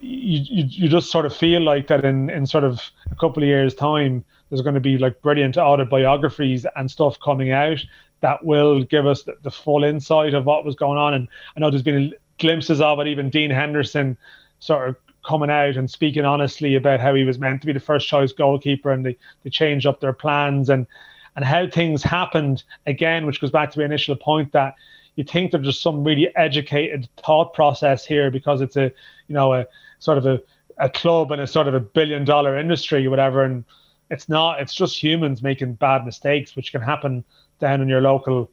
you, 0.00 0.40
you, 0.40 0.64
you 0.68 0.88
just 0.88 1.10
sort 1.10 1.26
of 1.26 1.34
feel 1.34 1.62
like 1.62 1.86
that 1.86 2.04
in, 2.04 2.28
in 2.30 2.46
sort 2.46 2.64
of 2.64 2.82
a 3.10 3.14
couple 3.14 3.42
of 3.42 3.48
years' 3.48 3.74
time, 3.74 4.24
there's 4.48 4.62
going 4.62 4.74
to 4.74 4.80
be 4.80 4.98
like 4.98 5.20
brilliant 5.22 5.56
autobiographies 5.56 6.66
and 6.76 6.90
stuff 6.90 7.18
coming 7.20 7.52
out 7.52 7.84
that 8.20 8.44
will 8.44 8.82
give 8.84 9.06
us 9.06 9.22
the, 9.22 9.36
the 9.42 9.50
full 9.50 9.84
insight 9.84 10.34
of 10.34 10.46
what 10.46 10.64
was 10.64 10.74
going 10.74 10.98
on. 10.98 11.14
And 11.14 11.28
I 11.56 11.60
know 11.60 11.70
there's 11.70 11.82
been 11.82 12.14
glimpses 12.38 12.80
of 12.80 12.98
it, 13.00 13.06
even 13.06 13.30
Dean 13.30 13.50
Henderson 13.50 14.16
sort 14.58 14.88
of 14.88 14.96
coming 15.26 15.50
out 15.50 15.76
and 15.76 15.90
speaking 15.90 16.24
honestly 16.24 16.76
about 16.76 17.00
how 17.00 17.14
he 17.14 17.24
was 17.24 17.38
meant 17.38 17.60
to 17.60 17.66
be 17.66 17.72
the 17.72 17.80
first 17.80 18.08
choice 18.08 18.32
goalkeeper 18.32 18.92
and 18.92 19.04
they, 19.04 19.16
they 19.42 19.50
changed 19.50 19.86
up 19.86 20.00
their 20.00 20.12
plans 20.12 20.70
and 20.70 20.86
and 21.34 21.44
how 21.44 21.68
things 21.68 22.02
happened 22.02 22.64
again, 22.86 23.26
which 23.26 23.42
goes 23.42 23.50
back 23.50 23.70
to 23.70 23.78
the 23.78 23.84
initial 23.84 24.16
point 24.16 24.52
that 24.52 24.74
you 25.16 25.24
think 25.24 25.50
there's 25.50 25.66
just 25.66 25.82
some 25.82 26.02
really 26.02 26.34
educated 26.34 27.08
thought 27.22 27.52
process 27.52 28.06
here 28.06 28.30
because 28.30 28.60
it's 28.62 28.76
a 28.76 28.90
you 29.28 29.34
know 29.34 29.52
a 29.52 29.66
sort 29.98 30.18
of 30.18 30.26
a, 30.26 30.40
a 30.78 30.88
club 30.88 31.32
and 31.32 31.42
a 31.42 31.46
sort 31.46 31.68
of 31.68 31.74
a 31.74 31.80
billion 31.80 32.24
dollar 32.24 32.58
industry 32.58 33.06
or 33.06 33.10
whatever 33.10 33.42
and 33.42 33.64
it's 34.10 34.28
not 34.28 34.60
it's 34.60 34.74
just 34.74 35.02
humans 35.02 35.42
making 35.42 35.74
bad 35.74 36.04
mistakes 36.04 36.54
which 36.54 36.72
can 36.72 36.80
happen 36.80 37.24
down 37.58 37.80
in 37.80 37.88
your 37.88 38.00
local 38.00 38.50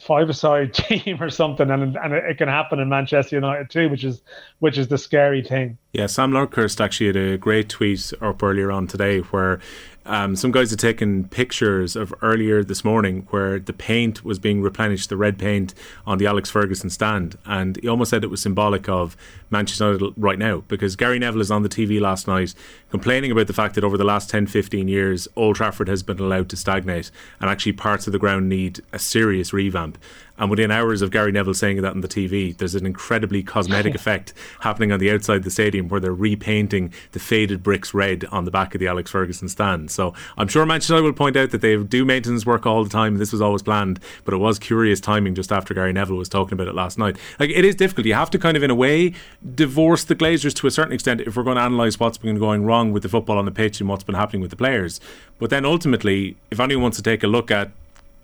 five-a-side 0.00 0.74
team 0.74 1.22
or 1.22 1.30
something, 1.30 1.70
and 1.70 1.96
and 1.96 2.12
it 2.12 2.38
can 2.38 2.48
happen 2.48 2.78
in 2.78 2.88
Manchester 2.88 3.36
United 3.36 3.70
too, 3.70 3.88
which 3.88 4.04
is 4.04 4.22
which 4.58 4.78
is 4.78 4.88
the 4.88 4.98
scary 4.98 5.42
thing. 5.42 5.78
Yeah, 5.92 6.06
Sam 6.06 6.32
Lundqvist 6.32 6.84
actually 6.84 7.06
had 7.08 7.16
a 7.16 7.38
great 7.38 7.68
tweet 7.68 8.12
up 8.20 8.42
earlier 8.42 8.70
on 8.70 8.86
today 8.86 9.20
where 9.20 9.60
um, 10.06 10.36
some 10.36 10.52
guys 10.52 10.70
had 10.70 10.78
taken 10.78 11.28
pictures 11.28 11.96
of 11.96 12.14
earlier 12.22 12.62
this 12.62 12.84
morning 12.84 13.26
where 13.30 13.58
the 13.58 13.72
paint 13.72 14.24
was 14.24 14.38
being 14.38 14.62
replenished, 14.62 15.08
the 15.08 15.16
red 15.16 15.38
paint 15.38 15.74
on 16.06 16.18
the 16.18 16.26
Alex 16.26 16.48
Ferguson 16.48 16.90
stand, 16.90 17.36
and 17.44 17.78
he 17.82 17.88
almost 17.88 18.10
said 18.10 18.24
it 18.24 18.30
was 18.30 18.40
symbolic 18.40 18.88
of 18.88 19.16
Manchester 19.50 19.92
United 19.92 20.14
right 20.16 20.38
now 20.38 20.62
because 20.68 20.96
Gary 20.96 21.18
Neville 21.18 21.40
is 21.40 21.50
on 21.50 21.62
the 21.62 21.68
TV 21.68 22.00
last 22.00 22.26
night 22.26 22.54
complaining 22.90 23.30
about 23.30 23.46
the 23.46 23.52
fact 23.52 23.74
that 23.74 23.84
over 23.84 23.98
the 23.98 24.04
last 24.04 24.30
10, 24.30 24.46
15 24.46 24.88
years, 24.88 25.28
Old 25.36 25.56
Trafford 25.56 25.88
has 25.88 26.02
been 26.02 26.18
allowed 26.18 26.48
to 26.50 26.56
stagnate 26.56 27.10
and 27.40 27.50
actually 27.50 27.72
parts 27.72 28.06
of 28.06 28.12
the 28.12 28.18
ground 28.18 28.48
need 28.48 28.80
a 28.92 28.98
serious 28.98 29.52
revamp. 29.52 29.98
And 30.38 30.50
within 30.50 30.70
hours 30.70 31.02
of 31.02 31.10
Gary 31.10 31.32
Neville 31.32 31.54
saying 31.54 31.82
that 31.82 31.92
on 31.92 32.00
the 32.00 32.08
TV, 32.08 32.56
there's 32.56 32.74
an 32.74 32.86
incredibly 32.86 33.42
cosmetic 33.42 33.94
effect 33.96 34.34
happening 34.60 34.92
on 34.92 35.00
the 35.00 35.10
outside 35.10 35.38
of 35.38 35.44
the 35.44 35.50
stadium 35.50 35.88
where 35.88 36.00
they're 36.00 36.14
repainting 36.14 36.92
the 37.12 37.18
faded 37.18 37.62
bricks 37.62 37.94
red 37.94 38.24
on 38.26 38.44
the 38.44 38.50
back 38.50 38.74
of 38.74 38.78
the 38.80 38.86
Alex 38.86 39.10
Ferguson 39.10 39.48
stand. 39.48 39.90
So 39.90 40.14
I'm 40.36 40.48
sure 40.48 40.66
Manchester 40.66 40.94
United 40.94 41.06
will 41.06 41.12
point 41.14 41.36
out 41.36 41.50
that 41.50 41.60
they 41.60 41.76
do 41.76 42.04
maintenance 42.04 42.44
work 42.46 42.66
all 42.66 42.84
the 42.84 42.90
time. 42.90 43.16
This 43.16 43.32
was 43.32 43.40
always 43.40 43.62
planned, 43.62 44.00
but 44.24 44.34
it 44.34 44.38
was 44.38 44.58
curious 44.58 45.00
timing 45.00 45.34
just 45.34 45.52
after 45.52 45.74
Gary 45.74 45.92
Neville 45.92 46.16
was 46.16 46.28
talking 46.28 46.54
about 46.54 46.68
it 46.68 46.74
last 46.74 46.98
night. 46.98 47.16
Like 47.38 47.50
it 47.50 47.64
is 47.64 47.74
difficult. 47.74 48.06
You 48.06 48.14
have 48.14 48.30
to 48.30 48.38
kind 48.38 48.56
of, 48.56 48.62
in 48.62 48.70
a 48.70 48.74
way, 48.74 49.14
divorce 49.54 50.04
the 50.04 50.14
Glazers 50.14 50.54
to 50.54 50.66
a 50.66 50.70
certain 50.70 50.92
extent 50.92 51.20
if 51.20 51.36
we're 51.36 51.42
going 51.42 51.56
to 51.56 51.66
analyse 51.66 51.98
what's 51.98 52.18
been 52.18 52.38
going 52.38 52.64
wrong 52.64 52.92
with 52.92 53.02
the 53.02 53.08
football 53.08 53.38
on 53.38 53.44
the 53.44 53.50
pitch 53.50 53.80
and 53.80 53.88
what's 53.88 54.04
been 54.04 54.14
happening 54.14 54.42
with 54.42 54.50
the 54.50 54.56
players. 54.56 55.00
But 55.38 55.50
then 55.50 55.64
ultimately, 55.64 56.36
if 56.50 56.60
anyone 56.60 56.82
wants 56.82 56.96
to 56.98 57.02
take 57.02 57.22
a 57.22 57.26
look 57.26 57.50
at 57.50 57.70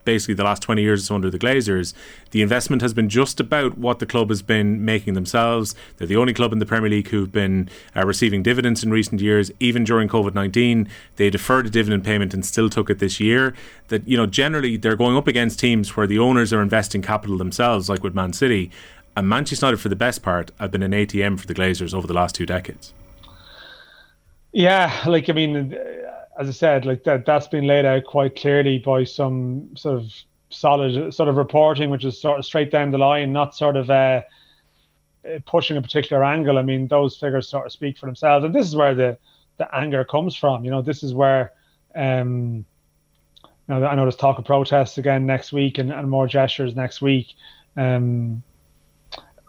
basically 0.05 0.34
the 0.34 0.44
last 0.44 0.62
20 0.62 0.82
years 0.82 1.11
under 1.11 1.30
the 1.30 1.38
Glazers, 1.38 1.94
the 2.30 2.42
investment 2.42 2.82
has 2.82 2.94
been 2.94 3.09
just 3.09 3.40
about 3.40 3.78
what 3.78 3.98
the 3.98 4.07
club 4.07 4.28
has 4.30 4.42
been 4.42 4.84
making 4.84 5.14
themselves. 5.14 5.74
They're 5.96 6.07
the 6.07 6.16
only 6.16 6.34
club 6.34 6.53
in 6.53 6.59
the 6.59 6.66
Premier 6.66 6.90
League 6.90 7.09
who've 7.09 7.30
been 7.30 7.68
uh, 7.96 8.05
receiving 8.07 8.42
dividends 8.42 8.82
in 8.82 8.90
recent 8.90 9.20
years. 9.20 9.50
Even 9.61 9.84
during 9.84 10.09
COVID 10.09 10.34
19, 10.34 10.88
they 11.16 11.30
deferred 11.30 11.66
a 11.66 11.70
dividend 11.70 12.05
payment 12.05 12.34
and 12.34 12.44
still 12.44 12.68
took 12.68 12.90
it 12.90 12.98
this 12.98 13.20
year. 13.20 13.55
That, 13.88 14.07
you 14.07 14.16
know, 14.16 14.26
generally 14.26 14.76
they're 14.76 14.96
going 14.96 15.16
up 15.16 15.26
against 15.26 15.61
teams 15.61 15.96
where 15.96 16.07
the 16.07 16.18
owners 16.18 16.53
are 16.53 16.62
investing 16.62 17.03
capital 17.03 17.38
themselves, 17.38 17.88
like 17.88 18.03
with 18.03 18.14
Man 18.14 18.32
City. 18.32 18.70
And 19.16 19.28
Manchester 19.28 19.66
United, 19.66 19.80
for 19.80 19.88
the 19.88 19.96
best 19.96 20.22
part, 20.22 20.50
have 20.59 20.70
been 20.70 20.82
an 20.82 20.92
ATM 20.92 21.38
for 21.38 21.46
the 21.46 21.55
Glazers 21.55 21.92
over 21.92 22.07
the 22.07 22.14
last 22.14 22.34
two 22.34 22.46
decades. 22.46 22.94
Yeah, 24.53 25.03
like, 25.07 25.30
I 25.30 25.32
mean, 25.32 25.76
as 26.39 26.49
I 26.49 26.53
said, 26.53 26.85
like 26.87 27.05
that 27.05 27.26
that's 27.26 27.49
been 27.49 27.66
laid 27.66 27.85
out 27.85 28.05
quite 28.05 28.37
clearly 28.37 28.78
by 28.78 29.05
some 29.05 29.76
sort 29.76 29.99
of 29.99 30.12
solid 30.51 31.12
sort 31.12 31.28
of 31.28 31.37
reporting, 31.37 31.91
which 31.91 32.05
is 32.05 32.20
sort 32.20 32.39
of 32.39 32.45
straight 32.45 32.70
down 32.70 32.91
the 32.91 32.99
line, 32.99 33.33
not 33.33 33.55
sort 33.55 33.76
of 33.76 33.91
uh, 33.91 34.22
pushing 35.47 35.76
a 35.76 35.83
particular 35.83 36.24
angle. 36.24 36.59
I 36.59 36.62
mean, 36.62 36.89
those 36.89 37.16
figures 37.16 37.49
sort 37.49 37.66
of 37.66 37.72
speak 37.72 37.99
for 37.99 38.07
themselves, 38.07 38.45
and 38.45 38.55
this 38.55 38.66
is 38.66 38.76
where 38.76 38.95
the 38.95 39.18
the 39.59 39.74
anger 39.74 40.05
comes 40.05 40.35
from. 40.35 40.64
You 40.64 40.70
know, 40.70 40.83
this 40.83 41.03
is 41.03 41.14
where. 41.14 41.53
Um, 41.95 42.64
I 43.68 43.95
know 43.95 44.03
there's 44.03 44.16
talk 44.16 44.39
of 44.39 44.45
protests 44.45 44.99
again 44.99 45.24
next 45.24 45.53
week 45.53 45.78
and, 45.78 45.93
and 45.93 46.11
more 46.11 46.26
gestures 46.26 46.74
next 46.74 47.01
week. 47.01 47.28
Um, 47.76 48.43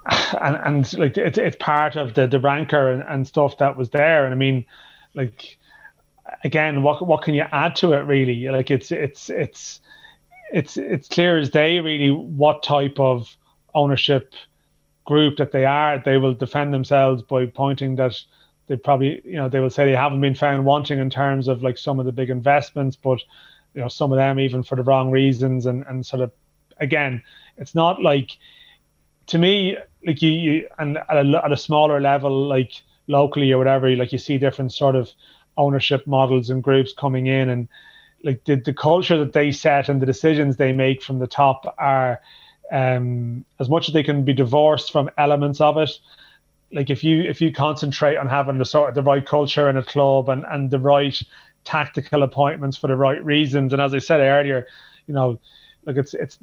and 0.42 0.56
and 0.64 0.98
like 0.98 1.18
it's 1.18 1.38
it's 1.38 1.58
part 1.60 1.96
of 1.96 2.14
the 2.14 2.28
the 2.28 2.40
rancor 2.40 2.92
and, 2.92 3.04
and 3.04 3.28
stuff 3.28 3.58
that 3.58 3.76
was 3.76 3.90
there. 3.90 4.26
And 4.26 4.34
I 4.34 4.38
mean, 4.38 4.66
like 5.14 5.58
again, 6.44 6.84
what 6.84 7.06
what 7.06 7.24
can 7.24 7.34
you 7.34 7.46
add 7.52 7.76
to 7.78 7.94
it 7.94 8.02
really? 8.06 8.48
Like 8.50 8.72
it's 8.72 8.92
it's 8.92 9.30
it's 9.30 9.82
it's 10.52 10.78
it's 10.78 11.08
clear 11.08 11.38
as 11.38 11.50
day 11.50 11.80
really 11.80 12.12
what 12.12 12.64
type 12.64 13.00
of 13.00 13.36
ownership 13.74 14.34
group 15.06 15.38
that 15.38 15.52
they 15.52 15.66
are. 15.66 16.00
They 16.00 16.18
will 16.18 16.34
defend 16.34 16.74
themselves 16.74 17.22
by 17.24 17.46
pointing 17.48 17.96
that 17.98 18.20
they 18.68 18.78
probably 18.78 19.22
you 19.26 19.36
know 19.36 19.50
they 19.50 19.60
will 19.60 19.70
say 19.70 19.86
they 19.86 19.96
haven't 19.96 20.22
been 20.22 20.36
found 20.36 20.66
wanting 20.66 21.00
in 21.00 21.10
terms 21.10 21.48
of 21.48 21.64
like 21.64 21.78
some 21.78 22.00
of 22.00 22.06
the 22.06 22.12
big 22.12 22.30
investments, 22.30 22.96
but 22.96 23.20
you 23.74 23.82
know 23.82 23.88
some 23.88 24.12
of 24.12 24.18
them 24.18 24.40
even 24.40 24.64
for 24.64 24.76
the 24.76 24.84
wrong 24.84 25.12
reasons 25.12 25.66
and 25.66 25.86
and 25.88 26.06
sort 26.06 26.22
of 26.22 26.32
again, 26.80 27.22
it's 27.58 27.76
not 27.76 28.02
like 28.02 28.38
to 29.28 29.38
me 29.38 29.78
like 30.06 30.22
you, 30.22 30.32
you 30.32 30.68
and 30.80 30.98
at 30.98 31.26
a, 31.26 31.42
at 31.44 31.52
a 31.52 31.58
smaller 31.58 32.00
level 32.00 32.48
like 32.48 32.82
locally 33.08 33.52
or 33.52 33.58
whatever 33.58 33.94
like 33.96 34.12
you 34.12 34.18
see 34.18 34.38
different 34.38 34.72
sort 34.72 34.96
of 34.96 35.10
ownership 35.58 36.06
models 36.08 36.50
and 36.50 36.64
groups 36.64 36.94
coming 36.94 37.28
in 37.28 37.50
and 37.50 37.68
like 38.24 38.44
the, 38.46 38.56
the 38.56 38.74
culture 38.74 39.18
that 39.18 39.34
they 39.34 39.52
set 39.52 39.90
and 39.90 40.02
the 40.02 40.06
decisions 40.06 40.56
they 40.56 40.72
make 40.72 41.04
from 41.04 41.20
the 41.20 41.28
top 41.28 41.76
are 41.78 42.22
um, 42.72 43.44
as 43.60 43.70
much 43.70 43.90
as 43.90 43.94
they 43.94 44.04
can 44.04 44.24
be 44.24 44.34
divorced 44.34 44.92
from 44.92 45.10
elements 45.18 45.62
of 45.62 45.78
it 45.78 45.92
like 46.74 46.90
if 46.90 47.04
you 47.04 47.22
if 47.22 47.40
you 47.40 47.52
concentrate 47.52 48.18
on 48.18 48.28
having 48.28 48.58
the 48.58 48.66
sort 48.66 48.90
of 48.90 48.96
the 48.96 49.02
right 49.04 49.26
culture 49.26 49.70
in 49.70 49.78
a 49.78 49.84
club 49.84 50.30
and 50.30 50.44
and 50.50 50.72
the 50.72 50.80
right 50.80 51.22
tactical 51.64 52.24
appointments 52.24 52.76
for 52.76 52.88
the 52.88 52.96
right 52.96 53.24
reasons 53.24 53.72
and 53.72 53.82
as 53.82 53.94
i 53.94 54.00
said 54.00 54.20
earlier 54.20 54.68
you 55.08 55.14
know 55.14 55.40
like 55.86 55.96
it's 55.98 56.14
it's 56.14 56.40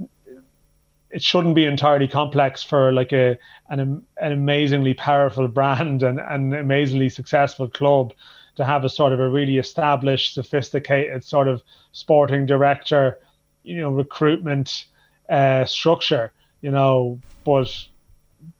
it 1.10 1.22
shouldn't 1.22 1.56
be 1.56 1.64
entirely 1.64 2.06
complex 2.06 2.62
for 2.62 2.92
like 2.92 3.12
a 3.12 3.36
an, 3.68 3.80
an 4.20 4.32
amazingly 4.32 4.94
powerful 4.94 5.48
brand 5.58 6.02
and 6.02 6.20
an 6.20 6.54
amazingly 6.54 7.08
successful 7.08 7.68
club 7.68 8.12
to 8.60 8.66
have 8.66 8.84
a 8.84 8.88
sort 8.88 9.12
of 9.12 9.20
a 9.20 9.28
really 9.28 9.56
established, 9.56 10.34
sophisticated 10.34 11.24
sort 11.24 11.48
of 11.48 11.62
sporting 11.92 12.44
director, 12.44 13.18
you 13.62 13.80
know, 13.80 13.90
recruitment 13.90 14.84
uh, 15.30 15.64
structure, 15.64 16.30
you 16.60 16.70
know, 16.70 17.18
but 17.44 17.74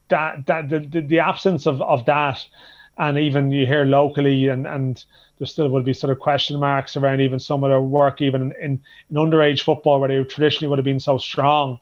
that 0.09 0.47
that 0.47 0.71
the, 0.71 1.03
the, 1.03 1.19
absence 1.21 1.67
of, 1.67 1.83
of 1.83 2.05
that 2.07 2.45
and 2.99 3.19
even 3.19 3.51
you 3.51 3.67
hear 3.67 3.85
locally 3.85 4.49
and 4.49 4.67
and 4.67 5.05
there 5.39 5.47
still 5.47 5.69
would 5.69 5.85
be 5.85 5.93
sort 5.93 6.11
of 6.11 6.19
question 6.19 6.59
marks 6.59 6.97
around 6.97 7.21
even 7.21 7.39
some 7.39 7.63
of 7.63 7.71
their 7.71 7.81
work 7.81 8.21
even 8.21 8.53
in, 8.61 8.81
in, 9.11 9.17
underage 9.17 9.63
football 9.63 10.01
where 10.01 10.09
they 10.09 10.25
traditionally 10.25 10.69
would 10.69 10.79
have 10.79 10.85
been 10.85 10.99
so 10.99 11.17
strong 11.17 11.79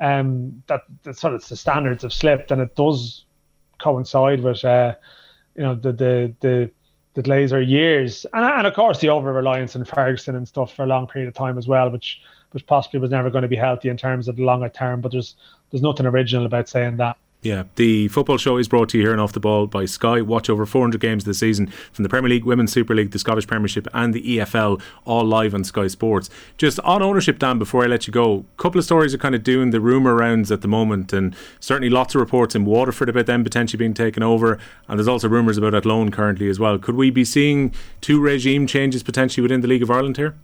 um 0.00 0.62
that 0.68 0.82
the 1.02 1.12
sort 1.12 1.34
of 1.34 1.46
the 1.48 1.56
standards 1.56 2.04
have 2.04 2.12
slipped 2.12 2.52
and 2.52 2.60
it 2.62 2.76
does 2.76 3.24
coincide 3.78 4.40
with 4.40 4.64
uh 4.64 4.94
you 5.56 5.62
know 5.62 5.74
the 5.74 5.92
the 5.92 6.34
the 6.40 6.70
the 7.14 7.22
Glazer 7.22 7.66
years, 7.66 8.26
and 8.32 8.44
and 8.44 8.66
of 8.66 8.74
course 8.74 8.98
the 9.00 9.10
over 9.10 9.32
reliance 9.32 9.76
on 9.76 9.84
Ferguson 9.84 10.36
and 10.36 10.48
stuff 10.48 10.74
for 10.74 10.84
a 10.84 10.86
long 10.86 11.06
period 11.06 11.28
of 11.28 11.34
time 11.34 11.58
as 11.58 11.68
well, 11.68 11.90
which 11.90 12.20
which 12.52 12.66
possibly 12.66 13.00
was 13.00 13.10
never 13.10 13.30
going 13.30 13.42
to 13.42 13.48
be 13.48 13.56
healthy 13.56 13.88
in 13.88 13.96
terms 13.96 14.28
of 14.28 14.36
the 14.36 14.44
longer 14.44 14.68
term. 14.68 15.00
But 15.00 15.12
there's 15.12 15.34
there's 15.70 15.82
nothing 15.82 16.06
original 16.06 16.46
about 16.46 16.68
saying 16.68 16.96
that. 16.98 17.16
Yeah, 17.42 17.64
the 17.74 18.06
football 18.06 18.38
show 18.38 18.56
is 18.56 18.68
brought 18.68 18.88
to 18.90 18.98
you 18.98 19.02
here 19.02 19.10
and 19.10 19.20
off 19.20 19.32
the 19.32 19.40
ball 19.40 19.66
by 19.66 19.84
Sky. 19.84 20.20
Watch 20.20 20.48
over 20.48 20.64
400 20.64 21.00
games 21.00 21.24
this 21.24 21.40
season 21.40 21.66
from 21.92 22.04
the 22.04 22.08
Premier 22.08 22.28
League, 22.28 22.44
Women's 22.44 22.72
Super 22.72 22.94
League, 22.94 23.10
the 23.10 23.18
Scottish 23.18 23.48
Premiership, 23.48 23.88
and 23.92 24.14
the 24.14 24.38
EFL, 24.38 24.80
all 25.04 25.24
live 25.24 25.52
on 25.52 25.64
Sky 25.64 25.88
Sports. 25.88 26.30
Just 26.56 26.78
on 26.80 27.02
ownership, 27.02 27.40
Dan, 27.40 27.58
before 27.58 27.82
I 27.82 27.88
let 27.88 28.06
you 28.06 28.12
go, 28.12 28.44
a 28.56 28.62
couple 28.62 28.78
of 28.78 28.84
stories 28.84 29.12
are 29.12 29.18
kind 29.18 29.34
of 29.34 29.42
doing 29.42 29.70
the 29.70 29.80
rumour 29.80 30.14
rounds 30.14 30.52
at 30.52 30.60
the 30.60 30.68
moment, 30.68 31.12
and 31.12 31.34
certainly 31.58 31.90
lots 31.90 32.14
of 32.14 32.20
reports 32.20 32.54
in 32.54 32.64
Waterford 32.64 33.08
about 33.08 33.26
them 33.26 33.42
potentially 33.42 33.78
being 33.78 33.92
taken 33.92 34.22
over, 34.22 34.56
and 34.86 34.96
there's 34.96 35.08
also 35.08 35.28
rumours 35.28 35.58
about 35.58 35.74
Athlone 35.74 36.12
currently 36.12 36.48
as 36.48 36.60
well. 36.60 36.78
Could 36.78 36.94
we 36.94 37.10
be 37.10 37.24
seeing 37.24 37.74
two 38.00 38.20
regime 38.20 38.68
changes 38.68 39.02
potentially 39.02 39.42
within 39.42 39.62
the 39.62 39.68
League 39.68 39.82
of 39.82 39.90
Ireland 39.90 40.16
here? 40.16 40.36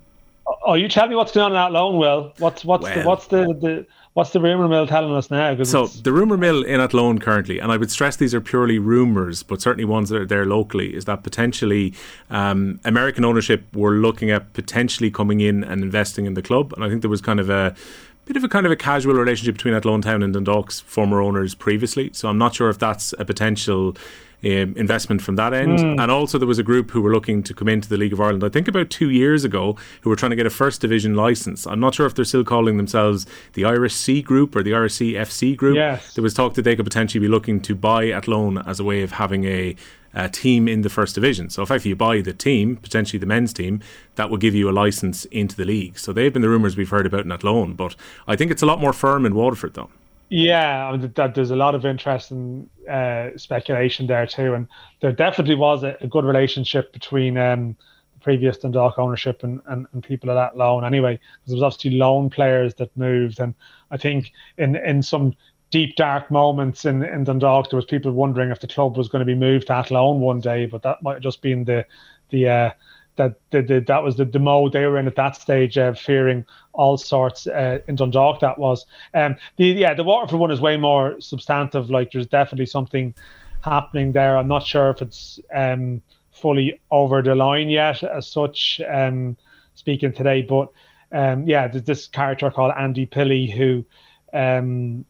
Oh, 0.64 0.74
you 0.74 0.88
tell 0.88 1.06
me 1.06 1.14
what's 1.14 1.30
going 1.30 1.52
on 1.52 1.52
in 1.52 1.58
Athlone, 1.58 1.96
Will. 1.96 2.32
What's 2.38 2.64
what's 2.64 2.82
well, 2.82 2.94
the, 2.94 3.06
what's 3.06 3.26
the, 3.28 3.44
the 3.54 3.86
What's 4.18 4.30
the 4.30 4.40
rumour 4.40 4.66
mill 4.66 4.88
telling 4.88 5.14
us 5.14 5.30
now? 5.30 5.62
So 5.62 5.86
the 5.86 6.10
rumour 6.10 6.36
mill 6.36 6.64
in 6.64 6.80
Athlone 6.80 7.20
currently, 7.20 7.60
and 7.60 7.70
I 7.70 7.76
would 7.76 7.88
stress 7.88 8.16
these 8.16 8.34
are 8.34 8.40
purely 8.40 8.80
rumours, 8.80 9.44
but 9.44 9.62
certainly 9.62 9.84
ones 9.84 10.08
that 10.08 10.20
are 10.20 10.26
there 10.26 10.44
locally, 10.44 10.92
is 10.92 11.04
that 11.04 11.22
potentially 11.22 11.94
um, 12.28 12.80
American 12.84 13.24
ownership 13.24 13.72
were 13.76 13.92
looking 13.92 14.32
at 14.32 14.54
potentially 14.54 15.08
coming 15.08 15.40
in 15.40 15.62
and 15.62 15.84
investing 15.84 16.26
in 16.26 16.34
the 16.34 16.42
club, 16.42 16.72
and 16.72 16.82
I 16.82 16.88
think 16.88 17.02
there 17.02 17.08
was 17.08 17.20
kind 17.20 17.38
of 17.38 17.48
a 17.48 17.76
bit 18.24 18.36
of 18.36 18.42
a 18.42 18.48
kind 18.48 18.66
of 18.66 18.72
a 18.72 18.76
casual 18.76 19.14
relationship 19.14 19.54
between 19.54 19.72
Athlone 19.72 20.02
Town 20.02 20.24
and 20.24 20.34
Dundalk's 20.34 20.80
former 20.80 21.22
owners 21.22 21.54
previously. 21.54 22.10
So 22.12 22.28
I'm 22.28 22.38
not 22.38 22.56
sure 22.56 22.70
if 22.70 22.78
that's 22.80 23.14
a 23.20 23.24
potential 23.24 23.96
um, 24.44 24.74
investment 24.76 25.22
from 25.22 25.36
that 25.36 25.52
end. 25.52 25.78
Mm. 25.78 26.00
And 26.00 26.10
also, 26.10 26.38
there 26.38 26.46
was 26.46 26.58
a 26.58 26.62
group 26.62 26.90
who 26.90 27.00
were 27.00 27.12
looking 27.12 27.42
to 27.42 27.54
come 27.54 27.68
into 27.68 27.88
the 27.88 27.96
League 27.96 28.12
of 28.12 28.20
Ireland, 28.20 28.44
I 28.44 28.48
think 28.48 28.68
about 28.68 28.90
two 28.90 29.10
years 29.10 29.44
ago, 29.44 29.76
who 30.02 30.10
were 30.10 30.16
trying 30.16 30.30
to 30.30 30.36
get 30.36 30.46
a 30.46 30.50
first 30.50 30.80
division 30.80 31.14
license. 31.14 31.66
I'm 31.66 31.80
not 31.80 31.94
sure 31.94 32.06
if 32.06 32.14
they're 32.14 32.24
still 32.24 32.44
calling 32.44 32.76
themselves 32.76 33.26
the 33.54 33.64
Irish 33.64 33.94
C 33.94 34.22
Group 34.22 34.54
or 34.54 34.62
the 34.62 34.74
Irish 34.74 34.94
C 34.94 35.14
FC 35.14 35.56
Group. 35.56 35.76
Yes. 35.76 36.14
There 36.14 36.22
was 36.22 36.34
talk 36.34 36.54
that 36.54 36.62
they 36.62 36.76
could 36.76 36.86
potentially 36.86 37.20
be 37.20 37.28
looking 37.28 37.60
to 37.62 37.74
buy 37.74 38.10
Athlone 38.10 38.58
as 38.58 38.80
a 38.80 38.84
way 38.84 39.02
of 39.02 39.12
having 39.12 39.44
a 39.44 39.74
a 40.14 40.28
team 40.28 40.68
in 40.68 40.80
the 40.80 40.88
first 40.88 41.14
division. 41.14 41.50
So 41.50 41.62
if 41.62 41.84
you 41.84 41.94
buy 41.94 42.20
the 42.22 42.32
team, 42.32 42.76
potentially 42.76 43.18
the 43.18 43.26
men's 43.26 43.52
team, 43.52 43.80
that 44.16 44.30
will 44.30 44.38
give 44.38 44.54
you 44.54 44.68
a 44.68 44.72
license 44.72 45.26
into 45.26 45.54
the 45.54 45.64
league. 45.64 45.98
So 45.98 46.12
they've 46.12 46.32
been 46.32 46.42
the 46.42 46.48
rumours 46.48 46.76
we've 46.76 46.88
heard 46.88 47.06
about 47.06 47.24
in 47.24 47.30
Athlone, 47.32 47.74
but 47.74 47.94
I 48.26 48.34
think 48.34 48.50
it's 48.50 48.62
a 48.62 48.66
lot 48.66 48.80
more 48.80 48.92
firm 48.92 49.26
in 49.26 49.34
Waterford 49.34 49.74
though. 49.74 49.90
Yeah, 50.30 50.88
I 50.88 50.96
mean, 50.96 51.12
that, 51.14 51.34
there's 51.34 51.50
a 51.50 51.56
lot 51.56 51.74
of 51.74 51.86
interest 51.86 52.30
and 52.30 52.68
uh, 52.88 53.30
speculation 53.36 54.06
there 54.06 54.26
too, 54.26 54.52
and 54.54 54.68
there 55.00 55.12
definitely 55.12 55.54
was 55.54 55.82
a, 55.84 55.96
a 56.02 56.06
good 56.06 56.24
relationship 56.24 56.92
between 56.92 57.38
um, 57.38 57.76
previous 58.20 58.58
Dundalk 58.58 58.98
ownership 58.98 59.42
and, 59.42 59.62
and, 59.66 59.86
and 59.92 60.02
people 60.02 60.28
of 60.28 60.36
Athlone. 60.36 60.84
Anyway, 60.84 61.14
because 61.14 61.46
there 61.46 61.56
was 61.56 61.62
obviously 61.62 61.98
loan 61.98 62.28
players 62.28 62.74
that 62.74 62.94
moved, 62.94 63.40
and 63.40 63.54
I 63.90 63.96
think 63.96 64.32
in 64.58 64.76
in 64.76 65.02
some 65.02 65.34
deep 65.70 65.96
dark 65.96 66.30
moments 66.30 66.84
in, 66.84 67.02
in 67.04 67.24
Dundalk, 67.24 67.70
there 67.70 67.78
was 67.78 67.86
people 67.86 68.12
wondering 68.12 68.50
if 68.50 68.60
the 68.60 68.68
club 68.68 68.98
was 68.98 69.08
going 69.08 69.20
to 69.20 69.26
be 69.26 69.34
moved 69.34 69.68
to 69.68 69.74
Athlone 69.74 70.20
one 70.20 70.40
day, 70.40 70.66
but 70.66 70.82
that 70.82 71.02
might 71.02 71.14
have 71.14 71.22
just 71.22 71.40
been 71.40 71.64
the 71.64 71.86
the 72.28 72.48
uh, 72.48 72.70
that 73.18 73.38
the, 73.50 73.62
the, 73.62 73.80
that 73.80 74.02
was 74.02 74.16
the, 74.16 74.24
the 74.24 74.38
mode 74.38 74.72
they 74.72 74.86
were 74.86 74.98
in 74.98 75.06
at 75.06 75.16
that 75.16 75.36
stage, 75.36 75.76
uh, 75.76 75.92
fearing 75.92 76.46
all 76.72 76.96
sorts 76.96 77.46
uh, 77.46 77.80
in 77.86 77.96
Dundalk. 77.96 78.40
That 78.40 78.58
was 78.58 78.86
um, 79.12 79.36
the 79.56 79.66
yeah 79.66 79.92
the 79.92 80.04
Waterford 80.04 80.38
one 80.38 80.50
is 80.50 80.60
way 80.60 80.78
more 80.78 81.20
substantive. 81.20 81.90
Like 81.90 82.12
there's 82.12 82.26
definitely 82.26 82.66
something 82.66 83.14
happening 83.60 84.12
there. 84.12 84.38
I'm 84.38 84.48
not 84.48 84.66
sure 84.66 84.90
if 84.90 85.02
it's 85.02 85.38
um, 85.54 86.00
fully 86.32 86.80
over 86.90 87.20
the 87.20 87.34
line 87.34 87.68
yet, 87.68 88.02
as 88.02 88.26
such. 88.26 88.80
Um, 88.88 89.36
speaking 89.74 90.12
today, 90.12 90.42
but 90.42 90.70
um, 91.12 91.46
yeah, 91.46 91.68
there's 91.68 91.84
this 91.84 92.06
character 92.08 92.50
called 92.50 92.72
Andy 92.76 93.06
Pilley 93.06 93.46
who 93.50 93.84
um, 94.32 95.04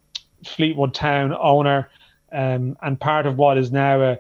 Fleetwood 0.45 0.95
Town 0.95 1.35
owner, 1.35 1.89
um, 2.33 2.77
and 2.83 3.01
part 3.01 3.27
of 3.27 3.37
what 3.37 3.59
is 3.59 3.73
now 3.73 4.01
a, 4.03 4.19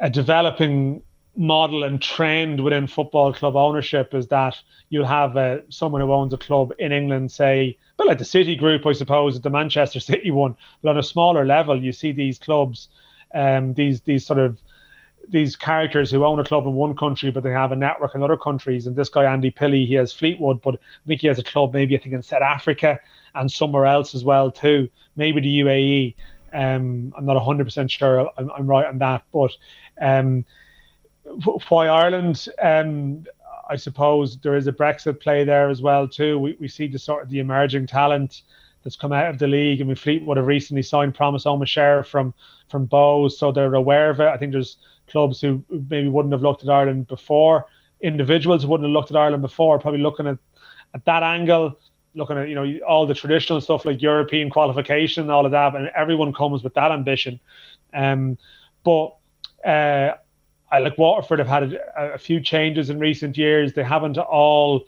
a 0.00 0.10
developing 0.10 1.02
model 1.36 1.82
and 1.84 2.00
trend 2.02 2.62
within 2.62 2.86
football 2.86 3.32
club 3.32 3.56
ownership 3.56 4.14
is 4.14 4.26
that 4.28 4.56
you'll 4.90 5.06
have 5.06 5.36
uh, 5.36 5.58
someone 5.70 6.00
who 6.00 6.12
owns 6.12 6.32
a 6.32 6.38
club 6.38 6.72
in 6.78 6.92
England, 6.92 7.32
say, 7.32 7.78
but 7.96 8.06
like 8.06 8.18
the 8.18 8.24
City 8.24 8.54
Group, 8.54 8.86
I 8.86 8.92
suppose, 8.92 9.40
the 9.40 9.50
Manchester 9.50 10.00
City 10.12 10.30
one, 10.30 10.56
but 10.82 10.90
on 10.90 10.98
a 10.98 11.02
smaller 11.02 11.46
level, 11.46 11.82
you 11.82 11.92
see 11.92 12.12
these 12.12 12.38
clubs, 12.38 12.88
um, 13.34 13.74
these 13.74 14.02
these 14.02 14.26
sort 14.26 14.38
of 14.38 14.58
these 15.28 15.56
characters 15.56 16.10
who 16.10 16.24
own 16.24 16.38
a 16.38 16.44
club 16.44 16.66
in 16.66 16.74
one 16.74 16.96
country, 16.96 17.30
but 17.30 17.42
they 17.42 17.50
have 17.50 17.72
a 17.72 17.76
network 17.76 18.14
in 18.14 18.22
other 18.22 18.36
countries. 18.36 18.86
And 18.86 18.96
this 18.96 19.08
guy 19.08 19.24
Andy 19.24 19.50
Pilley, 19.50 19.86
he 19.86 19.94
has 19.94 20.12
Fleetwood, 20.12 20.60
but 20.60 20.74
I 20.74 21.06
think 21.06 21.20
he 21.20 21.28
has 21.28 21.38
a 21.38 21.44
club 21.44 21.72
maybe 21.72 21.96
I 21.96 22.00
think 22.00 22.14
in 22.14 22.22
South 22.22 22.42
Africa 22.42 23.00
and 23.34 23.50
somewhere 23.50 23.86
else 23.86 24.14
as 24.14 24.24
well 24.24 24.50
too, 24.50 24.88
maybe 25.16 25.40
the 25.40 25.60
UAE. 25.60 26.14
Um, 26.52 27.14
I'm 27.16 27.24
not 27.24 27.42
100% 27.42 27.90
sure 27.90 28.30
I'm, 28.36 28.50
I'm 28.50 28.66
right 28.66 28.84
on 28.84 28.98
that, 28.98 29.22
but 29.32 29.52
um, 29.98 30.44
why 31.24 31.88
Ireland? 31.88 32.48
Um, 32.60 33.24
I 33.68 33.76
suppose 33.76 34.38
there 34.38 34.56
is 34.56 34.66
a 34.66 34.72
Brexit 34.72 35.20
play 35.20 35.44
there 35.44 35.70
as 35.70 35.80
well 35.80 36.08
too. 36.08 36.38
We, 36.38 36.56
we 36.60 36.68
see 36.68 36.86
the 36.88 36.98
sort 36.98 37.22
of 37.22 37.30
the 37.30 37.38
emerging 37.38 37.86
talent 37.86 38.42
that's 38.82 38.96
come 38.96 39.12
out 39.12 39.30
of 39.30 39.38
the 39.38 39.46
league. 39.46 39.80
I 39.80 39.84
mean, 39.84 39.94
Fleetwood 39.94 40.36
have 40.36 40.46
recently 40.46 40.82
signed 40.82 41.14
Promise 41.14 41.44
Omochere 41.44 42.04
from 42.04 42.34
from 42.68 42.88
Bohs, 42.88 43.32
so 43.32 43.52
they're 43.52 43.74
aware 43.74 44.10
of 44.10 44.20
it. 44.20 44.28
I 44.28 44.36
think 44.36 44.52
there's 44.52 44.76
clubs 45.08 45.40
who 45.40 45.64
maybe 45.90 46.08
wouldn't 46.08 46.32
have 46.32 46.42
looked 46.42 46.62
at 46.62 46.70
Ireland 46.70 47.06
before. 47.06 47.66
Individuals 48.00 48.62
who 48.62 48.68
wouldn't 48.68 48.88
have 48.88 48.92
looked 48.92 49.10
at 49.10 49.16
Ireland 49.16 49.42
before, 49.42 49.78
probably 49.78 50.00
looking 50.00 50.26
at 50.26 50.38
at 50.94 51.04
that 51.04 51.22
angle, 51.22 51.78
looking 52.14 52.36
at 52.36 52.48
you 52.48 52.54
know 52.54 52.78
all 52.86 53.06
the 53.06 53.14
traditional 53.14 53.60
stuff 53.60 53.84
like 53.84 54.02
European 54.02 54.50
qualification, 54.50 55.30
all 55.30 55.46
of 55.46 55.52
that, 55.52 55.74
and 55.74 55.88
everyone 55.96 56.32
comes 56.32 56.62
with 56.62 56.74
that 56.74 56.90
ambition. 56.90 57.40
Um, 57.94 58.38
but 58.84 59.16
uh, 59.64 60.14
I 60.72 60.78
like 60.78 60.96
Waterford 60.96 61.38
have 61.38 61.48
had 61.48 61.74
a, 61.74 62.14
a, 62.14 62.18
few 62.18 62.40
changes 62.40 62.88
in 62.88 62.98
recent 62.98 63.36
years. 63.36 63.74
They 63.74 63.84
haven't 63.84 64.16
all 64.16 64.86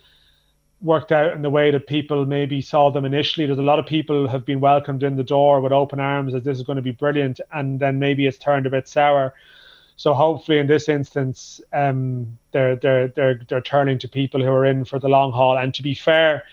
worked 0.80 1.12
out 1.12 1.34
in 1.34 1.42
the 1.42 1.50
way 1.50 1.70
that 1.70 1.86
people 1.86 2.24
maybe 2.24 2.62
saw 2.62 2.90
them 2.90 3.04
initially. 3.04 3.46
There's 3.46 3.58
a 3.58 3.62
lot 3.62 3.78
of 3.78 3.84
people 3.84 4.26
have 4.26 4.46
been 4.46 4.60
welcomed 4.60 5.02
in 5.02 5.16
the 5.16 5.22
door 5.22 5.60
with 5.60 5.72
open 5.72 6.00
arms 6.00 6.34
as 6.34 6.42
this 6.42 6.56
is 6.56 6.64
going 6.64 6.76
to 6.76 6.82
be 6.82 6.92
brilliant, 6.92 7.38
and 7.52 7.78
then 7.78 7.98
maybe 7.98 8.26
it's 8.26 8.38
turned 8.38 8.64
a 8.64 8.70
bit 8.70 8.88
sour. 8.88 9.34
So 9.96 10.14
hopefully, 10.14 10.58
in 10.58 10.66
this 10.66 10.88
instance, 10.88 11.60
um, 11.74 12.38
they're 12.52 12.76
they're 12.76 13.08
they're 13.08 13.40
they're 13.46 13.60
turning 13.60 13.98
to 13.98 14.08
people 14.08 14.42
who 14.42 14.50
are 14.50 14.64
in 14.64 14.86
for 14.86 14.98
the 14.98 15.08
long 15.08 15.32
haul. 15.32 15.58
And 15.58 15.74
to 15.74 15.82
be 15.82 15.94
fair 15.94 16.44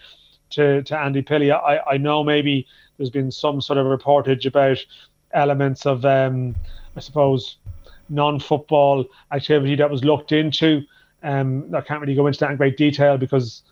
to 0.52 0.84
to 0.84 1.00
Andy 1.00 1.22
Pilley, 1.22 1.52
I 1.52 1.80
I 1.94 1.98
know 1.98 2.24
maybe 2.24 2.68
there's 2.98 3.10
been 3.10 3.32
some 3.32 3.62
sort 3.62 3.80
of 3.80 3.88
reportage 3.88 4.46
about 4.46 4.78
elements 5.32 5.86
of 5.86 6.04
um, 6.06 6.56
I 6.98 7.00
suppose 7.00 7.58
non-football 8.12 9.06
activity 9.32 9.76
that 9.76 9.90
was 9.90 10.04
looked 10.04 10.32
into. 10.32 10.84
Um, 11.24 11.74
I 11.74 11.82
can't 11.82 12.02
really 12.02 12.16
go 12.16 12.28
into 12.28 12.40
that 12.40 12.52
in 12.52 12.58
great 12.58 12.78
detail 12.78 13.18
because, 13.18 13.64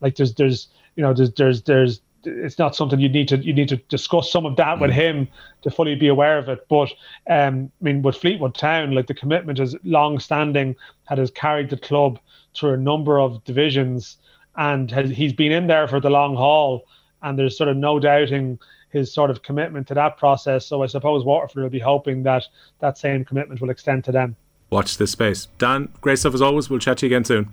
like, 0.00 0.16
there's 0.16 0.34
there's 0.34 0.68
you 0.96 1.02
know 1.02 1.12
there's 1.12 1.32
there's 1.32 1.62
there's 1.62 2.00
it's 2.24 2.58
not 2.58 2.76
something 2.76 3.00
you 3.00 3.08
need 3.08 3.28
to 3.28 3.36
you 3.38 3.52
need 3.52 3.68
to 3.68 3.76
discuss 3.76 4.30
some 4.30 4.46
of 4.46 4.56
that 4.56 4.80
with 4.80 4.90
mm. 4.90 4.94
him 4.94 5.28
to 5.62 5.70
fully 5.70 5.94
be 5.94 6.08
aware 6.08 6.38
of 6.38 6.48
it. 6.48 6.66
But 6.68 6.90
um, 7.28 7.70
I 7.80 7.84
mean, 7.84 8.02
with 8.02 8.16
Fleetwood 8.16 8.54
Town, 8.54 8.92
like 8.92 9.06
the 9.06 9.14
commitment 9.14 9.58
is 9.58 9.76
long-standing, 9.84 10.76
had 11.04 11.18
has 11.18 11.30
carried 11.30 11.70
the 11.70 11.76
club 11.76 12.18
through 12.54 12.74
a 12.74 12.76
number 12.76 13.18
of 13.18 13.42
divisions, 13.44 14.18
and 14.56 14.90
has, 14.90 15.10
he's 15.10 15.32
been 15.32 15.52
in 15.52 15.66
there 15.66 15.88
for 15.88 16.00
the 16.00 16.10
long 16.10 16.36
haul. 16.36 16.86
And 17.24 17.38
there's 17.38 17.56
sort 17.56 17.68
of 17.68 17.76
no 17.76 18.00
doubting 18.00 18.58
his 18.92 19.12
sort 19.12 19.30
of 19.30 19.42
commitment 19.42 19.88
to 19.88 19.94
that 19.94 20.16
process. 20.18 20.66
So 20.66 20.82
I 20.82 20.86
suppose 20.86 21.24
Waterford 21.24 21.62
will 21.62 21.70
be 21.70 21.80
hoping 21.80 22.22
that 22.24 22.44
that 22.80 22.98
same 22.98 23.24
commitment 23.24 23.60
will 23.60 23.70
extend 23.70 24.04
to 24.04 24.12
them. 24.12 24.36
Watch 24.70 24.98
this 24.98 25.10
space. 25.10 25.48
Dan, 25.58 25.88
great 26.00 26.18
stuff 26.18 26.34
as 26.34 26.42
always. 26.42 26.70
We'll 26.70 26.78
chat 26.78 26.98
to 26.98 27.06
you 27.06 27.08
again 27.08 27.24
soon. 27.24 27.52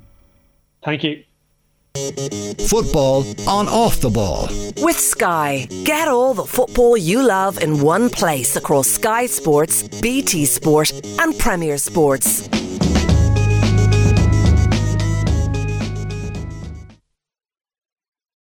Thank 0.84 1.04
you. 1.04 1.24
Football 2.68 3.26
on 3.48 3.68
off 3.68 4.00
the 4.00 4.10
ball. 4.10 4.48
With 4.78 5.00
Sky. 5.00 5.68
Get 5.86 6.08
all 6.08 6.34
the 6.34 6.46
football 6.46 6.96
you 6.96 7.22
love 7.22 7.62
in 7.62 7.82
one 7.82 8.10
place 8.10 8.56
across 8.56 8.88
Sky 8.88 9.26
Sports, 9.26 9.84
BT 10.02 10.46
Sport, 10.46 10.92
and 11.20 11.38
Premier 11.38 11.78
Sports. 11.78 12.48